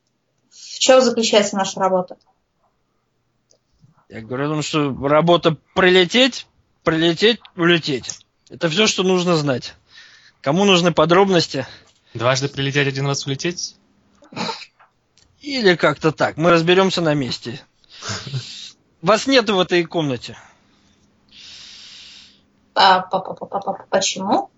В 0.49 0.79
чем 0.79 1.01
заключается 1.01 1.55
наша 1.55 1.79
работа? 1.79 2.17
Я 4.09 4.21
говорю 4.21 4.45
о 4.45 4.53
том, 4.53 4.61
что 4.63 4.95
работа 5.07 5.57
прилететь, 5.75 6.47
прилететь, 6.83 7.39
улететь. 7.55 8.25
Это 8.49 8.69
все, 8.69 8.87
что 8.87 9.03
нужно 9.03 9.35
знать. 9.35 9.75
Кому 10.41 10.63
нужны 10.63 10.93
подробности? 10.93 11.67
Дважды 12.13 12.47
прилететь, 12.47 12.87
один 12.87 13.05
раз 13.05 13.27
улететь? 13.27 13.75
Или 15.47 15.75
как-то 15.75 16.11
так. 16.11 16.35
Мы 16.35 16.51
разберемся 16.51 16.99
на 16.99 17.13
месте. 17.13 17.61
Вас 19.01 19.27
нет 19.27 19.49
в 19.49 19.57
этой 19.57 19.85
комнате. 19.85 20.37
А, 22.75 22.99
почему? 23.89 24.49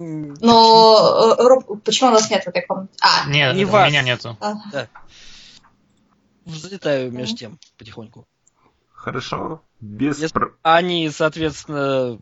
Но 0.00 1.36
э, 1.38 1.76
почему 1.84 2.10
у 2.10 2.12
нас 2.12 2.28
нет 2.28 2.42
в 2.42 2.48
этой 2.48 2.66
комнате? 2.66 2.92
А, 3.00 3.30
нет, 3.30 3.54
не 3.54 3.64
у 3.64 3.68
вас. 3.68 3.88
меня 3.88 4.02
нету. 4.02 4.36
А. 4.40 4.54
Да. 4.72 4.88
Взлетаю 6.44 7.12
между 7.12 7.36
тем 7.36 7.58
потихоньку. 7.78 8.26
Хорошо. 8.92 9.62
Без... 9.78 10.18
Если 10.18 10.40
они, 10.62 11.08
соответственно, 11.10 12.18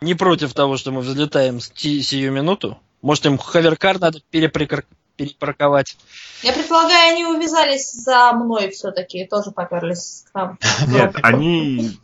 не 0.00 0.14
против 0.14 0.54
того, 0.54 0.78
что 0.78 0.92
мы 0.92 1.02
взлетаем 1.02 1.60
сию 1.60 2.32
минуту, 2.32 2.78
может 3.02 3.26
им 3.26 3.36
ховеркар 3.36 3.98
надо 4.00 4.22
переприкр... 4.30 4.86
перепарковать. 5.16 5.96
Я 6.42 6.52
предполагаю, 6.52 7.12
они 7.12 7.24
увязались 7.24 7.92
за 7.92 8.32
мной 8.32 8.70
все-таки 8.70 9.22
и 9.22 9.28
тоже 9.28 9.50
поперлись 9.50 10.24
к 10.30 10.34
нам. 10.34 10.58
Нет, 10.88 11.16
они 11.22 11.98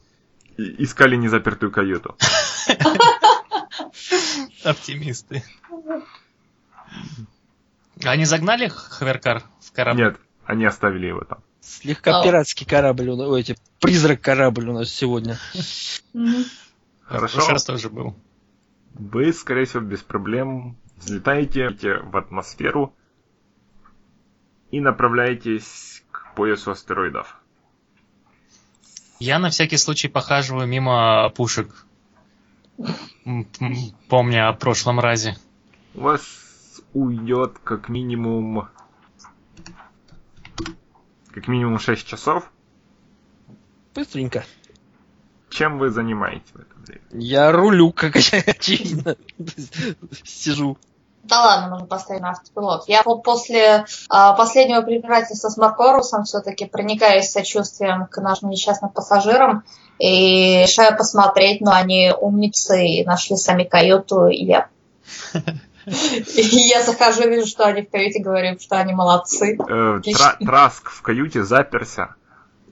искали 0.57 1.17
незапертую 1.17 1.73
каюту. 1.73 2.17
Оптимисты. 4.65 5.43
Они 8.05 8.25
загнали 8.25 8.69
ховеркар 8.69 9.43
в 9.61 9.73
корабль? 9.73 10.01
Нет, 10.01 10.17
они 10.45 10.65
оставили 10.65 11.07
его 11.07 11.23
там. 11.25 11.43
Слегка 11.61 12.23
пиратский 12.23 12.67
корабль, 12.67 13.11
ой, 13.11 13.41
эти, 13.41 13.57
призрак 13.81 14.21
корабль 14.21 14.69
у 14.69 14.73
нас 14.73 14.89
сегодня. 14.89 15.39
Хорошо. 17.03 17.41
В 17.41 17.49
раз 17.49 17.65
тоже 17.65 17.91
был. 17.91 18.17
Вы, 18.95 19.33
скорее 19.33 19.65
всего, 19.65 19.83
без 19.83 20.01
проблем 20.01 20.77
взлетаете 20.99 21.71
в 22.01 22.17
атмосферу 22.17 22.95
и 24.71 24.81
направляетесь 24.81 26.05
к 26.11 26.35
поясу 26.35 26.73
астероидов. 26.73 27.37
Я 29.19 29.39
на 29.39 29.51
всякий 29.51 29.79
случай 29.79 30.09
похаживаю 30.09 30.69
мимо 30.69 31.31
пушек, 31.31 31.87
помня 34.09 34.49
о 34.49 34.53
прошлом 34.53 35.01
разе. 35.01 35.37
У 35.95 36.01
вас 36.01 36.23
уйдет 36.93 37.59
как 37.65 37.89
минимум 37.89 38.69
как 41.31 41.49
минимум 41.49 41.79
6 41.79 42.07
часов. 42.07 42.51
Быстренько. 43.95 44.45
Чем 45.59 45.81
вы 45.81 45.91
занимаетесь 45.91 46.53
в 46.55 46.61
это 46.61 46.75
время? 46.87 47.03
Я 47.11 47.51
рулю, 47.51 47.91
как 47.97 48.15
очевидно. 48.15 49.17
Сижу. 50.25 50.79
Да 51.25 51.43
ладно, 51.43 51.71
можно 51.71 51.87
поставить 51.87 52.23
на 52.23 52.31
автопилот. 52.31 52.85
Я 52.87 53.03
вот 53.05 53.25
после 53.25 53.85
а, 54.09 54.35
последнего 54.35 54.83
препирательства 54.83 55.49
с 55.49 55.57
Маркорусом 55.57 56.23
все-таки 56.23 56.67
проникаюсь 56.67 57.31
сочувствием 57.31 58.07
к 58.07 58.19
нашим 58.19 58.51
несчастным 58.51 58.93
пассажирам 58.93 59.65
и 59.99 60.63
решаю 60.63 60.97
посмотреть, 60.97 61.61
но 61.61 61.73
они 61.73 62.13
умницы 62.19 62.87
и 62.87 63.05
нашли 63.05 63.37
сами 63.37 63.65
каюту, 63.65 64.29
и 64.29 64.45
я 64.45 64.69
и 65.87 66.69
я 66.69 66.85
захожу, 66.85 67.29
вижу, 67.29 67.49
что 67.49 67.65
они 67.65 67.83
в 67.83 67.91
каюте, 67.91 68.23
говорю, 68.23 68.59
что 68.61 68.77
они 68.77 68.95
молодцы. 68.95 69.59
Э, 69.69 70.01
Траск 70.39 70.91
в 70.91 71.03
каюте 71.03 71.43
заперся. 71.43 72.15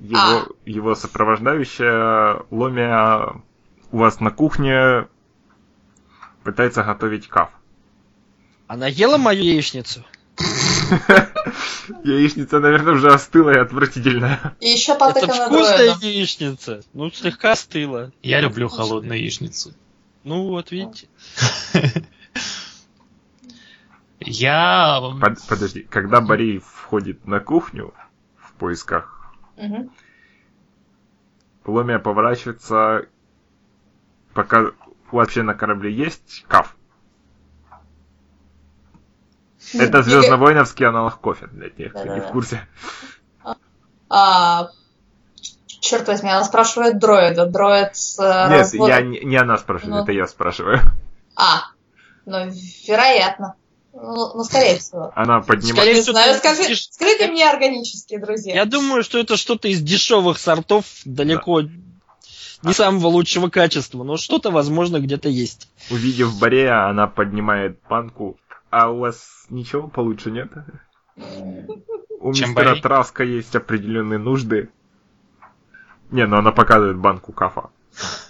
Его, 0.01 0.19
а. 0.19 0.47
его 0.67 0.95
сопровождающая 0.95 2.43
Ломия 2.51 3.43
у 3.91 3.99
вас 3.99 4.21
на 4.21 4.31
кухне 4.31 5.09
пытается 6.45 6.83
готовить 6.83 7.29
каф. 7.29 7.51
Она 8.67 8.87
ела 8.89 9.17
мою 9.17 9.43
яичницу? 9.43 10.05
Яичница, 12.05 12.61
наверное, 12.61 12.95
уже 12.95 13.09
остыла 13.13 13.51
и 13.51 13.59
отвратительная. 13.59 14.57
И 14.61 14.69
еще 14.69 14.93
Это 14.93 15.27
вкусная 15.27 15.97
яичница. 16.01 16.83
Ну, 16.93 17.11
слегка 17.11 17.53
остыла. 17.53 18.13
Я 18.23 18.41
люблю 18.41 18.69
холодную 18.69 19.19
яичницу. 19.19 19.73
Ну, 20.25 20.49
вот 20.49 20.73
видите. 20.73 21.09
Я... 24.21 25.01
Под, 25.21 25.41
подожди, 25.47 25.83
когда 25.83 26.21
Борей 26.21 26.59
входит 26.59 27.27
на 27.27 27.39
кухню 27.39 27.95
в 28.37 28.53
поисках, 28.55 29.16
угу. 29.57 29.91
Ломия 31.65 31.99
поворачивается, 31.99 33.07
пока 34.35 34.73
вообще 35.11 35.43
на 35.43 35.55
корабле 35.55 35.93
есть 35.93 36.45
каф. 36.49 36.77
Это 39.75 40.03
звездно-воиновский 40.03 40.87
аналог 40.87 41.19
кофе 41.19 41.49
для 41.49 41.71
тех, 41.71 41.93
кто 41.93 42.05
не 42.05 42.21
в 42.21 42.29
курсе. 42.29 42.67
А, 44.09 44.71
черт 45.81 46.07
возьми, 46.07 46.31
она 46.31 46.45
спрашивает 46.45 46.99
дроида. 46.99 47.47
Дроид 47.47 47.97
с 47.97 48.19
э, 48.21 48.49
Нет, 48.51 48.61
развод... 48.61 48.89
я 48.89 49.03
не, 49.03 49.19
не 49.25 49.37
она 49.37 49.57
спрашивает, 49.59 49.97
ну... 49.97 50.03
это 50.03 50.13
я 50.13 50.27
спрашиваю. 50.29 50.79
А, 51.35 51.63
ну, 52.25 52.49
вероятно. 52.87 53.57
Ну, 53.97 54.35
ну, 54.35 54.45
скорее 54.45 54.79
всего. 54.79 55.11
Она 55.15 55.41
поднимает... 55.41 55.77
Скорее 55.77 55.95
всего, 56.03 56.13
знаю, 56.13 56.35
скажи, 56.37 56.69
деш... 56.69 56.89
скажите 56.91 57.29
мне 57.29 57.49
органические, 57.49 58.21
друзья. 58.21 58.55
Я 58.55 58.65
думаю, 58.67 59.03
что 59.03 59.19
это 59.19 59.37
что-то 59.37 59.69
из 59.69 59.81
дешевых 59.81 60.39
сортов, 60.39 60.85
далеко 61.07 61.63
да. 61.63 61.71
не 62.63 62.75
самого 62.75 63.07
лучшего 63.07 63.49
качества, 63.49 64.05
но 64.05 64.19
что-то, 64.19 64.51
возможно, 64.51 65.01
где-то 65.01 65.31
есть. 65.31 65.71
Увидев 65.91 66.39
Борея, 66.39 66.89
она 66.89 67.07
поднимает 67.07 67.79
банку. 67.89 68.37
А 68.71 68.91
у 68.91 68.99
вас 68.99 69.47
ничего 69.49 69.89
получше 69.89 70.31
нет? 70.31 70.51
У 72.21 72.31
мистера? 72.31 72.77
Траска 72.77 73.25
есть 73.25 73.57
определенные 73.57 74.19
нужды. 74.19 74.69
Не, 76.11 76.27
ну 76.27 76.37
она 76.37 76.53
показывает 76.53 76.99
банку 76.99 77.33
кафа. 77.33 77.71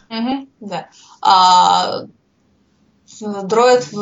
Угу, 0.09 0.49
да. 0.61 0.89
А, 1.21 2.05
дроид 3.21 3.93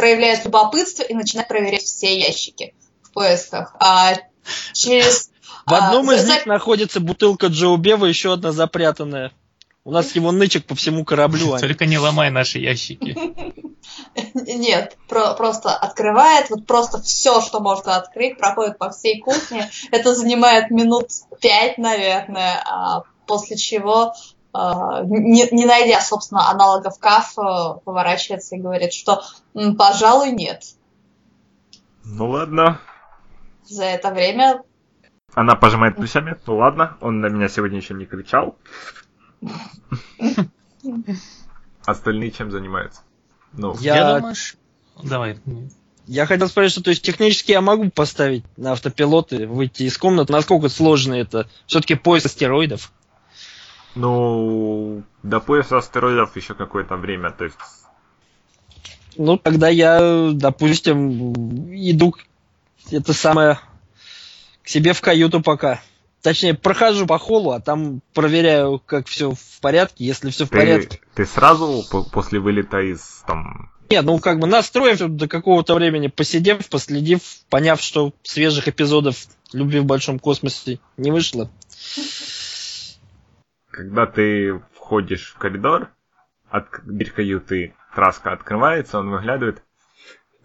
проявляет 0.00 0.46
любопытство 0.46 1.02
и 1.02 1.12
начинает 1.12 1.46
проверять 1.46 1.82
все 1.82 2.18
ящики 2.18 2.74
в 3.02 3.12
поисках. 3.12 3.76
А 3.78 4.14
через... 4.72 5.30
В 5.66 5.74
одном 5.74 6.08
а, 6.08 6.14
из 6.14 6.22
за... 6.22 6.32
них 6.32 6.46
находится 6.46 7.00
бутылка 7.00 7.48
Джоу 7.48 7.76
Бева, 7.76 8.06
еще 8.06 8.32
одна 8.32 8.50
запрятанная. 8.50 9.30
У 9.84 9.90
нас 9.90 10.14
его 10.14 10.32
нычек 10.32 10.64
по 10.64 10.74
всему 10.74 11.04
кораблю. 11.04 11.58
Только 11.58 11.84
не 11.84 11.98
ломай 11.98 12.30
наши 12.30 12.58
ящики. 12.60 13.14
Нет, 14.34 14.96
про 15.06 15.34
просто 15.34 15.76
открывает, 15.76 16.48
вот 16.48 16.66
просто 16.66 17.02
все, 17.02 17.42
что 17.42 17.60
можно 17.60 17.96
открыть, 17.96 18.38
проходит 18.38 18.78
по 18.78 18.90
всей 18.90 19.20
кухне. 19.20 19.70
Это 19.90 20.14
занимает 20.14 20.70
минут 20.70 21.08
пять, 21.42 21.76
наверное, 21.76 22.62
а 22.64 23.02
после 23.26 23.58
чего 23.58 23.94
а, 24.02 24.14
не, 24.52 25.48
не 25.54 25.64
найдя, 25.64 26.00
собственно, 26.00 26.50
аналогов 26.50 26.98
КАФ, 26.98 27.38
э, 27.38 27.80
поворачивается 27.84 28.56
и 28.56 28.60
говорит, 28.60 28.92
что, 28.92 29.22
пожалуй, 29.78 30.32
нет. 30.32 30.64
Ну 32.04 32.30
ладно. 32.30 32.80
За 33.64 33.84
это 33.84 34.10
время... 34.10 34.62
Она 35.34 35.54
пожимает 35.54 35.96
плечами. 35.96 36.36
Ну 36.46 36.56
ладно, 36.56 36.96
он 37.00 37.20
на 37.20 37.26
меня 37.26 37.48
сегодня 37.48 37.78
еще 37.78 37.94
не 37.94 38.06
кричал. 38.06 38.56
Остальные 41.86 42.32
чем 42.32 42.50
занимаются? 42.50 43.02
Ну, 43.52 43.76
я, 43.80 43.96
я 43.96 44.18
думаю, 44.18 44.34
давай. 45.02 45.38
Я 46.06 46.26
хотел 46.26 46.48
спросить, 46.48 46.72
что 46.72 46.82
то 46.82 46.90
есть 46.90 47.02
технически 47.02 47.52
я 47.52 47.60
могу 47.60 47.88
поставить 47.90 48.44
на 48.56 48.72
автопилот 48.72 49.32
и 49.32 49.46
выйти 49.46 49.84
из 49.84 49.96
комнаты. 49.96 50.32
Насколько 50.32 50.68
сложно 50.68 51.14
это? 51.14 51.48
Все-таки 51.66 51.94
поиск 51.94 52.26
астероидов. 52.26 52.92
Ну, 53.94 55.02
до 55.22 55.40
пояса 55.40 55.78
астероидов 55.78 56.36
еще 56.36 56.54
какое-то 56.54 56.96
время, 56.96 57.30
то 57.30 57.44
есть... 57.44 57.56
Ну, 59.16 59.36
тогда 59.36 59.68
я, 59.68 60.30
допустим, 60.32 61.32
иду 61.72 62.14
это 62.90 63.12
самое 63.12 63.58
к 64.62 64.68
себе 64.68 64.92
в 64.92 65.00
каюту 65.00 65.40
пока. 65.40 65.80
Точнее, 66.22 66.54
прохожу 66.54 67.06
по 67.06 67.18
холлу, 67.18 67.50
а 67.50 67.60
там 67.60 68.02
проверяю, 68.12 68.80
как 68.84 69.06
все 69.06 69.32
в 69.32 69.60
порядке. 69.60 70.04
Если 70.04 70.30
все 70.30 70.44
в 70.44 70.50
порядке. 70.50 71.00
Ты 71.14 71.24
сразу 71.24 71.82
после 72.12 72.38
вылета 72.38 72.80
из 72.80 73.22
там. 73.26 73.70
Нет, 73.88 74.04
ну 74.04 74.18
как 74.18 74.38
бы 74.38 74.46
настроим 74.46 75.16
до 75.16 75.26
какого-то 75.28 75.74
времени, 75.74 76.08
посидев, 76.08 76.68
последив, 76.68 77.20
поняв, 77.48 77.80
что 77.80 78.12
свежих 78.22 78.68
эпизодов 78.68 79.16
любви 79.52 79.80
в 79.80 79.84
большом 79.84 80.18
космосе 80.18 80.78
не 80.96 81.10
вышло. 81.10 81.50
Когда 83.70 84.06
ты 84.06 84.60
входишь 84.74 85.32
в 85.34 85.38
коридор, 85.38 85.88
от 86.50 86.66
дверь 86.84 87.10
каюты 87.10 87.74
краска 87.94 88.32
открывается, 88.32 88.98
он 88.98 89.10
выглядывает. 89.10 89.62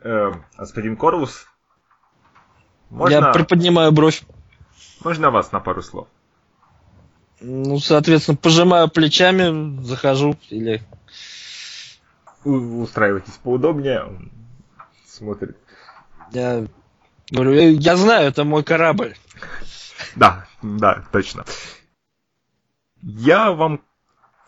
Э, 0.04 0.32
господин 0.58 0.96
Корвус, 0.96 1.48
можно, 2.90 3.14
Я 3.16 3.32
приподнимаю 3.32 3.92
бровь. 3.92 4.24
можно 5.04 5.32
вас 5.32 5.52
на 5.52 5.60
пару 5.60 5.82
слов? 5.82 6.08
Ну, 7.42 7.80
соответственно, 7.80 8.38
пожимаю 8.38 8.90
плечами, 8.90 9.82
захожу 9.84 10.38
или 10.50 10.82
У- 12.44 12.82
устраивайтесь 12.84 13.34
поудобнее. 13.44 14.04
Он 14.04 14.32
смотрит. 15.08 15.58
я 16.32 16.66
говорю, 17.32 17.54
«Э, 17.54 17.72
я 17.72 17.98
знаю, 17.98 18.28
это 18.28 18.44
мой 18.44 18.64
корабль. 18.64 19.16
Да, 20.16 20.46
да, 20.62 21.04
точно. 21.12 21.44
Я 23.08 23.52
вам 23.52 23.82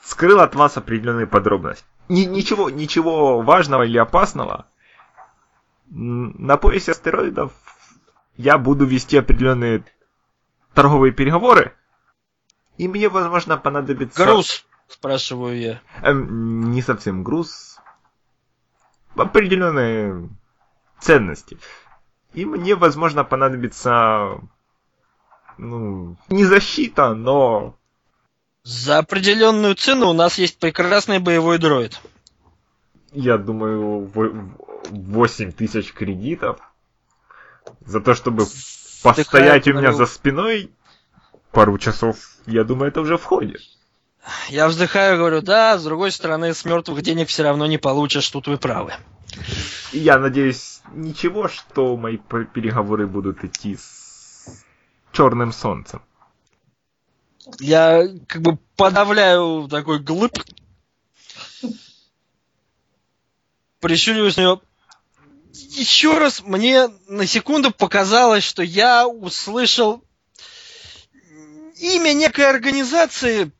скрыл 0.01 0.39
от 0.39 0.55
вас 0.55 0.77
определенные 0.77 1.27
подробности. 1.27 1.85
Ни- 2.09 2.25
ничего, 2.25 2.71
ничего 2.71 3.41
важного 3.41 3.83
или 3.83 3.99
опасного. 3.99 4.65
На 5.89 6.57
поясе 6.57 6.91
астероидов 6.91 7.53
я 8.35 8.57
буду 8.57 8.85
вести 8.85 9.15
определенные 9.15 9.85
торговые 10.73 11.13
переговоры. 11.13 11.75
И 12.79 12.87
мне, 12.87 13.09
возможно, 13.09 13.57
понадобится... 13.57 14.25
Груз, 14.25 14.65
спрашиваю 14.87 15.59
я. 15.59 15.81
Эм, 16.01 16.71
не 16.71 16.81
совсем 16.81 17.23
груз. 17.23 17.79
Определенные 19.15 20.29
ценности. 20.99 21.59
И 22.33 22.43
мне, 22.43 22.75
возможно, 22.75 23.23
понадобится... 23.23 24.41
Ну, 25.59 26.17
не 26.29 26.43
защита, 26.43 27.13
но... 27.13 27.76
За 28.67 28.97
определенную 28.97 29.75
цену 29.75 30.09
у 30.09 30.13
нас 30.13 30.37
есть 30.37 30.59
прекрасный 30.59 31.19
боевой 31.19 31.57
дроид. 31.57 32.01
Я 33.13 33.37
думаю, 33.37 34.07
во- 34.07 34.51
8 34.89 35.53
тысяч 35.53 35.93
кредитов. 35.93 36.59
За 37.85 38.01
то, 38.01 38.13
чтобы 38.13 38.45
постоять 39.01 39.69
у 39.69 39.73
меня 39.73 39.93
за 39.93 40.05
спиной 40.05 40.69
пару 41.53 41.77
часов, 41.77 42.17
я 42.45 42.65
думаю, 42.65 42.89
это 42.89 42.99
уже 42.99 43.17
входит. 43.17 43.61
Я 44.49 44.67
вздыхаю 44.67 45.15
и 45.15 45.17
говорю, 45.17 45.41
да, 45.41 45.77
с 45.77 45.85
другой 45.85 46.11
стороны, 46.11 46.53
с 46.53 46.65
мертвых 46.65 47.01
денег 47.01 47.29
все 47.29 47.43
равно 47.43 47.67
не 47.67 47.77
получишь, 47.77 48.29
тут 48.29 48.47
вы 48.47 48.57
правы. 48.57 48.91
Я 49.93 50.19
надеюсь, 50.19 50.81
ничего, 50.91 51.47
что 51.47 51.95
мои 51.95 52.17
переговоры 52.17 53.07
будут 53.07 53.45
идти 53.45 53.77
с 53.77 54.65
черным 55.13 55.53
солнцем. 55.53 56.01
Я 57.59 58.03
как 58.27 58.41
бы 58.41 58.57
подавляю 58.75 59.67
такой 59.69 59.99
глыб. 59.99 60.33
Прищуриваюсь 63.79 64.37
на 64.37 64.41
него. 64.41 64.61
Еще 65.53 66.17
раз 66.17 66.41
мне 66.43 66.87
на 67.07 67.25
секунду 67.25 67.71
показалось, 67.71 68.43
что 68.43 68.61
я 68.63 69.07
услышал 69.07 70.03
имя 71.79 72.13
некой 72.13 72.49
организации, 72.49 73.51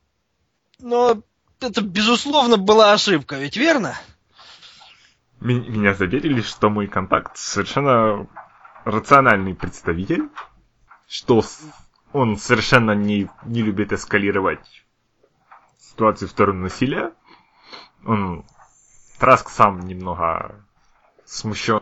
но 0.80 1.22
это, 1.60 1.82
безусловно, 1.82 2.58
была 2.58 2.94
ошибка, 2.94 3.36
ведь 3.36 3.58
верно? 3.58 3.98
Ме- 5.40 5.68
Меня 5.68 5.94
заверили, 5.94 6.42
что 6.42 6.70
мой 6.70 6.88
контакт 6.88 7.38
совершенно 7.38 8.28
рациональный 8.86 9.56
представитель, 9.56 10.30
что 11.08 11.44
он 12.14 12.38
совершенно 12.38 12.92
не, 12.92 13.30
не 13.46 13.62
любит 13.62 13.92
эскалировать 13.92 14.86
ситуацию 15.80 16.28
в 16.28 16.32
сторону 16.32 16.64
насилия. 16.64 17.14
Он 18.06 18.46
Траск 19.20 19.50
сам 19.50 19.80
немного 19.82 20.64
смущен. 21.26 21.82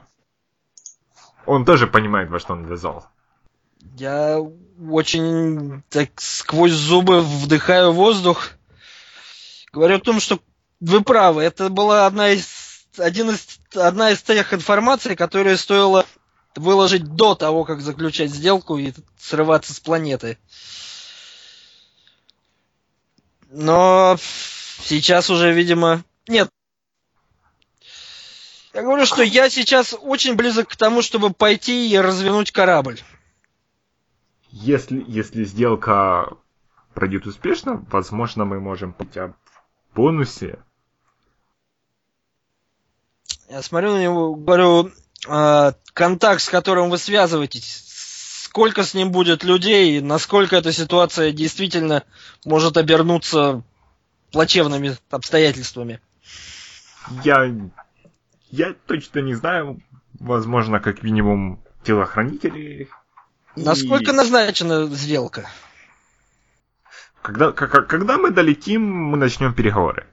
Он 1.45 1.65
тоже 1.65 1.85
понимает, 1.87 2.29
во 2.29 2.39
что 2.39 2.53
он 2.53 2.65
ввязался. 2.65 3.07
Я 3.97 4.39
очень 4.89 5.83
так 5.89 6.09
сквозь 6.15 6.71
зубы 6.71 7.21
вдыхаю 7.21 7.91
воздух. 7.91 8.49
Говорю 9.71 9.97
о 9.97 9.99
том, 9.99 10.19
что 10.19 10.39
вы 10.79 11.03
правы. 11.03 11.43
Это 11.43 11.69
была 11.69 12.05
одна 12.05 12.29
из, 12.29 12.87
один 12.97 13.29
из, 13.29 13.59
одна 13.75 14.11
из 14.11 14.21
тех 14.23 14.53
информаций, 14.53 15.15
которую 15.15 15.57
стоило 15.57 16.05
выложить 16.57 17.15
до 17.15 17.35
того, 17.35 17.63
как 17.63 17.81
заключать 17.81 18.31
сделку 18.31 18.77
и 18.77 18.93
срываться 19.17 19.73
с 19.73 19.79
планеты. 19.79 20.37
Но 23.49 24.17
сейчас 24.83 25.29
уже, 25.29 25.53
видимо... 25.53 26.03
Нет. 26.27 26.49
Я 28.73 28.81
говорю, 28.81 29.05
что 29.05 29.21
я 29.21 29.49
сейчас 29.49 29.95
очень 30.01 30.35
близок 30.35 30.69
к 30.69 30.75
тому, 30.75 31.01
чтобы 31.01 31.29
пойти 31.29 31.89
и 31.89 31.97
развернуть 31.97 32.51
корабль. 32.51 32.99
Если, 34.49 35.03
если 35.07 35.45
сделка 35.45 36.37
пройдет 36.93 37.25
успешно, 37.25 37.85
возможно, 37.89 38.43
мы 38.43 38.59
можем 38.59 38.91
пойти 38.91 39.19
в 39.19 39.35
бонусе. 39.95 40.59
Я 43.49 43.61
смотрю 43.61 43.93
на 43.93 44.01
него, 44.01 44.35
говорю, 44.35 44.87
«А, 44.87 44.91
контакт, 45.25 46.41
с 46.41 46.49
которым 46.49 46.89
вы 46.89 46.97
связываетесь, 46.97 47.83
сколько 48.43 48.83
с 48.83 48.93
ним 48.93 49.11
будет 49.11 49.43
людей, 49.43 49.97
и 49.97 50.01
насколько 50.01 50.55
эта 50.55 50.71
ситуация 50.71 51.31
действительно 51.31 52.03
может 52.45 52.77
обернуться 52.77 53.63
плачевными 54.31 54.97
обстоятельствами. 55.09 55.99
Я, 57.23 57.53
я 58.51 58.73
точно 58.87 59.19
не 59.19 59.33
знаю. 59.33 59.81
Возможно, 60.19 60.79
как 60.79 61.03
минимум 61.03 61.63
телохранители. 61.83 62.59
И 62.59 62.89
Насколько 63.55 64.13
назначена 64.13 64.87
сделка? 64.87 65.49
Когда, 67.21 67.51
когда 67.51 68.17
мы 68.17 68.31
долетим, 68.31 68.83
мы 68.83 69.17
начнем 69.17 69.53
переговоры. 69.53 70.05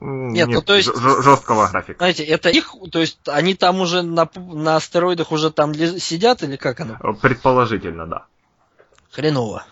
М, 0.00 0.28
Нет, 0.28 0.48
ну, 0.48 0.62
то 0.62 0.76
есть- 0.76 0.94
жесткого 0.94 1.68
графика. 1.68 1.98
Знаете, 1.98 2.22
это 2.24 2.50
их, 2.50 2.72
то 2.92 3.00
есть 3.00 3.18
они 3.26 3.54
там 3.54 3.80
уже 3.80 4.02
на, 4.02 4.28
на 4.36 4.76
астероидах 4.76 5.32
уже 5.32 5.50
там 5.50 5.74
сидят 5.74 6.42
или 6.42 6.56
как 6.56 6.80
оно? 6.80 7.14
Предположительно, 7.14 8.06
да. 8.06 8.26
Хреново. 9.10 9.64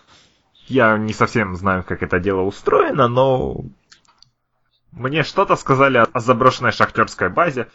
Я 0.67 0.97
не 0.97 1.13
совсем 1.13 1.55
знаю, 1.55 1.83
как 1.83 2.03
это 2.03 2.19
дело 2.19 2.41
устроено, 2.41 3.07
но 3.07 3.61
мне 4.91 5.23
что-то 5.23 5.55
сказали 5.55 6.05
о 6.11 6.19
заброшенной 6.19 6.73
шахтерской 6.73 7.29
базе. 7.29 7.67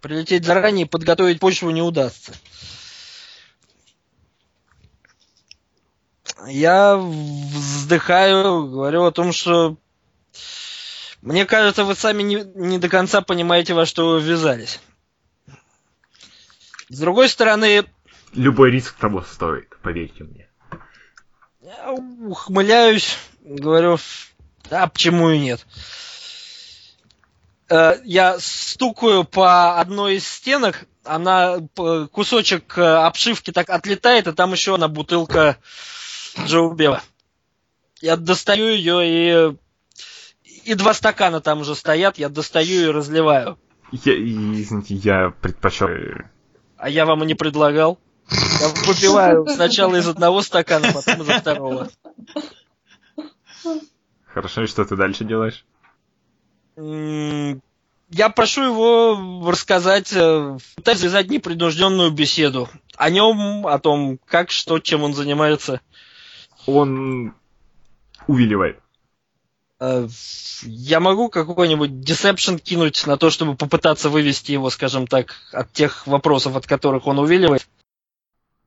Прилететь 0.00 0.44
заранее 0.44 0.86
и 0.86 0.88
подготовить 0.88 1.40
почву 1.40 1.70
не 1.70 1.82
удастся. 1.82 2.32
Я 6.46 6.96
вздыхаю, 6.96 8.68
говорю 8.68 9.04
о 9.04 9.12
том, 9.12 9.32
что 9.32 9.76
мне 11.22 11.46
кажется, 11.46 11.84
вы 11.84 11.94
сами 11.94 12.22
не, 12.22 12.44
не 12.54 12.78
до 12.78 12.88
конца 12.88 13.20
понимаете, 13.22 13.74
во 13.74 13.86
что 13.86 14.10
вы 14.10 14.20
ввязались. 14.20 14.80
С 16.88 16.98
другой 16.98 17.28
стороны, 17.28 17.86
Любой 18.34 18.70
риск 18.70 18.96
того 18.96 19.22
стоит, 19.22 19.68
поверьте 19.82 20.24
мне. 20.24 20.48
я 21.60 21.92
ухмыляюсь, 21.92 23.16
говорю, 23.42 23.98
да, 24.68 24.86
почему 24.88 25.30
и 25.30 25.38
нет. 25.38 25.66
Э, 27.68 28.00
Я 28.04 28.38
стукаю 28.40 29.24
по 29.24 29.78
одной 29.80 30.16
из 30.16 30.26
стенок, 30.26 30.84
она 31.04 31.58
кусочек 32.10 32.76
э, 32.76 32.82
обшивки 32.82 33.52
так 33.52 33.70
отлетает, 33.70 34.26
и 34.26 34.32
там 34.32 34.52
еще 34.52 34.74
одна 34.74 34.88
бутылка 34.88 35.58
Джоу 36.46 36.72
Бева. 36.74 37.02
Я 38.00 38.16
достаю 38.16 38.66
ее 38.68 39.00
и 39.52 39.56
и 40.64 40.74
два 40.74 40.94
стакана 40.94 41.40
там 41.40 41.60
уже 41.60 41.74
стоят, 41.74 42.18
я 42.18 42.28
достаю 42.28 42.88
и 42.88 42.92
разливаю. 42.92 43.58
Я, 43.92 44.14
извините, 44.14 44.94
я 44.94 45.30
предпочел... 45.40 45.88
А 46.76 46.88
я 46.88 47.04
вам 47.04 47.22
и 47.22 47.26
не 47.26 47.34
предлагал. 47.34 47.98
Я 48.30 48.68
выпиваю 48.86 49.46
сначала 49.54 49.96
из 49.96 50.08
одного 50.08 50.42
стакана, 50.42 50.92
потом 50.92 51.22
из 51.22 51.40
второго. 51.40 51.90
Хорошо, 54.26 54.62
и 54.62 54.66
что 54.66 54.84
ты 54.84 54.96
дальше 54.96 55.24
делаешь? 55.24 55.64
Я 56.76 58.28
прошу 58.28 58.64
его 58.64 59.50
рассказать, 59.50 60.12
э, 60.12 60.58
пытаюсь 60.76 60.98
завязать 60.98 61.30
непринужденную 61.30 62.10
беседу 62.10 62.68
о 62.96 63.08
нем, 63.08 63.66
о 63.66 63.78
том, 63.78 64.18
как, 64.26 64.50
что, 64.50 64.78
чем 64.78 65.02
он 65.02 65.14
занимается. 65.14 65.80
Он 66.66 67.34
увиливает. 68.26 68.80
Э, 69.82 70.08
Я 70.62 71.00
могу 71.00 71.28
какой-нибудь 71.28 71.90
deception 71.90 72.60
кинуть 72.60 73.04
на 73.06 73.16
то, 73.16 73.30
чтобы 73.30 73.56
попытаться 73.56 74.10
вывести 74.10 74.52
его, 74.52 74.70
скажем 74.70 75.08
так, 75.08 75.34
от 75.52 75.72
тех 75.72 76.06
вопросов, 76.06 76.54
от 76.54 76.66
которых 76.68 77.08
он 77.08 77.18
увиливает. 77.18 77.66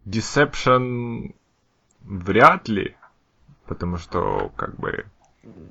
Deception 0.05 1.34
Вряд 2.01 2.68
ли. 2.68 2.95
Потому 3.66 3.97
что, 3.97 4.51
как 4.57 4.78
бы... 4.78 5.05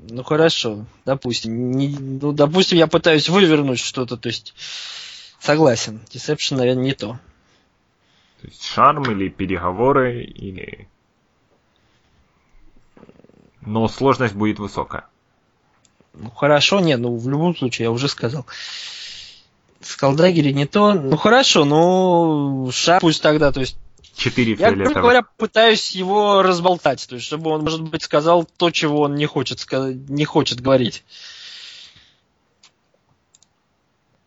Ну 0.09 0.25
хорошо, 0.25 0.87
допустим. 1.05 1.73
Не, 1.73 1.89
ну, 1.89 2.33
допустим, 2.33 2.79
я 2.79 2.87
пытаюсь 2.87 3.29
вывернуть 3.29 3.81
что-то, 3.81 4.17
то 4.17 4.29
есть 4.29 4.55
согласен. 5.41 6.01
Deception, 6.11 6.57
наверное, 6.57 6.85
не 6.85 6.95
то. 6.95 7.19
То 8.41 8.47
есть 8.47 8.65
шарм 8.65 9.11
или 9.11 9.29
переговоры, 9.29 10.25
или... 10.25 10.89
Но 13.61 13.89
сложность 13.89 14.35
будет 14.35 14.59
высокая. 14.59 15.07
Ну 16.15 16.31
хорошо, 16.31 16.81
не, 16.81 16.97
ну 16.97 17.17
в 17.17 17.29
любом 17.29 17.57
случае, 17.57 17.85
я 17.85 17.91
уже 17.91 18.09
сказал. 18.09 18.47
Скалдрагери 19.81 20.53
не 20.53 20.67
то. 20.67 20.95
Ну 20.95 21.17
хорошо, 21.17 21.65
ну 21.65 22.71
шар 22.73 23.01
пусть 23.01 23.23
тогда, 23.23 23.53
то 23.53 23.61
есть 23.61 23.77
Четыре 24.17 24.55
я, 24.55 24.71
грубо 24.71 25.01
говоря, 25.01 25.23
пытаюсь 25.23 25.91
его 25.91 26.43
разболтать, 26.43 27.07
то 27.09 27.17
есть 27.17 27.27
чтобы 27.27 27.51
он, 27.51 27.63
может 27.63 27.83
быть, 27.83 28.03
сказал 28.03 28.45
то, 28.45 28.71
чего 28.71 29.01
он 29.01 29.17
не 29.17 29.27
хочет, 29.27 29.59
ска- 29.59 29.93
не 29.93 30.25
хочет 30.25 30.61
говорить. 30.61 31.03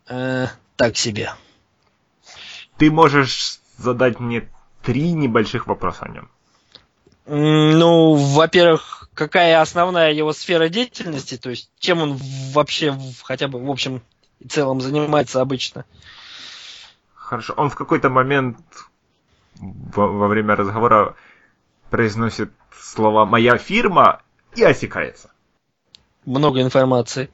Э, 0.08 0.48
так 0.76 0.98
себе. 0.98 1.34
Ты 2.78 2.92
можешь 2.92 3.60
задать 3.78 4.20
мне 4.20 4.50
три 4.84 5.14
небольших 5.14 5.68
вопроса 5.68 6.06
о 6.06 6.10
нем. 6.10 6.30
Ну, 7.28 8.14
во-первых, 8.14 9.10
какая 9.14 9.60
основная 9.62 10.14
его 10.14 10.32
сфера 10.32 10.70
деятельности, 10.70 11.38
то 11.38 11.50
есть 11.50 11.70
чем 11.80 12.02
он 12.02 12.18
вообще 12.54 12.98
хотя 13.24 13.48
бы 13.48 13.60
в 13.64 13.70
общем 13.70 14.02
и 14.40 14.48
целом 14.48 14.80
занимается 14.82 15.42
обычно. 15.42 15.86
Хорошо. 17.16 17.54
Он 17.58 17.70
в 17.70 17.76
какой-то 17.76 18.10
момент 18.10 18.58
во, 19.60 20.08
во 20.08 20.28
время 20.28 20.56
разговора 20.56 21.16
произносит 21.90 22.52
слова 22.80 23.26
«моя 23.26 23.58
фирма» 23.58 24.22
и 24.56 24.64
осекается. 24.64 25.30
Много 26.26 26.62
информации. 26.62 27.30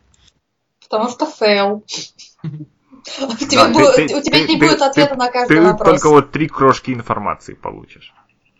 Потому 0.82 1.10
что 1.10 1.26
фейл. 1.28 1.84
У 2.44 3.36
тебя 3.36 3.66
ты- 3.68 3.74
будет- 3.74 3.96
ты- 3.96 4.16
у 4.16 4.22
тебя 4.22 4.32
ты- 4.38 4.48
не 4.48 4.60
ты- 4.60 4.66
будет 4.68 4.82
ответа 4.82 5.10
ты- 5.12 5.16
на 5.18 5.30
каждый 5.32 5.58
Ты 5.58 5.62
вопрос. 5.62 5.89
только 5.89 6.10
вот 6.10 6.32
три 6.32 6.48
крошки 6.48 6.91
информации 6.91 7.54
получишь. 7.54 8.14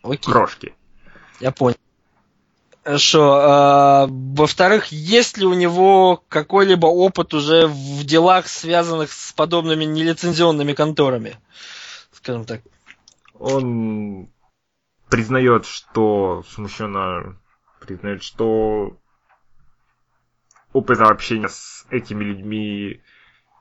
Окей, 0.04 0.32
Крошки. 0.32 0.74
Я 1.40 1.52
понял. 1.52 1.78
Хорошо. 2.84 3.34
а, 3.34 4.08
во-вторых, 4.10 4.88
есть 4.88 5.38
ли 5.38 5.46
у 5.46 5.54
него 5.54 6.22
какой-либо 6.28 6.86
опыт 6.88 7.34
уже 7.34 7.68
в 7.68 8.04
делах, 8.04 8.48
связанных 8.48 9.12
с 9.14 9.32
подобными 9.32 9.86
нелицензионными 9.86 10.74
конторами? 10.74 11.38
Скажем 12.12 12.44
так. 12.44 12.62
Он 13.40 14.30
признает, 15.10 15.66
что 15.66 16.44
смущенно 16.50 17.38
признает, 17.80 18.22
что 18.22 18.98
опыта 20.74 21.06
общения 21.06 21.48
с 21.48 21.86
этими 21.90 22.24
людьми 22.24 23.02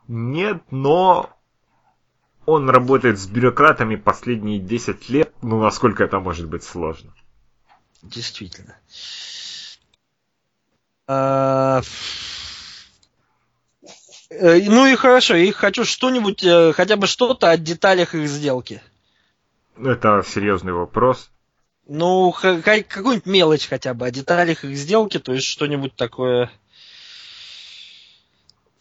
нет, 0.08 0.62
но 0.70 1.30
он 2.44 2.68
работает 2.70 3.18
с 3.20 3.26
бюрократами 3.28 3.96
последние 3.96 4.58
10 4.58 5.08
лет, 5.10 5.32
ну 5.42 5.60
насколько 5.60 6.02
это 6.02 6.18
может 6.18 6.48
быть 6.48 6.64
сложно. 6.64 7.14
Действительно. 8.02 8.76
А, 11.06 11.82
э, 14.30 14.60
Ну 14.68 14.86
и 14.86 14.94
хорошо, 14.96 15.36
и 15.36 15.50
хочу 15.50 15.84
что-нибудь, 15.84 16.42
э, 16.44 16.72
хотя 16.72 16.96
бы 16.96 17.06
что-то 17.06 17.50
о 17.50 17.56
деталях 17.56 18.14
их 18.14 18.28
сделки. 18.28 18.82
Это 19.76 20.22
серьезный 20.26 20.72
вопрос. 20.72 21.30
Ну, 21.86 22.32
какую-нибудь 22.32 23.26
мелочь 23.26 23.66
хотя 23.68 23.92
бы 23.94 24.06
о 24.06 24.10
деталях 24.10 24.64
их 24.64 24.76
сделки, 24.76 25.18
то 25.18 25.32
есть 25.32 25.46
что-нибудь 25.46 25.94
такое, 25.96 26.50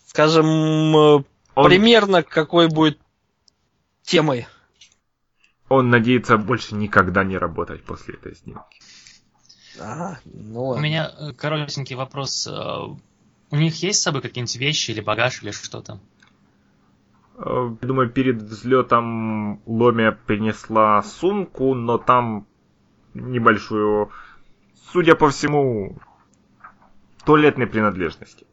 скажем, 0.06 0.46
э, 0.96 1.24
Он, 1.56 1.66
примерно 1.66 2.24
какой 2.24 2.68
будет 2.68 3.00
темой. 4.04 4.48
он 5.70 5.90
надеется 5.90 6.38
больше 6.38 6.76
никогда 6.76 7.24
не 7.24 7.38
работать 7.38 7.84
после 7.84 8.16
этой 8.16 8.36
сделки. 8.36 8.82
Ага, 9.80 10.20
ну 10.26 10.64
У 10.64 10.68
ладно. 10.70 10.82
меня 10.84 11.12
э, 11.18 11.34
коротенький 11.34 11.96
вопрос. 11.96 12.48
Э, 12.48 12.88
У 13.52 13.56
них 13.56 13.76
есть 13.84 14.00
с 14.00 14.04
собой 14.04 14.22
какие-нибудь 14.22 14.56
вещи 14.58 14.92
или 14.92 15.02
багаж 15.02 15.42
или 15.44 15.52
что-то? 15.52 16.00
Э, 17.38 17.76
Я 17.82 17.88
думаю, 17.88 18.10
перед 18.10 18.42
взлетом 18.42 19.62
Ломия 19.66 20.12
принесла 20.12 21.02
сумку, 21.04 21.74
но 21.74 21.98
там 21.98 22.46
небольшую, 23.14 24.10
судя 24.92 25.16
по 25.16 25.30
всему, 25.30 25.98
туалетной 27.26 27.68
принадлежности. 27.68 28.46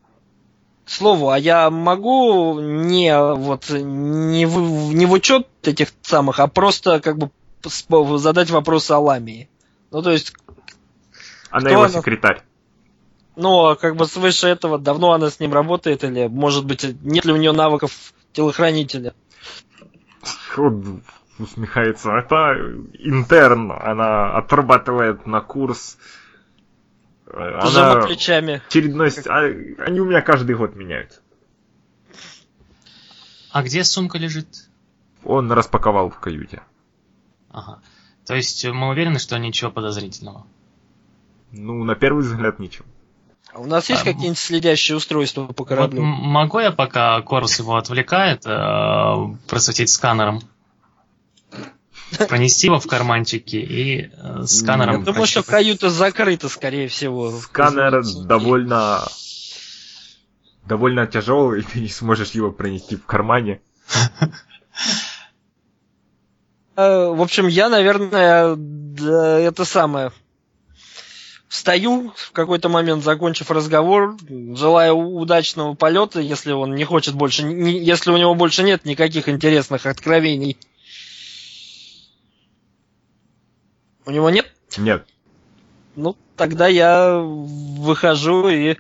К 0.85 0.91
слову, 0.91 1.29
а 1.31 1.39
я 1.39 1.69
могу 1.71 2.59
не 2.61 3.15
вот 3.35 3.69
не 3.71 4.47
в, 4.47 4.95
не 4.95 5.05
в 5.07 5.13
учет 5.13 5.47
этих 5.63 5.89
самых, 6.03 6.41
а 6.41 6.47
просто 6.47 7.01
как 7.01 7.19
бы 7.19 7.31
задать 8.19 8.51
вопрос 8.51 8.91
о 8.91 8.99
Ламии. 8.99 9.51
Ну, 9.91 10.03
то 10.03 10.11
есть, 10.11 10.33
Она 11.51 11.61
Кто 11.61 11.71
его 11.71 11.83
она? 11.85 11.93
секретарь. 11.93 12.43
ну, 13.37 13.67
а 13.67 13.77
как 13.77 13.97
бы 13.97 14.07
свыше 14.07 14.49
этого, 14.49 14.79
давно 14.79 15.13
она 15.13 15.31
с 15.31 15.41
ним 15.41 15.53
работает, 15.53 16.05
или, 16.05 16.27
может 16.27 16.65
быть, 16.67 16.85
нет 17.03 17.25
ли 17.25 17.33
у 17.33 17.37
нее 17.37 17.53
навыков 17.53 18.13
телохранителя? 18.33 19.15
Он 20.57 21.03
усмехается. 21.39 22.11
Это 22.11 22.55
интерн. 22.99 23.71
Она 23.73 24.37
отрабатывает 24.37 25.27
на 25.27 25.41
курс. 25.41 25.99
Э, 27.27 27.61
Пожимая 27.61 27.93
Она 27.93 28.07
плечами. 28.07 28.63
очередной... 28.67 29.11
а, 29.29 29.85
Они 29.85 30.01
у 30.01 30.05
меня 30.07 30.21
каждый 30.21 30.57
год 30.57 30.75
меняются. 30.75 31.21
А 33.53 33.63
где 33.63 33.85
сумка 33.85 34.19
лежит? 34.19 34.49
Он 35.25 35.51
распаковал 35.53 36.11
в 36.11 36.19
каюте. 36.19 36.63
Ага. 37.51 37.81
То 38.27 38.35
есть 38.35 38.65
э, 38.65 38.73
мы 38.73 38.89
уверены, 38.89 39.19
что 39.19 39.39
ничего 39.39 39.71
подозрительного. 39.71 40.47
Ну, 41.53 41.83
на 41.85 41.95
первый 41.95 42.23
взгляд, 42.25 42.59
ничего. 42.59 42.85
А 43.53 43.61
у 43.61 43.67
нас 43.67 43.89
есть 43.89 44.03
А, 44.03 44.05
какие-нибудь 44.05 44.39
следящие 44.39 44.97
устройства 44.97 45.47
по 45.47 45.63
Вот 45.63 45.69
кораблю? 45.69 46.03
м- 46.03 46.07
могу 46.07 46.59
я, 46.61 46.71
пока 46.71 47.21
Корус 47.23 47.59
его 47.59 47.77
отвлекает, 47.77 48.43
э, 48.45 49.37
просветить 49.49 49.89
сканером? 49.91 50.43
Пронести 52.29 52.67
его 52.69 52.79
в 52.79 52.87
карманчике 52.87 53.61
и 53.61 54.11
э, 54.13 54.43
сканером... 54.47 55.01
Я 55.01 55.05
думаю, 55.05 55.27
что 55.27 55.43
каюта 55.43 55.91
закрыта, 55.91 56.49
скорее 56.49 56.89
всего. 56.89 57.31
Сканер 57.33 58.03
довольно... 58.27 59.03
Довольно 60.67 61.07
тяжелый, 61.07 61.61
и 61.61 61.63
ты 61.73 61.81
не 61.81 61.89
сможешь 61.89 62.33
его 62.33 62.51
пронести 62.53 62.97
в 62.97 63.05
кармане. 63.07 63.61
Э, 66.77 67.09
В 67.11 67.21
общем, 67.23 67.47
я, 67.49 67.69
наверное, 67.69 68.57
это 69.49 69.65
самое. 69.65 70.13
Встаю 71.49 72.13
в 72.15 72.33
какой-то 72.33 72.69
момент, 72.69 73.03
закончив 73.03 73.51
разговор, 73.51 74.17
желаю 74.55 74.97
удачного 74.97 75.73
полета, 75.75 76.21
если 76.21 76.53
он 76.53 76.75
не 76.75 76.85
хочет 76.85 77.15
больше, 77.15 77.43
не- 77.43 77.83
если 77.83 78.11
у 78.11 78.19
него 78.19 78.35
больше 78.35 78.63
нет 78.63 78.85
никаких 78.85 79.31
интересных 79.31 79.87
откровений. 79.87 80.59
У 84.05 84.11
него 84.11 84.29
нет? 84.29 84.47
Нет. 84.77 85.07
Ну, 85.97 86.17
тогда 86.37 86.69
я 86.69 87.17
выхожу 87.19 88.49
и 88.49 88.77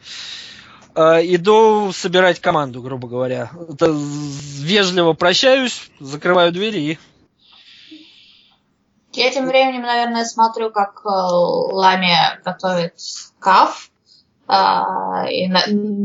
э, 0.94 1.34
иду 1.34 1.90
собирать 1.92 2.38
команду, 2.40 2.82
грубо 2.82 3.08
говоря. 3.08 3.50
Это 3.68 3.86
вежливо 3.90 5.14
прощаюсь, 5.14 5.90
закрываю 6.00 6.52
двери 6.52 6.78
и 6.80 6.98
Я 9.18 9.30
тем 9.32 9.46
временем, 9.46 9.82
наверное, 9.82 10.24
смотрю, 10.24 10.70
как 10.70 11.00
э, 11.04 11.08
Ламия 11.08 12.40
готовит 12.44 12.94
каф. 13.40 13.90
А, 14.46 15.26
и, 15.28 15.50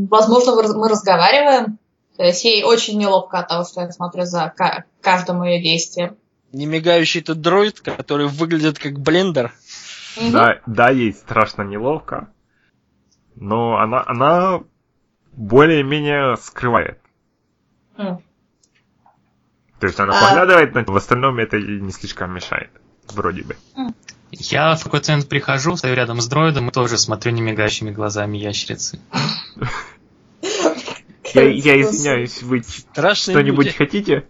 возможно, 0.09 0.55
мы 0.55 0.89
разговариваем. 0.89 1.77
То 2.17 2.23
есть 2.23 2.43
ей 2.43 2.63
очень 2.63 2.99
неловко 2.99 3.39
от 3.39 3.47
того, 3.47 3.63
что 3.65 3.81
я 3.81 3.91
смотрю 3.91 4.25
за 4.25 4.51
ка- 4.55 4.83
каждым 5.01 5.43
ее 5.43 5.61
действием. 5.61 6.17
не 6.51 6.65
мигающий 6.65 7.21
этот 7.21 7.41
дроид, 7.41 7.79
который 7.79 8.27
выглядит 8.27 8.77
как 8.79 8.99
блендер. 8.99 9.51
Да, 10.31 10.59
да, 10.67 10.89
ей 10.89 11.13
страшно 11.13 11.63
неловко. 11.63 12.29
Но 13.35 13.77
она, 13.77 14.03
она 14.05 14.61
более-менее 15.31 16.37
скрывает. 16.37 16.99
М. 17.97 18.21
То 19.79 19.87
есть 19.87 19.99
она 19.99 20.13
А. 20.15 20.29
поглядывает 20.29 20.75
на 20.75 20.83
в 20.83 20.95
остальном 20.95 21.39
это 21.39 21.57
ей 21.57 21.79
не 21.81 21.91
слишком 21.91 22.31
мешает. 22.33 22.69
Вроде 23.13 23.43
бы. 23.43 23.57
Я 24.31 24.75
в 24.75 24.83
какой-то 24.83 25.11
момент 25.11 25.29
прихожу, 25.29 25.77
стою 25.77 25.95
рядом 25.95 26.19
с 26.19 26.27
дроидом 26.27 26.69
и 26.69 26.71
тоже 26.71 26.97
смотрю 26.97 27.31
немигающими 27.31 27.91
глазами 27.91 28.37
ящерицы. 28.37 28.99
Я, 31.33 31.49
я 31.49 31.81
извиняюсь, 31.81 32.41
вы 32.41 32.63
что-нибудь 32.63 33.75
хотите? 33.75 34.25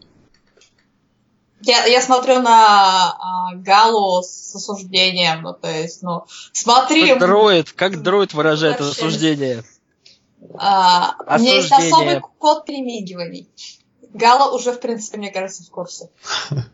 Я, 1.62 1.86
я 1.86 2.02
смотрю 2.02 2.42
на 2.42 3.12
а, 3.12 3.56
Галу 3.56 4.22
с 4.22 4.54
осуждением, 4.54 5.44
ну, 5.44 5.54
то 5.54 5.70
есть, 5.70 6.04
ну, 6.04 6.26
смотри... 6.52 7.08
Как 7.08 7.20
дроид, 7.20 7.72
как 7.72 8.02
дроид 8.02 8.34
выражает 8.34 8.82
Вообще. 8.82 9.00
осуждение. 9.00 9.64
а, 10.58 11.16
у 11.38 11.40
меня 11.40 11.56
есть 11.56 11.72
Осуждение. 11.72 12.18
особый 12.18 12.22
код 12.38 12.66
перемигиваний. 12.66 13.48
Гала 14.14 14.54
уже, 14.54 14.74
в 14.74 14.82
принципе, 14.82 15.18
мне 15.18 15.32
кажется, 15.32 15.64
в 15.64 15.70
курсе. 15.70 16.10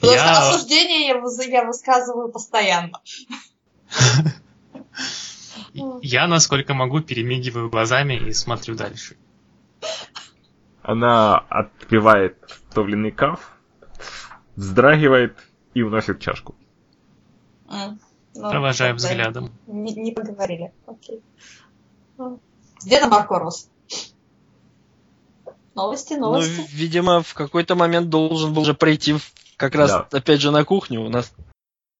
Потому 0.00 0.18
что 0.18 0.26
Я, 0.26 0.48
осуждение 0.50 1.06
я, 1.08 1.18
высказываю 1.64 2.28
постоянно. 2.30 3.00
я, 6.02 6.26
насколько 6.26 6.74
могу, 6.74 7.00
перемигиваю 7.00 7.70
глазами 7.70 8.14
и 8.14 8.32
смотрю 8.32 8.74
дальше. 8.74 9.16
Она 10.82 11.38
отпивает 11.38 12.36
топленый 12.72 13.10
каф, 13.10 13.52
вздрагивает 14.56 15.36
и 15.74 15.82
уносит 15.82 16.20
чашку. 16.20 16.54
Ну, 17.68 18.50
Провожаю 18.50 18.94
взглядом. 18.94 19.52
Не, 19.66 19.92
не 19.94 20.12
поговорили. 20.12 20.72
Окей. 20.86 21.20
Ну, 22.16 22.40
Где 22.82 23.00
там 23.00 23.10
Маркорус? 23.10 23.68
Новости, 25.74 26.14
Ну, 26.14 26.32
новости. 26.32 26.64
видимо, 26.72 27.22
в 27.22 27.34
какой-то 27.34 27.74
момент 27.74 28.08
должен 28.08 28.54
был 28.54 28.62
уже 28.62 28.74
прийти 28.74 29.12
в- 29.14 29.32
как 29.58 29.74
раз, 29.74 29.90
Да. 29.90 30.08
опять 30.12 30.40
же, 30.40 30.50
на 30.50 30.64
кухню 30.64 31.02
у 31.02 31.10
нас. 31.10 31.32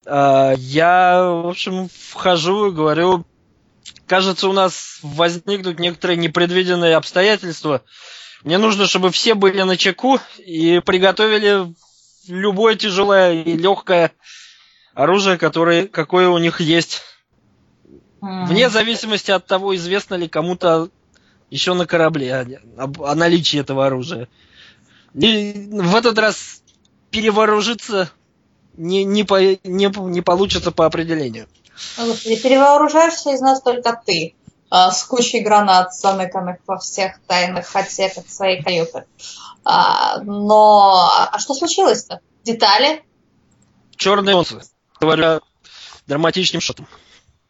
А, 0.07 0.55
я, 0.57 1.23
в 1.23 1.49
общем, 1.49 1.89
вхожу 2.09 2.69
и 2.69 2.73
говорю, 2.75 3.27
кажется, 4.07 4.49
у 4.49 4.53
нас 4.55 5.01
возникнут 5.03 5.79
некоторые 5.79 6.17
непредвиденные 6.17 6.97
обстоятельства. 6.97 7.83
Мне 8.45 8.57
нужно, 8.57 8.87
чтобы 8.87 9.11
все 9.11 9.35
были 9.35 9.61
на 9.63 9.77
чеку 9.77 10.21
и 10.39 10.81
приготовили 10.87 11.75
любое 12.29 12.77
тяжелое 12.77 13.43
и 13.43 13.57
легкое 13.57 14.13
оружие, 14.95 15.37
которое, 15.37 15.87
какое 15.89 16.29
у 16.29 16.39
них 16.39 16.61
есть. 16.61 17.03
Вне 18.21 18.69
зависимости 18.71 19.31
от 19.33 19.47
того, 19.47 19.75
известно 19.75 20.15
ли 20.15 20.29
кому-то 20.29 20.91
еще 21.51 21.75
на 21.75 21.87
корабле 21.87 22.35
о, 22.35 22.83
об- 22.85 23.03
о 23.03 23.15
наличии 23.15 23.59
этого 23.61 23.87
оружия. 23.87 24.29
И 25.15 25.69
в 25.73 25.97
этот 25.97 26.19
раз 26.19 26.63
перевооружиться 27.11 28.11
не, 28.75 29.05
не, 29.05 29.25
по- 29.25 29.41
не, 29.41 30.11
не 30.11 30.21
получится 30.21 30.71
по 30.73 30.87
определению. 30.87 31.49
Господи, 31.97 32.37
перевооружаешься 32.37 33.31
из 33.33 33.41
нас 33.41 33.63
только 33.63 34.01
ты. 34.05 34.35
а, 34.71 34.91
с 34.91 35.05
кучей 35.05 35.41
гранат, 35.41 35.95
замыканных 35.95 36.57
во 36.67 36.79
всех 36.79 37.21
тайных 37.27 37.75
отсеках 37.75 38.29
своей 38.29 38.63
каюты. 38.63 39.05
А, 39.65 40.21
но... 40.23 41.11
А 41.17 41.31
а 41.33 41.39
что 41.39 41.55
случилось-то? 41.55 42.21
Детали? 42.45 43.03
Черные 43.97 44.35
солнце. 44.45 44.71
Говоря 45.01 45.41
драматичным 46.07 46.61
шотом. 46.61 46.87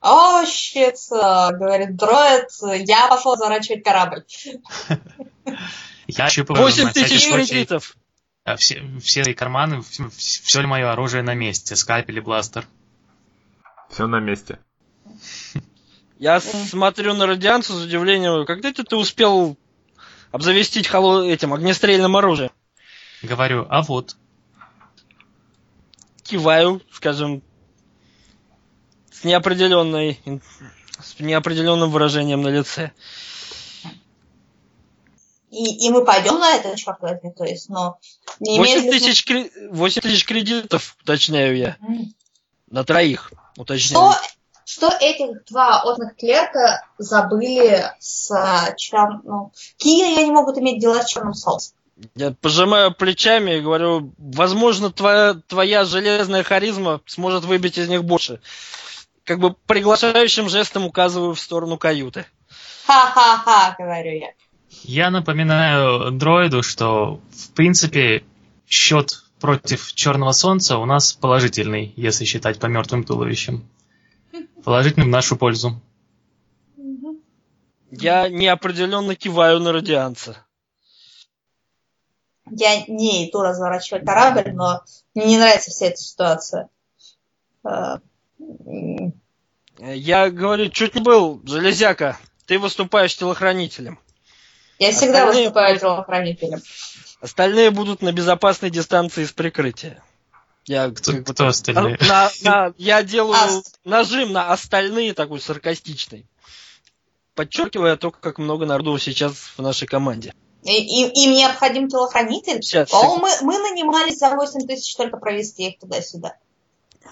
О, 0.00 0.44
щит, 0.46 0.96
а, 1.11 1.52
говорит 1.52 1.96
дроид, 1.96 2.48
я 2.86 3.09
пошел 3.09 3.36
заворачивать 3.36 3.82
корабль. 3.82 4.24
Я 6.06 6.24
ощупываю 6.26 6.62
8 6.62 6.84
на 6.84 6.90
всякий 6.90 7.09
тысяч 7.09 7.28
случай, 7.28 7.46
кредитов. 7.48 7.96
Э, 8.53 8.57
все, 8.57 8.82
все 9.01 9.22
свои 9.22 9.34
карманы, 9.34 9.82
все 9.82 10.61
ли 10.61 10.66
мое 10.66 10.90
оружие 10.90 11.22
на 11.22 11.34
месте, 11.34 11.76
скальпель 11.76 12.18
и 12.18 12.20
бластер. 12.20 12.66
Все 13.90 14.07
на 14.07 14.20
месте. 14.20 14.59
Я 16.18 16.40
смотрю 16.40 17.14
на 17.14 17.26
радианцию 17.26 17.78
с 17.78 17.84
удивлением. 17.84 18.44
Когда 18.44 18.70
это 18.70 18.82
ты 18.82 18.96
успел 18.96 19.57
обзавестись 20.32 20.88
холо- 20.88 21.24
этим 21.24 21.55
огнестрельным 21.55 22.16
оружием? 22.16 22.51
Говорю, 23.22 23.66
а 23.68 23.82
вот, 23.82 24.16
киваю, 26.22 26.82
скажем, 26.92 27.42
с 29.11 29.24
неопределенной, 29.24 30.20
с 31.01 31.18
неопределенным 31.18 31.90
выражением 31.90 32.42
на 32.42 32.49
лице. 32.49 32.92
И, 35.51 35.86
и 35.86 35.90
мы 35.90 36.05
пойдем 36.05 36.38
на 36.38 36.57
это, 36.57 36.76
черт 36.76 37.01
возьми, 37.01 37.32
то 37.32 37.44
есть, 37.44 37.70
ну, 37.70 37.94
не 38.40 38.59
8 38.59 38.80
имеет 38.80 38.90
тысяч, 38.90 39.24
кре- 39.26 39.51
8 39.70 40.03
тысяч 40.03 40.26
кредитов, 40.26 40.96
уточняю 41.03 41.57
я, 41.57 41.76
М. 41.80 42.14
на 42.70 42.84
троих, 42.84 43.32
уточняю. 43.57 44.12
Что, 44.12 44.88
что 44.88 44.96
этих 45.01 45.44
два 45.46 45.82
опытных 45.82 46.16
клерка 46.16 46.86
забыли 46.99 47.82
с 47.99 48.30
а, 48.30 48.74
чер... 48.76 49.20
ну, 49.24 49.53
какие 49.78 50.20
они 50.20 50.30
могут 50.30 50.59
иметь 50.59 50.80
дела 50.80 51.03
с 51.03 51.09
черным 51.09 51.32
солнцем? 51.32 51.74
Я 52.14 52.30
пожимаю 52.30 52.94
плечами 52.94 53.53
и 53.57 53.61
говорю, 53.61 54.12
возможно, 54.18 54.92
твоя, 54.92 55.34
твоя 55.49 55.84
железная 55.84 56.42
харизма 56.44 57.01
сможет 57.07 57.44
выбить 57.44 57.78
из 57.78 57.88
них 57.88 58.05
больше. 58.05 58.40
Как 59.24 59.40
бы 59.40 59.55
приглашающим 59.66 60.49
жестом 60.49 60.84
указываю 60.86 61.34
в 61.34 61.40
сторону 61.40 61.76
каюты. 61.76 62.26
Ха-ха-ха, 62.86 63.74
говорю 63.78 64.12
я. 64.12 64.28
Я 64.85 65.11
напоминаю 65.11 66.11
дроиду, 66.12 66.62
что, 66.62 67.20
в 67.31 67.51
принципе, 67.53 68.24
счет 68.68 69.24
против 69.41 69.93
Черного 69.95 70.33
Солнца 70.33 70.79
у 70.79 70.85
нас 70.85 71.12
положительный, 71.12 71.93
если 71.97 72.24
считать 72.24 72.59
по 72.59 72.66
мертвым 72.66 73.05
туловищам. 73.05 73.68
Положительный 74.64 75.07
в 75.07 75.11
нашу 75.11 75.37
пользу. 75.37 75.81
Я 77.91 78.29
неопределенно 78.29 79.14
киваю 79.14 79.61
на 79.61 79.72
радианца. 79.72 80.45
Я 82.51 82.85
не 82.87 83.29
иду 83.29 83.43
разворачивать 83.43 84.05
корабль, 84.05 84.53
но 84.53 84.83
мне 85.14 85.26
не 85.26 85.39
нравится 85.39 85.70
вся 85.70 85.87
эта 85.87 85.97
ситуация. 85.99 86.68
М, 87.64 89.12
Я 89.79 90.31
говорю, 90.31 90.70
чуть 90.70 90.95
не 90.95 91.01
был, 91.01 91.41
железяка, 91.45 92.18
ты 92.47 92.59
выступаешь 92.59 93.16
телохранителем. 93.16 93.99
Я 94.79 94.93
всегда 94.93 95.24
Остальные- 95.24 95.43
выступаю 95.45 95.79
телохранителем. 95.79 96.62
Остальные 97.20 97.70
будут 97.72 98.01
на 98.03 98.12
безопасной 98.12 98.70
дистанции 98.70 99.24
с 99.24 99.33
прикрытия. 99.33 100.03
Я, 100.66 100.91
Кто, 100.91 101.12
как 101.12 101.24
бы 101.24 101.35
кто 101.35 101.47
остальные? 101.49 101.99
на- 102.07 102.31
на- 102.43 102.74
я 102.76 103.03
делаю 103.03 103.35
А, 103.37 103.62
нажим 103.85 104.33
на 104.33 104.53
остальные 104.53 105.14
такой 105.14 105.41
саркастичный. 105.41 106.26
Подчеркивая 107.35 107.97
то, 107.97 108.11
как 108.11 108.39
много 108.39 108.66
народу 108.66 108.99
сейчас 108.99 109.35
в 109.57 109.59
нашей 109.61 109.87
команде. 109.89 110.35
И, 110.64 110.72
и- 110.72 111.24
им 111.24 111.33
необходим 111.33 111.89
телохранитель? 111.89 112.62
Сейчас, 112.62 112.91
По-моему, 112.91 113.18
мы, 113.22 113.31
мы 113.43 113.59
нанимались 113.70 114.18
за 114.18 114.31
8 114.31 114.66
тысяч 114.66 114.95
только 114.97 115.16
провести 115.16 115.68
их 115.68 115.79
туда-сюда. 115.79 116.35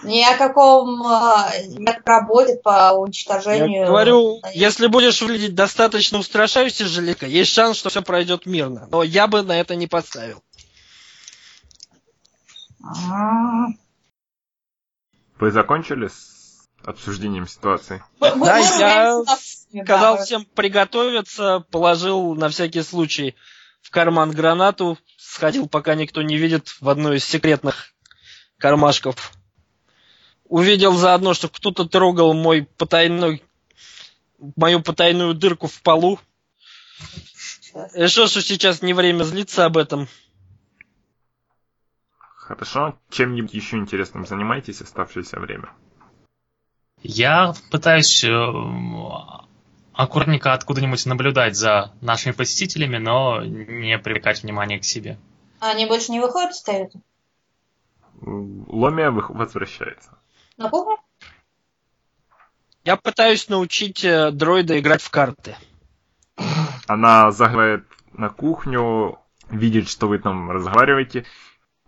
Ни 0.02 0.22
о 0.22 0.36
каком 0.36 1.02
э, 1.02 1.66
ни 1.68 1.88
о 1.88 2.00
работе 2.04 2.56
по 2.62 2.92
уничтожению... 2.92 3.82
Я 3.82 3.86
говорю, 3.86 4.40
если 4.52 4.86
будешь 4.86 5.20
выглядеть 5.22 5.54
достаточно 5.54 6.18
устрашающе, 6.18 6.84
Желика, 6.84 7.26
есть 7.26 7.52
шанс, 7.52 7.78
что 7.78 7.88
все 7.88 8.02
пройдет 8.02 8.46
мирно. 8.46 8.88
Но 8.90 9.02
я 9.02 9.26
бы 9.26 9.42
на 9.42 9.58
это 9.58 9.74
не 9.74 9.86
поставил. 9.86 10.42
а, 12.84 13.66
Вы 15.38 15.50
закончили 15.50 16.08
с 16.08 16.66
обсуждением 16.84 17.48
ситуации? 17.48 18.02
мы- 18.20 18.30
Да, 18.30 18.36
мы 18.36 18.46
я 18.48 19.24
Сказал 19.84 20.16
да, 20.16 20.24
всем 20.24 20.44
приготовиться, 20.44 21.64
положил 21.70 22.34
на 22.34 22.48
всякий 22.48 22.82
случай 22.82 23.34
в 23.82 23.90
карман 23.90 24.30
гранату, 24.30 24.98
сходил, 25.18 25.68
пока 25.68 25.94
никто 25.94 26.22
не 26.22 26.36
видит, 26.36 26.68
в 26.80 26.88
одну 26.88 27.12
из 27.12 27.24
секретных 27.24 27.92
кармашков. 28.58 29.32
Увидел 30.48 30.92
заодно, 30.92 31.34
что 31.34 31.48
кто-то 31.48 31.86
трогал 31.86 32.32
мой 32.34 32.68
потайной, 32.76 33.42
мою 34.56 34.80
потайную 34.80 35.34
дырку 35.34 35.66
в 35.66 35.82
полу. 35.82 36.20
Решил, 37.94 38.28
что 38.28 38.40
сейчас 38.40 38.82
не 38.82 38.94
время 38.94 39.24
злиться 39.24 39.64
об 39.64 39.76
этом. 39.76 40.08
Хорошо. 42.46 42.96
Чем-нибудь 43.10 43.52
еще 43.52 43.76
интересным 43.76 44.24
занимайтесь 44.24 44.80
оставшееся 44.80 45.40
время. 45.40 45.70
Я 47.02 47.52
пытаюсь 47.70 48.24
э, 48.24 48.30
аккуратненько 49.92 50.52
откуда-нибудь 50.52 51.04
наблюдать 51.06 51.56
за 51.56 51.92
нашими 52.00 52.32
посетителями, 52.32 52.98
но 52.98 53.44
не 53.44 53.98
привлекать 53.98 54.42
внимание 54.42 54.78
к 54.78 54.84
себе. 54.84 55.18
Они 55.58 55.86
больше 55.86 56.12
не 56.12 56.20
выходят 56.20 56.52
из 56.52 56.62
каюты? 56.62 57.00
Ломия 58.20 59.10
возвращается. 59.10 60.16
На 60.56 60.70
кухню? 60.70 60.96
Я 62.84 62.96
пытаюсь 62.96 63.48
научить 63.48 64.04
э, 64.04 64.30
дроида 64.30 64.78
играть 64.78 65.02
в 65.02 65.10
карты. 65.10 65.56
Она 66.86 67.30
заглядывает 67.32 67.86
на 68.12 68.28
кухню, 68.28 69.18
видит, 69.50 69.88
что 69.88 70.08
вы 70.08 70.18
там 70.18 70.50
разговариваете, 70.50 71.26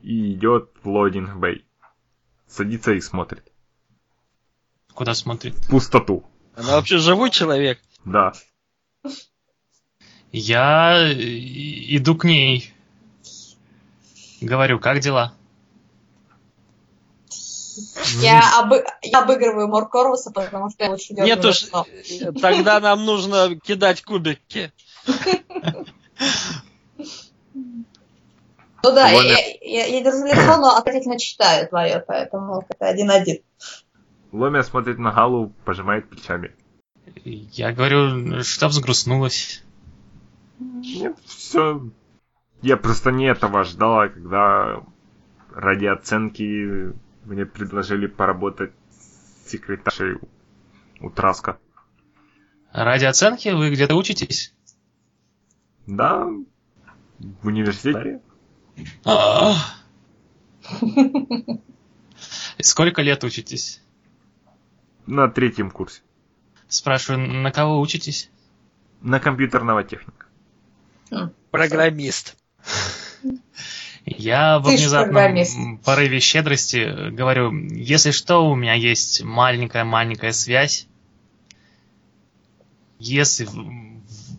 и 0.03 0.35
идет 0.35 0.71
в 0.83 0.89
loading 0.89 1.37
bay. 1.37 1.65
Садится 2.47 2.93
и 2.93 3.01
смотрит. 3.01 3.51
Куда 4.93 5.15
смотрит? 5.15 5.55
В 5.55 5.71
пустоту. 5.71 6.25
Она 6.57 6.73
вообще 6.73 6.99
живой 6.99 7.31
человек. 7.31 7.81
Да. 8.05 8.33
Я 10.33 10.99
э, 10.99 11.15
иду 11.15 12.17
к 12.17 12.25
ней. 12.25 12.73
Говорю, 14.41 14.79
как 14.79 15.01
дела? 15.01 15.38
Я, 18.21 18.43
обы- 18.63 18.85
я 19.03 19.21
обыгрываю 19.21 19.69
Мор 19.69 19.89
Корвуса, 19.89 20.31
потому 20.31 20.71
что 20.71 20.85
я 20.85 20.91
лучше 20.91 21.15
держу 21.15 21.27
Нет 21.27 21.45
уж, 21.45 21.67
тогда 22.41 22.81
нам 22.81 23.05
нужно 23.05 23.59
кидать 23.61 24.03
кубики. 24.03 24.73
Ну 28.85 28.95
да, 28.95 29.09
я, 29.09 29.39
я, 29.61 29.87
я 29.87 30.05
держу 30.05 30.25
лицо, 30.25 30.57
но 30.57 30.77
относительно 30.77 31.19
читаю 31.19 31.69
твое, 31.69 32.03
поэтому 32.07 32.65
это 32.69 32.87
один-один. 32.87 33.39
Ломя 34.31 34.63
смотрит 34.63 34.99
на 34.99 35.11
Галу, 35.11 35.53
пожимает 35.65 36.09
плечами. 36.09 36.53
Я 37.25 37.73
говорю, 37.73 38.43
что 38.45 38.69
взгрустнулась. 38.69 39.65
Нет, 40.61 41.17
все. 41.27 41.83
Я 42.63 42.77
просто 42.77 43.11
не 43.11 43.27
этого 43.27 43.65
ждала, 43.65 44.09
когда 44.09 44.83
ради 45.53 45.87
оценки 45.87 46.93
мне 47.29 47.45
предложили 47.45 48.07
поработать 48.07 48.73
с 48.91 49.51
секретаршей 49.51 50.19
у 51.01 51.11
Траска. 51.11 51.59
Ради 52.73 53.05
оценки 53.05 53.49
вы 53.51 53.71
где-то 53.71 53.95
учитесь? 53.95 54.55
Да, 55.87 56.27
в 57.19 57.47
университете. 57.47 58.21
А. 59.05 59.55
И 62.59 62.63
Сколько 62.63 63.03
лет 63.03 63.23
учитесь? 63.25 63.83
На 65.07 65.29
третьем 65.29 65.71
курсе. 65.71 66.03
Спрашиваю, 66.69 67.27
на 67.43 67.51
кого 67.51 67.81
учитесь? 67.81 68.31
На 69.01 69.21
компьютерного 69.21 69.85
техника. 69.85 70.27
Программист. 71.51 72.37
Я 74.17 74.59
во 74.59 74.71
внезапном 74.79 75.79
порыве 75.79 76.21
щедрости 76.21 77.11
говорю, 77.11 77.53
если 77.53 78.11
что, 78.11 78.49
у 78.49 78.55
меня 78.55 78.75
есть 78.75 79.23
маленькая-маленькая 79.23 80.33
связь. 80.33 80.87
Если 82.99 83.45
в- 83.45 83.53
в- 83.55 84.37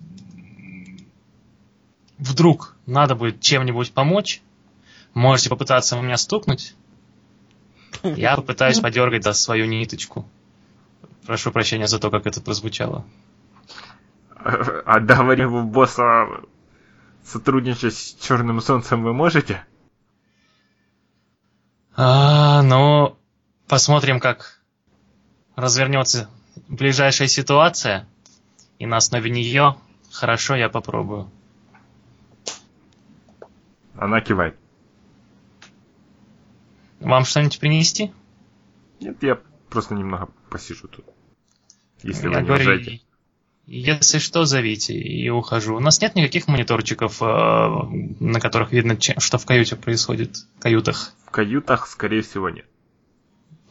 вдруг 2.18 2.76
надо 2.86 3.16
будет 3.16 3.40
чем-нибудь 3.42 3.92
помочь, 3.94 4.42
можете 5.14 5.50
попытаться 5.50 5.98
у 5.98 6.02
меня 6.02 6.18
стукнуть. 6.18 6.76
Я 8.04 8.36
попытаюсь 8.36 8.80
подергать 8.80 9.24
за 9.24 9.34
свою 9.34 9.66
ниточку. 9.66 10.28
Прошу 11.26 11.52
прощения 11.52 11.88
за 11.88 12.00
то, 12.00 12.10
как 12.10 12.26
это 12.28 12.42
прозвучало. 12.42 13.06
А 14.36 15.00
договорив 15.00 15.52
у 15.52 15.64
босса 15.64 16.28
сотрудничать 17.24 17.96
с 17.96 18.16
Черным 18.16 18.62
Солнцем 18.62 19.04
вы 19.04 19.14
можете? 19.14 19.66
А, 21.96 22.62
ну, 22.62 23.18
посмотрим, 23.68 24.20
как 24.20 24.62
развернется 25.56 26.30
ближайшая 26.68 27.28
ситуация. 27.28 28.08
И 28.78 28.86
на 28.86 28.98
основе 28.98 29.30
нее, 29.30 29.76
хорошо, 30.12 30.56
я 30.56 30.70
попробую. 30.70 31.30
Она 33.96 34.22
кивает. 34.22 34.56
Вам 37.02 37.26
что-нибудь 37.26 37.60
принести? 37.60 38.14
Нет, 39.02 39.22
я 39.22 39.40
просто 39.70 39.94
немного 39.94 40.30
посижу 40.50 40.88
тут. 40.88 41.06
Если 42.04 42.30
я 42.30 42.36
вы 42.36 42.42
не 42.42 42.48
говорю. 42.48 43.00
Если 43.72 44.18
что, 44.20 44.46
зовите 44.46 44.94
и 44.94 45.30
ухожу. 45.30 45.76
У 45.76 45.80
нас 45.80 46.02
нет 46.02 46.16
никаких 46.16 46.48
мониторчиков, 46.48 47.22
э, 47.22 47.26
на 47.26 48.40
которых 48.40 48.72
видно, 48.72 48.98
что 49.00 49.38
в 49.38 49.46
каюте 49.46 49.76
происходит, 49.76 50.38
в 50.58 50.62
каютах. 50.62 51.14
В 51.26 51.32
каютах, 51.32 51.88
скорее 51.88 52.22
всего, 52.22 52.50
нет. 52.50 52.66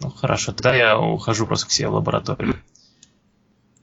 Ну, 0.00 0.10
хорошо, 0.10 0.52
тогда 0.52 0.74
я 0.76 0.98
ухожу 0.98 1.46
просто 1.46 1.66
к 1.66 1.70
себе 1.72 1.88
в 1.88 1.94
лабораторию. 1.94 2.56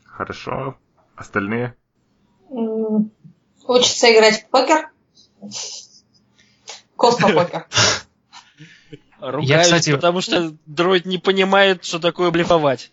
Хорошо. 0.06 0.78
Остальные? 1.16 1.76
М, 2.50 3.12
Учится 3.68 4.14
играть 4.14 4.44
в 4.44 4.50
покер. 4.50 4.90
Космопокер. 6.98 7.68
Ругаюсь, 9.20 9.64
кстати- 9.66 9.92
потому 9.92 10.22
что 10.22 10.54
дроид 10.66 11.06
не 11.06 11.18
понимает, 11.18 11.84
что 11.84 12.00
такое 12.00 12.32
блефовать. 12.32 12.92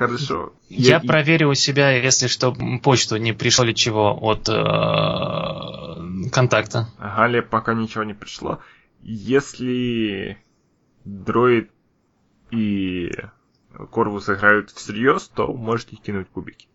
Хорошо. 0.00 0.52
Я, 0.70 0.96
и- 0.98 1.06
проверю 1.06 1.50
у 1.50 1.54
себя, 1.54 1.90
если 1.90 2.26
что, 2.26 2.54
почту, 2.82 3.16
не 3.18 3.32
пришло 3.34 3.66
ли 3.66 3.74
чего 3.74 4.16
от 4.18 4.48
э, 4.48 6.30
контакта. 6.30 6.88
Гале 6.98 7.42
пока 7.42 7.74
ничего 7.74 8.04
не 8.04 8.14
пришло. 8.14 8.60
Если 9.02 10.38
дроид 11.04 11.70
и 12.50 13.10
Корвус 13.90 14.28
играют 14.30 14.70
всерьез, 14.70 15.28
то 15.28 15.48
можете 15.52 15.96
кинуть 15.96 16.28
кубики. 16.30 16.66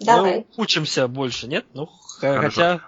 Давай. 0.00 0.46
Ну, 0.56 0.62
учимся 0.62 1.08
больше, 1.08 1.48
нет? 1.48 1.66
Ну, 1.74 1.88
Хорошо. 2.20 2.48
хотя... 2.50 2.80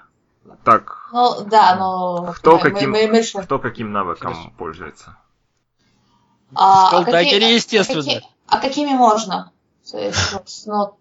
Так, 0.64 1.08
Ну, 1.12 1.44
да, 1.50 1.74
но... 1.76 2.32
Кто 2.36 2.56
мы- 2.56 2.62
каким- 2.62 2.90
мы- 2.92 3.08
мы 3.08 3.22
же- 3.24 3.42
кто 3.42 3.58
каким 3.58 3.90
навыком 3.92 4.32
Хорошо. 4.32 4.52
пользуется? 4.56 5.16
А, 6.54 7.00
а 7.00 7.04
какие- 7.04 7.52
естественно. 7.54 8.00
А, 8.00 8.04
какие- 8.04 8.22
а 8.46 8.58
какими 8.60 8.90
можно? 8.96 9.50
То 9.90 9.98
есть, 9.98 10.66
ну, 10.66 10.96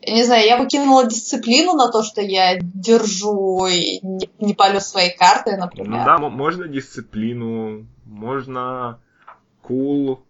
я 0.00 0.14
не 0.14 0.24
знаю, 0.24 0.46
я 0.46 0.58
бы 0.58 0.66
кинула 0.66 1.06
дисциплину 1.06 1.74
на 1.74 1.90
то, 1.90 2.02
что 2.02 2.20
я 2.20 2.58
держу 2.60 3.66
и 3.66 4.00
не, 4.04 4.28
не 4.38 4.54
палю 4.54 4.80
свои 4.80 5.10
карты, 5.16 5.56
например. 5.56 5.90
Ну 5.90 6.04
да, 6.04 6.18
можно 6.18 6.68
дисциплину, 6.68 7.86
можно 8.04 8.98
кул. 9.62 10.20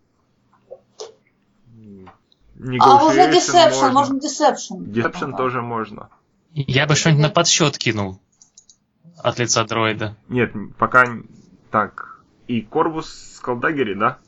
а 2.78 2.98
можно 2.98 3.20
negotiation 3.22 3.32
deception, 3.32 3.92
можно 3.92 4.18
deception. 4.18 4.78
Deception 4.86 5.36
тоже 5.36 5.60
можно. 5.60 6.08
Я 6.52 6.86
бы 6.86 6.94
что-нибудь 6.94 7.22
на 7.22 7.30
подсчет 7.30 7.76
кинул 7.78 8.20
от 9.22 9.38
лица 9.38 9.64
дроида. 9.64 10.16
Нет, 10.28 10.52
пока... 10.78 11.04
Так, 11.72 12.20
и 12.46 12.60
Корвус 12.60 13.08
с 13.08 13.40
Колдагери, 13.40 13.94
да? 13.94 14.18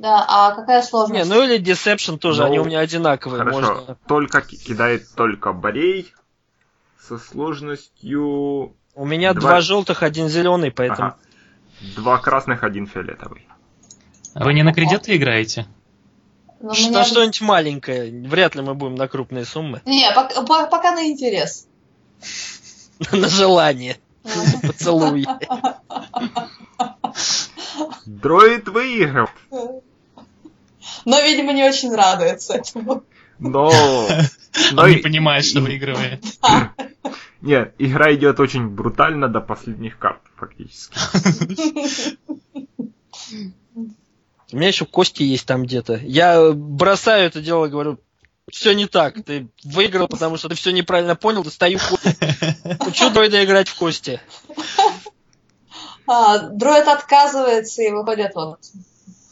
Да, 0.00 0.24
а 0.28 0.54
какая 0.54 0.82
сложность? 0.82 1.28
Не, 1.28 1.34
ну 1.34 1.42
или 1.42 1.60
Deception 1.60 2.18
тоже, 2.18 2.40
Ну, 2.42 2.46
они 2.46 2.58
у 2.58 2.64
меня 2.64 2.80
одинаковые. 2.80 3.38
Хорошо. 3.40 3.60
Можно... 3.60 3.96
Только 4.06 4.40
ки- 4.40 4.56
кидает 4.56 5.06
только 5.14 5.52
Борей 5.52 6.12
со 7.06 7.18
сложностью... 7.18 8.74
У 8.94 9.04
меня 9.06 9.32
Два- 9.34 9.40
два, 9.42 9.60
желтых, 9.60 10.02
один 10.02 10.28
зеленый, 10.28 10.70
поэтому... 10.70 11.08
Ага. 11.08 11.16
Два 11.96 12.18
красных, 12.18 12.62
один 12.64 12.86
фиолетовый. 12.86 13.46
Вы 14.34 14.54
не 14.54 14.62
на 14.62 14.72
кредиты 14.72 15.16
играете? 15.16 15.66
Ну, 16.60 16.74
Что, 16.74 16.88
меня- 16.90 17.04
Что-нибудь 17.04 17.40
маленькое. 17.40 18.28
Вряд 18.28 18.54
ли 18.54 18.62
мы 18.62 18.74
будем 18.74 18.94
на 18.94 19.08
крупные 19.08 19.44
суммы. 19.44 19.80
Не, 19.86 20.10
пока, 20.14 20.42
по- 20.42 20.66
пока 20.66 20.92
на 20.92 21.06
интерес. 21.08 21.66
на 23.12 23.28
желание. 23.28 23.96
Поцелуй. 24.66 25.26
Дроид 28.06 28.68
выиграл, 28.68 29.28
Но, 31.04 31.20
видимо, 31.20 31.52
не 31.52 31.64
очень 31.64 31.94
радуется 31.94 32.54
этому. 32.54 33.04
но... 33.38 33.70
но 34.72 34.82
Он 34.82 34.90
не 34.90 34.96
понимает, 34.96 35.44
что 35.44 35.60
выигрывает. 35.60 36.24
Нет, 37.40 37.74
игра 37.78 38.14
идет 38.14 38.38
очень 38.38 38.68
брутально 38.68 39.28
до 39.28 39.40
последних 39.40 39.98
карт, 39.98 40.20
фактически. 40.36 40.94
У 44.52 44.56
меня 44.56 44.68
еще 44.68 44.84
кости 44.84 45.22
есть 45.22 45.46
там 45.46 45.62
где-то. 45.62 46.00
Я 46.02 46.52
бросаю 46.52 47.26
это 47.26 47.40
дело 47.40 47.66
и 47.66 47.70
говорю, 47.70 47.98
все 48.50 48.74
не 48.74 48.86
так. 48.86 49.22
Ты 49.24 49.48
выиграл, 49.64 50.08
потому 50.08 50.36
что 50.36 50.48
ты 50.48 50.54
все 50.54 50.72
неправильно 50.72 51.16
понял, 51.16 51.44
ты 51.44 51.50
стою 51.50 51.78
в 51.78 51.88
кости. 51.88 52.88
Учу 52.88 53.10
дроида 53.10 53.44
играть 53.44 53.68
в 53.68 53.76
кости. 53.76 54.20
А, 56.06 56.38
дроид 56.38 56.88
отказывается 56.88 57.82
и 57.82 57.90
выходит 57.90 58.34
вот 58.34 58.58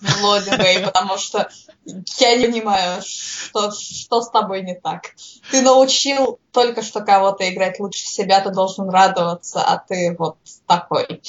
в 0.01 0.23
лобби, 0.23 0.85
потому 0.85 1.19
что 1.19 1.51
я 1.85 2.37
не 2.37 2.47
понимаю, 2.47 3.03
что, 3.05 3.71
что 3.73 4.21
с 4.21 4.31
тобой 4.31 4.63
не 4.63 4.75
так. 4.75 5.15
Ты 5.51 5.63
научил 5.63 6.39
только 6.53 6.83
что 6.83 7.01
кого-то 7.01 7.49
играть 7.53 7.81
лучше 7.81 8.07
себя, 8.07 8.41
ты 8.41 8.51
должен 8.51 8.89
радоваться, 8.89 9.61
а 9.61 9.79
ты 9.79 10.15
вот 10.19 10.39
такой. 10.67 11.23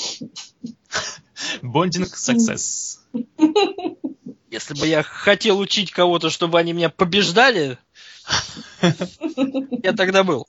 Бондинг 1.62 2.10
success. 2.16 3.00
Если 4.50 4.74
бы 4.80 4.88
я 4.88 5.04
хотел 5.04 5.60
учить 5.60 5.92
кого-то, 5.92 6.30
чтобы 6.30 6.60
они 6.60 6.74
меня 6.74 6.90
побеждали, 6.90 7.78
я 8.82 9.94
тогда 9.94 10.24
был. 10.24 10.48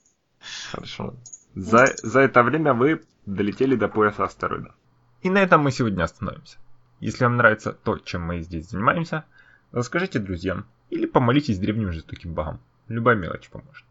Хорошо. 0.71 1.13
За, 1.53 1.85
за 2.01 2.21
это 2.21 2.43
время 2.43 2.73
вы 2.73 3.03
долетели 3.25 3.75
до 3.75 3.87
пояса 3.87 4.23
астероида. 4.23 4.73
И 5.21 5.29
на 5.29 5.39
этом 5.39 5.61
мы 5.61 5.71
сегодня 5.71 6.03
остановимся. 6.03 6.57
Если 7.01 7.23
вам 7.23 7.35
нравится 7.35 7.73
то, 7.73 7.97
чем 7.97 8.21
мы 8.21 8.41
здесь 8.41 8.69
занимаемся, 8.69 9.25
расскажите 9.71 10.19
друзьям 10.19 10.65
или 10.91 11.07
помолитесь 11.07 11.57
древним 11.57 11.91
жестоким 11.91 12.33
богам. 12.33 12.61
Любая 12.87 13.15
мелочь 13.15 13.49
поможет. 13.49 13.85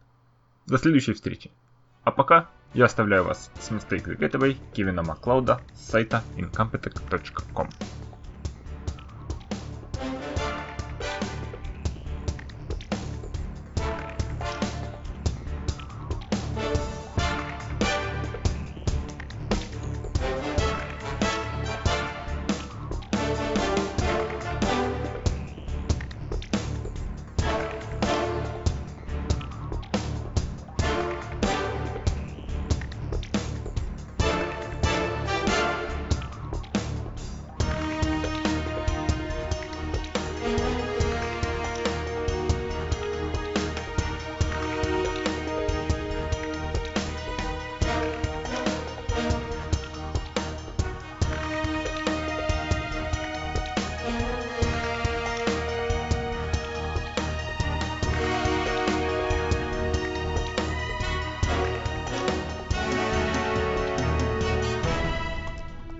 До 0.65 0.77
следующей 0.77 1.13
встречи. 1.13 1.51
А 2.03 2.11
пока 2.11 2.49
я 2.73 2.85
оставляю 2.85 3.25
вас 3.25 3.51
с 3.59 3.69
Mistake 3.69 4.05
the 4.05 4.17
Gateway 4.17 4.57
Кевина 4.73 5.03
Маклауда 5.03 5.59
с 5.73 5.91
сайта 5.91 6.23
incompetech.com. 6.37 7.69